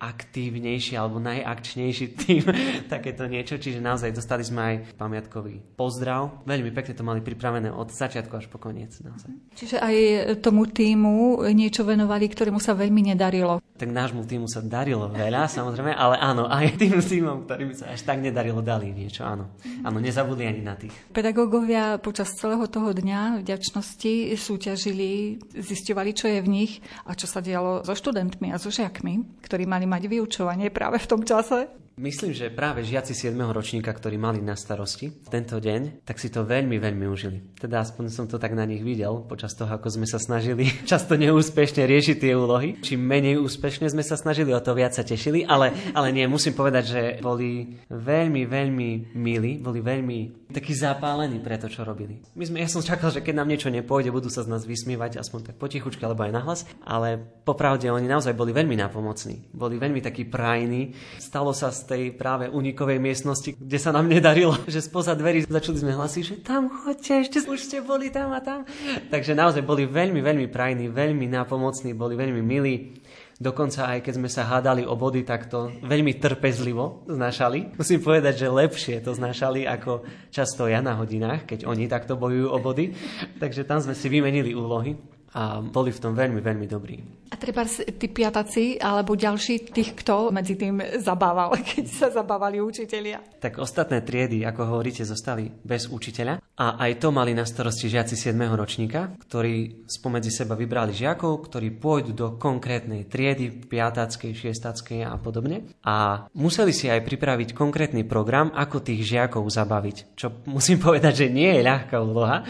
najaktívnejší 0.00 0.96
alebo 0.96 1.20
najakčnejší 1.20 2.06
tým, 2.16 2.44
takéto 2.92 3.28
niečo, 3.28 3.60
čiže 3.60 3.84
naozaj 3.84 4.16
dostali 4.16 4.40
sme 4.40 4.60
aj 4.62 4.76
pamiatkový 4.96 5.76
pozdrav. 5.76 6.40
Veľmi 6.48 6.72
pekne 6.72 6.96
to 6.96 7.04
mali 7.04 7.20
pripravené 7.20 7.68
od 7.68 7.92
začiatku 7.92 8.32
až 8.32 8.48
po 8.48 8.56
koniec. 8.56 8.96
Naozaj. 9.04 9.30
Čiže 9.52 9.76
aj 9.76 9.96
tomu 10.40 10.64
týmu 10.64 11.44
niečo 11.52 11.84
venovali, 11.84 12.32
ktorému 12.32 12.56
sa 12.56 12.72
veľmi 12.72 13.12
nedarilo. 13.12 13.60
Tak 13.76 13.88
nášmu 13.88 14.24
týmu 14.24 14.48
sa 14.48 14.64
darilo 14.64 15.12
veľa, 15.12 15.50
samozrejme, 15.60 15.92
ale 15.92 16.16
áno, 16.16 16.48
aj 16.48 16.80
tým 16.80 16.96
týmom, 17.00 17.44
ktorým 17.44 17.76
sa 17.76 17.92
až 17.92 18.00
tak 18.08 18.24
nedarilo, 18.24 18.64
dali 18.64 18.92
niečo, 18.96 19.28
áno. 19.28 19.52
Áno, 19.84 19.98
nezabudli 20.00 20.48
ani 20.48 20.62
na 20.64 20.78
tých. 20.80 20.92
Pedagógovia 21.12 22.00
počas 22.00 22.32
celého 22.36 22.64
toho 22.70 22.96
dňa 22.96 23.44
vďačnosti 23.44 24.38
súťažili, 24.38 25.40
zistovali, 25.52 26.16
čo 26.16 26.28
je 26.30 26.40
v 26.40 26.48
nich 26.48 26.72
a 27.04 27.12
čo 27.12 27.26
sa 27.26 27.44
dialo 27.44 27.82
so 27.84 27.92
študentmi 27.92 28.52
a 28.54 28.60
so 28.60 28.70
žiakmi, 28.70 29.42
ktorí 29.44 29.64
mali 29.64 29.89
mať 29.90 30.06
vyučovanie 30.06 30.70
práve 30.70 31.02
v 31.02 31.10
tom 31.10 31.26
čase. 31.26 31.79
Myslím, 31.98 32.30
že 32.30 32.54
práve 32.54 32.86
žiaci 32.86 33.12
7. 33.12 33.34
ročníka, 33.50 33.90
ktorí 33.90 34.14
mali 34.14 34.38
na 34.38 34.54
starosti 34.54 35.10
tento 35.26 35.58
deň, 35.58 36.06
tak 36.06 36.22
si 36.22 36.30
to 36.30 36.46
veľmi, 36.46 36.78
veľmi 36.78 37.06
užili. 37.10 37.58
Teda 37.58 37.82
aspoň 37.82 38.04
som 38.14 38.26
to 38.30 38.38
tak 38.38 38.54
na 38.54 38.62
nich 38.62 38.86
videl 38.86 39.26
počas 39.26 39.58
toho, 39.58 39.74
ako 39.74 39.90
sme 39.90 40.06
sa 40.06 40.22
snažili 40.22 40.70
často 40.90 41.18
neúspešne 41.18 41.82
riešiť 41.84 42.16
tie 42.22 42.32
úlohy. 42.38 42.78
Čím 42.80 43.02
menej 43.02 43.42
úspešne 43.42 43.90
sme 43.90 44.06
sa 44.06 44.14
snažili, 44.14 44.54
o 44.54 44.62
to 44.62 44.76
viac 44.78 44.94
sa 44.94 45.02
tešili, 45.02 45.42
ale, 45.42 45.74
ale 45.90 46.14
nie, 46.14 46.30
musím 46.30 46.54
povedať, 46.54 46.84
že 46.86 47.02
boli 47.18 47.82
veľmi, 47.90 48.46
veľmi 48.46 48.90
milí, 49.18 49.58
boli 49.58 49.80
veľmi 49.82 50.40
takí 50.50 50.74
zapálení 50.74 51.38
pre 51.38 51.56
to, 51.56 51.70
čo 51.70 51.86
robili. 51.86 52.18
My 52.34 52.44
sme, 52.46 52.58
ja 52.58 52.68
som 52.68 52.82
čakal, 52.82 53.14
že 53.14 53.22
keď 53.22 53.34
nám 53.40 53.50
niečo 53.50 53.70
nepôjde, 53.70 54.10
budú 54.10 54.28
sa 54.28 54.42
z 54.42 54.50
nás 54.50 54.66
vysmievať, 54.66 55.22
aspoň 55.22 55.52
tak 55.52 55.56
potichučky, 55.56 56.02
alebo 56.02 56.26
aj 56.26 56.34
nahlas, 56.34 56.60
ale 56.82 57.22
popravde 57.46 57.86
oni 57.86 58.10
naozaj 58.10 58.34
boli 58.34 58.50
veľmi 58.50 58.74
napomocní. 58.74 59.54
Boli 59.54 59.78
veľmi 59.78 60.02
takí 60.02 60.26
prajní. 60.26 60.92
Stalo 61.22 61.54
sa 61.54 61.70
z 61.80 61.84
tej 61.88 62.02
práve 62.12 62.52
unikovej 62.52 63.00
miestnosti, 63.00 63.56
kde 63.56 63.78
sa 63.80 63.96
nám 63.96 64.04
nedarilo, 64.04 64.52
že 64.72 64.84
spoza 64.84 65.16
dverí 65.16 65.48
začali 65.48 65.80
sme 65.80 65.96
hlasiť, 65.96 66.22
že 66.22 66.36
tam 66.44 66.68
chodte, 66.68 67.24
ešte 67.24 67.40
už 67.48 67.56
ste 67.56 67.80
boli 67.80 68.12
tam 68.12 68.36
a 68.36 68.44
tam. 68.44 68.68
Takže 69.08 69.32
naozaj 69.32 69.64
boli 69.64 69.88
veľmi, 69.88 70.20
veľmi 70.20 70.46
prajní, 70.52 70.92
veľmi 70.92 71.24
napomocní, 71.32 71.96
boli 71.96 72.14
veľmi 72.20 72.42
milí. 72.44 73.00
Dokonca 73.40 73.96
aj 73.96 74.04
keď 74.04 74.14
sme 74.20 74.28
sa 74.28 74.44
hádali 74.44 74.84
o 74.84 74.92
body, 75.00 75.24
tak 75.24 75.48
to 75.48 75.72
veľmi 75.80 76.20
trpezlivo 76.20 77.08
znašali. 77.08 77.72
Musím 77.80 78.04
povedať, 78.04 78.44
že 78.44 78.52
lepšie 78.52 79.00
to 79.00 79.16
znašali 79.16 79.64
ako 79.64 80.04
často 80.28 80.68
ja 80.68 80.84
na 80.84 80.92
hodinách, 81.00 81.48
keď 81.48 81.64
oni 81.64 81.88
takto 81.88 82.20
bojujú 82.20 82.52
o 82.52 82.58
body. 82.60 82.92
Takže 83.40 83.64
tam 83.64 83.80
sme 83.80 83.96
si 83.96 84.12
vymenili 84.12 84.52
úlohy 84.52 85.19
a 85.30 85.62
boli 85.62 85.94
v 85.94 86.02
tom 86.02 86.12
veľmi, 86.18 86.42
veľmi 86.42 86.66
dobrí. 86.66 86.98
A 87.30 87.38
treba 87.38 87.62
tí 87.70 88.10
piataci 88.10 88.82
alebo 88.82 89.14
ďalší 89.14 89.70
tých, 89.70 89.94
kto 90.02 90.34
medzi 90.34 90.58
tým 90.58 90.82
zabával, 90.98 91.54
keď 91.70 91.84
sa 91.86 92.08
zabávali 92.10 92.58
učitelia? 92.58 93.22
Tak 93.38 93.62
ostatné 93.62 94.02
triedy, 94.02 94.42
ako 94.42 94.74
hovoríte, 94.74 95.06
zostali 95.06 95.46
bez 95.46 95.86
učiteľa 95.86 96.42
a 96.58 96.66
aj 96.82 96.98
to 96.98 97.14
mali 97.14 97.30
na 97.30 97.46
starosti 97.46 97.86
žiaci 97.86 98.18
7. 98.18 98.34
ročníka, 98.58 99.14
ktorí 99.22 99.86
spomedzi 99.86 100.34
seba 100.34 100.58
vybrali 100.58 100.90
žiakov, 100.90 101.46
ktorí 101.46 101.78
pôjdu 101.78 102.10
do 102.10 102.26
konkrétnej 102.34 103.06
triedy, 103.06 103.54
piatackej, 103.70 104.34
šiestackej 104.34 105.06
a 105.06 105.14
podobne. 105.14 105.70
A 105.86 106.26
museli 106.34 106.74
si 106.74 106.90
aj 106.90 107.06
pripraviť 107.06 107.54
konkrétny 107.54 108.02
program, 108.02 108.50
ako 108.50 108.82
tých 108.82 109.06
žiakov 109.06 109.46
zabaviť, 109.46 110.18
čo 110.18 110.42
musím 110.50 110.82
povedať, 110.90 111.26
že 111.26 111.26
nie 111.30 111.54
je 111.54 111.62
ľahká 111.62 111.96
úloha. 112.02 112.42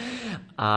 A 0.56 0.70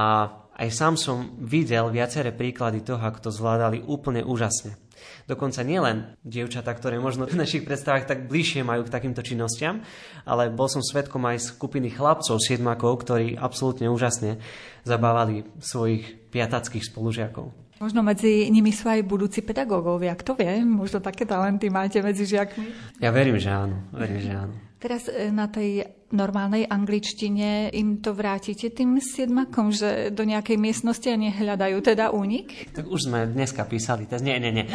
aj 0.53 0.69
sám 0.69 0.93
som 0.95 1.33
videl 1.41 1.89
viaceré 1.89 2.29
príklady 2.29 2.85
toho, 2.85 3.01
ako 3.01 3.29
to 3.29 3.31
zvládali 3.33 3.81
úplne 3.85 4.21
úžasne. 4.21 4.77
Dokonca 5.23 5.63
nielen 5.63 6.15
dievčatá, 6.23 6.71
ktoré 6.75 6.99
možno 6.99 7.27
v 7.27 7.39
našich 7.39 7.63
predstavách 7.63 8.07
tak 8.07 8.27
bližšie 8.27 8.63
majú 8.63 8.87
k 8.87 8.93
takýmto 8.93 9.23
činnostiam, 9.23 9.83
ale 10.23 10.51
bol 10.51 10.67
som 10.67 10.83
svetkom 10.83 11.23
aj 11.27 11.55
skupiny 11.55 11.91
chlapcov, 11.91 12.39
siedmakov, 12.39 13.03
ktorí 13.03 13.35
absolútne 13.39 13.87
úžasne 13.87 14.39
zabávali 14.83 15.47
svojich 15.59 16.31
piatackých 16.31 16.87
spolužiakov. 16.87 17.51
Možno 17.83 17.99
medzi 17.99 18.47
nimi 18.47 18.71
sú 18.71 18.87
aj 18.87 19.03
budúci 19.03 19.43
pedagógovia. 19.43 20.15
Kto 20.15 20.39
vie? 20.39 20.63
Možno 20.63 21.03
také 21.03 21.27
talenty 21.27 21.67
máte 21.67 21.99
medzi 21.99 22.23
žiakmi? 22.23 22.95
Ja 23.03 23.11
verím, 23.11 23.35
že 23.35 23.51
áno. 23.51 23.91
Verím, 23.91 24.23
že 24.23 24.31
áno. 24.31 24.55
Teraz 24.79 25.11
e, 25.11 25.31
na 25.31 25.51
tej 25.51 25.83
normálnej 26.13 26.69
angličtine 26.69 27.73
im 27.73 27.99
to 27.99 28.13
vrátite 28.13 28.69
tým 28.69 29.01
siedmakom, 29.01 29.73
že 29.73 30.13
do 30.13 30.23
nejakej 30.23 30.61
miestnosti 30.61 31.09
a 31.09 31.17
nehľadajú 31.17 31.77
teda 31.81 32.13
únik? 32.13 32.69
Tak 32.71 32.85
už 32.85 33.09
sme 33.09 33.25
dneska 33.25 33.65
písali 33.65 34.05
test. 34.05 34.21
Nie, 34.21 34.37
nie, 34.37 34.53
nie. 34.53 34.65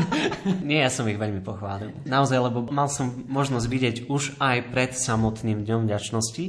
nie, 0.68 0.84
ja 0.84 0.92
som 0.92 1.08
ich 1.08 1.18
veľmi 1.18 1.40
pochválil. 1.40 1.90
Naozaj, 2.04 2.38
lebo 2.38 2.68
mal 2.68 2.92
som 2.92 3.24
možnosť 3.26 3.66
vidieť 3.66 3.96
už 4.12 4.36
aj 4.38 4.70
pred 4.70 4.92
samotným 4.92 5.64
dňom 5.64 5.88
vďačnosti, 5.88 6.44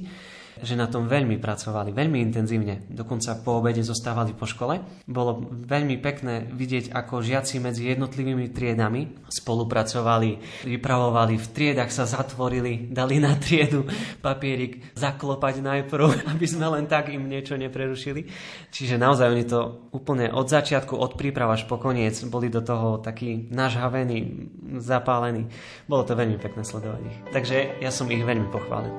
že 0.62 0.80
na 0.80 0.88
tom 0.88 1.12
veľmi 1.12 1.36
pracovali, 1.42 1.92
veľmi 1.92 2.20
intenzívne. 2.32 2.88
Dokonca 2.88 3.36
po 3.44 3.60
obede 3.60 3.84
zostávali 3.84 4.32
po 4.32 4.48
škole. 4.48 4.80
Bolo 5.04 5.44
veľmi 5.52 6.00
pekné 6.00 6.48
vidieť, 6.48 6.96
ako 6.96 7.20
žiaci 7.20 7.60
medzi 7.60 7.92
jednotlivými 7.92 8.52
triedami 8.56 9.28
spolupracovali, 9.28 10.64
vypravovali, 10.64 11.34
v 11.36 11.48
triedach 11.52 11.92
sa 11.92 12.08
zatvorili, 12.08 12.88
dali 12.88 13.20
na 13.20 13.36
triedu 13.36 13.84
papierik 14.24 14.96
zaklopať 14.96 15.60
najprv, 15.60 16.08
aby 16.32 16.46
sme 16.48 16.72
len 16.80 16.86
tak 16.88 17.12
im 17.12 17.28
niečo 17.28 17.60
neprerušili. 17.60 18.28
Čiže 18.72 18.96
naozaj 18.96 19.28
oni 19.28 19.46
to 19.48 19.92
úplne 19.92 20.32
od 20.32 20.48
začiatku, 20.48 20.96
od 20.96 21.20
príprav 21.20 21.52
až 21.52 21.68
po 21.68 21.76
koniec 21.76 22.16
boli 22.32 22.48
do 22.48 22.64
toho 22.64 23.04
takí 23.04 23.52
nažhavení, 23.52 24.52
zapálení. 24.80 25.52
Bolo 25.88 26.08
to 26.08 26.16
veľmi 26.16 26.40
pekné 26.40 26.64
sledovať 26.64 27.02
ich. 27.04 27.18
Takže 27.36 27.58
ja 27.84 27.92
som 27.92 28.08
ich 28.08 28.24
veľmi 28.24 28.48
pochválil. 28.52 28.94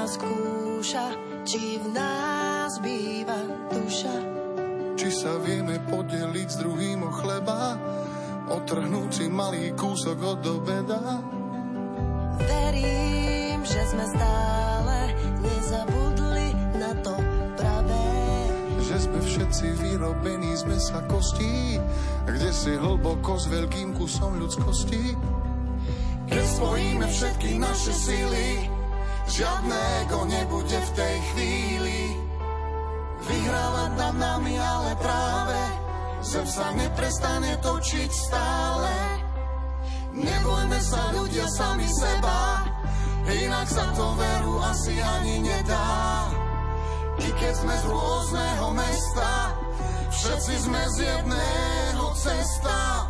Vesmír 0.00 0.16
skúša, 0.16 1.12
či 1.44 1.76
v 1.76 1.92
nás 1.92 2.80
býva 2.80 3.36
duša. 3.68 4.16
Či 4.96 5.08
sa 5.12 5.36
vieme 5.44 5.76
podeliť 5.92 6.48
s 6.48 6.56
druhým 6.56 7.04
o 7.04 7.12
chleba, 7.12 7.76
otrhnúť 8.48 9.10
si 9.12 9.26
malý 9.28 9.76
kúsok 9.76 10.16
od 10.24 10.40
obeda. 10.40 11.20
Verím, 12.40 13.60
že 13.60 13.80
sme 13.92 14.08
stále 14.08 15.12
nezabudli 15.44 16.48
na 16.80 16.96
to 17.04 17.12
pravé. 17.60 18.08
Že 18.80 18.96
sme 19.04 19.20
všetci 19.20 19.66
vyrobení 19.84 20.56
z 20.56 20.64
mesa 20.64 21.04
kostí, 21.12 21.76
kde 22.24 22.48
si 22.56 22.72
hlboko 22.72 23.36
s 23.36 23.52
veľkým 23.52 23.92
kusom 23.92 24.40
ľudskosti. 24.40 25.12
Keď 26.24 26.44
spojíme 26.56 27.04
všetky 27.04 27.60
naše 27.60 27.92
síly, 27.92 28.79
Žiadného 29.30 30.18
nebude 30.26 30.78
v 30.78 30.90
tej 30.98 31.16
chvíli. 31.32 32.00
Vyhrávať 33.20 33.90
nad 33.94 34.14
nami, 34.18 34.54
ale 34.58 34.90
práve 34.98 35.60
Zem 36.20 36.46
sa 36.46 36.74
neprestane 36.74 37.56
točiť 37.62 38.10
stále. 38.10 38.92
Nebojme 40.18 40.78
sa 40.82 41.14
ľudia 41.14 41.46
sami 41.46 41.86
seba 41.86 42.66
Inak 43.30 43.68
sa 43.70 43.86
to 43.94 44.06
veru 44.18 44.58
asi 44.66 44.98
ani 44.98 45.46
nedá. 45.46 46.26
I 47.20 47.28
keď 47.30 47.54
sme 47.54 47.74
z 47.78 47.84
rôzneho 47.86 48.66
mesta 48.74 49.32
Všetci 50.10 50.54
sme 50.66 50.82
z 50.90 50.96
jedného 51.06 52.06
cesta 52.18 53.09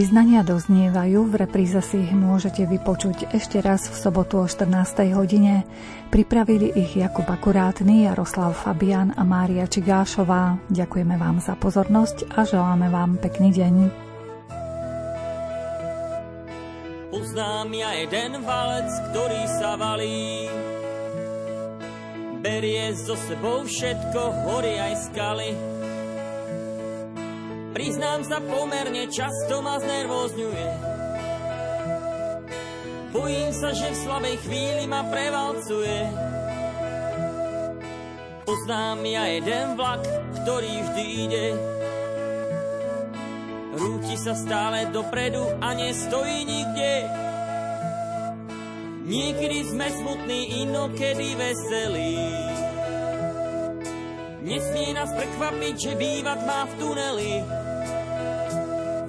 Vyznania 0.00 0.40
doznievajú, 0.40 1.28
v 1.28 1.44
repríze 1.44 1.76
si 1.84 2.00
ich 2.00 2.16
môžete 2.16 2.64
vypočuť 2.64 3.36
ešte 3.36 3.60
raz 3.60 3.84
v 3.84 4.00
sobotu 4.00 4.40
o 4.40 4.48
14. 4.48 4.72
hodine. 5.12 5.68
Pripravili 6.08 6.72
ich 6.72 6.96
Jakub 6.96 7.28
Akurátny, 7.28 8.08
Jaroslav 8.08 8.56
Fabian 8.56 9.12
a 9.12 9.28
Mária 9.28 9.68
Čigášová. 9.68 10.56
Ďakujeme 10.72 11.20
vám 11.20 11.44
za 11.44 11.52
pozornosť 11.52 12.32
a 12.32 12.48
želáme 12.48 12.88
vám 12.88 13.20
pekný 13.20 13.52
deň. 13.52 13.74
Poznám 17.12 17.68
ja 17.76 17.92
jeden 18.00 18.40
valec, 18.40 18.88
ktorý 19.12 19.42
sa 19.60 19.76
valí. 19.76 20.48
Berie 22.40 22.96
so 22.96 23.20
sebou 23.28 23.68
všetko, 23.68 24.48
hory 24.48 24.80
aj 24.80 25.12
skaly 25.12 25.69
Priznám 27.70 28.26
sa 28.26 28.42
pomerne 28.42 29.06
často 29.06 29.62
ma 29.62 29.78
znervózňuje. 29.78 30.68
Bojím 33.14 33.50
sa, 33.54 33.70
že 33.70 33.94
v 33.94 34.00
slabej 34.06 34.36
chvíli 34.42 34.84
ma 34.90 35.06
prevalcuje. 35.06 35.98
Poznám 38.42 38.98
ja 39.06 39.24
jeden 39.30 39.78
vlak, 39.78 40.02
ktorý 40.42 40.72
vždy 40.82 41.04
ide. 41.30 41.46
Rúti 43.78 44.18
sa 44.18 44.34
stále 44.34 44.90
dopredu 44.90 45.46
a 45.62 45.70
nestojí 45.70 46.42
nikde. 46.42 47.06
Niekedy 49.06 49.58
sme 49.70 49.86
smutní, 49.94 50.66
inokedy 50.66 51.38
veselí. 51.38 52.18
Nesmie 54.42 54.90
nás 54.90 55.14
prekvapiť, 55.14 55.74
že 55.78 55.92
bývať 55.94 56.38
má 56.46 56.66
v 56.66 56.72
tuneli 56.82 57.59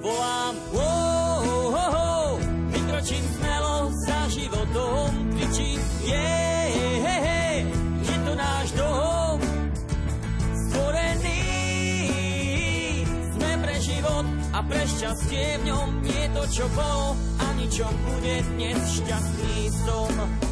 volám 0.02 0.54
oh, 0.74 1.46
oh, 1.46 1.94
oh, 1.94 2.30
vykročím 2.74 3.24
smelo 3.38 3.94
za 4.06 4.28
životom, 4.28 5.30
kričím 5.38 5.78
yeah, 6.02 6.66
hey, 6.74 6.98
hey, 7.22 7.58
je 8.02 8.16
to 8.26 8.32
náš 8.34 8.66
dom, 8.74 9.38
stvorený 10.66 11.42
sme 13.30 13.50
pre 13.62 13.76
život 13.78 14.26
a 14.52 14.58
pre 14.66 14.82
šťastie 14.84 15.62
v 15.62 15.70
ňom. 15.70 15.88
Nie 16.02 16.26
to, 16.34 16.42
čo 16.50 16.66
bolo, 16.74 17.14
ani 17.38 17.70
čo 17.70 17.86
bude 17.86 18.36
dnes 18.58 18.78
šťastný 18.98 19.70
som. 19.86 20.51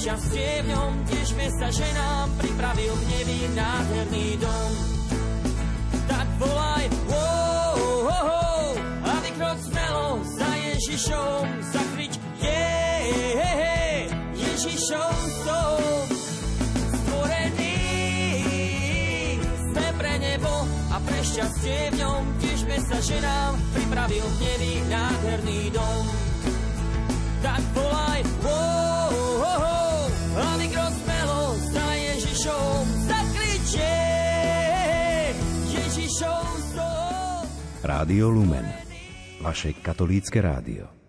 Šťastie 0.00 0.64
v 0.64 0.66
ňom, 0.72 0.92
tešme 1.12 1.46
sa, 1.60 1.68
že 1.68 1.84
pripravil 2.40 2.88
v 2.88 3.04
nebi 3.12 3.38
nádherný 3.52 4.40
dom. 4.40 4.72
Tak 6.08 6.26
volaj, 6.40 6.88
oh, 7.12 8.08
oh, 8.08 8.08
oh, 8.08 8.68
a 9.04 9.12
vykroč 9.20 9.60
smelo 9.68 10.24
za 10.24 10.50
Ježišom, 10.56 11.44
zakrič, 11.68 12.16
yeah, 12.40 13.12
hey, 13.12 13.54
hey, 13.60 14.00
Ježišom 14.40 15.16
som 15.44 15.76
stvorený. 17.04 17.76
Sme 19.68 19.86
pre 20.00 20.14
nebo 20.16 20.64
a 20.64 20.96
pre 21.04 21.20
šťastie 21.20 21.92
v 21.92 21.94
ňom, 22.00 22.20
tešme 22.40 22.76
sa, 22.88 22.96
že 23.04 23.20
nám 23.20 23.52
pripravil 23.76 24.24
v 24.24 24.36
nebi 24.48 24.72
nádherný 24.88 25.76
dom. 25.76 26.04
Tak 27.44 27.60
volaj, 27.76 28.19
Rádio 37.82 38.30
Lumen, 38.30 38.64
vaše 39.40 39.72
katolícke 39.72 40.40
rádio. 40.40 40.99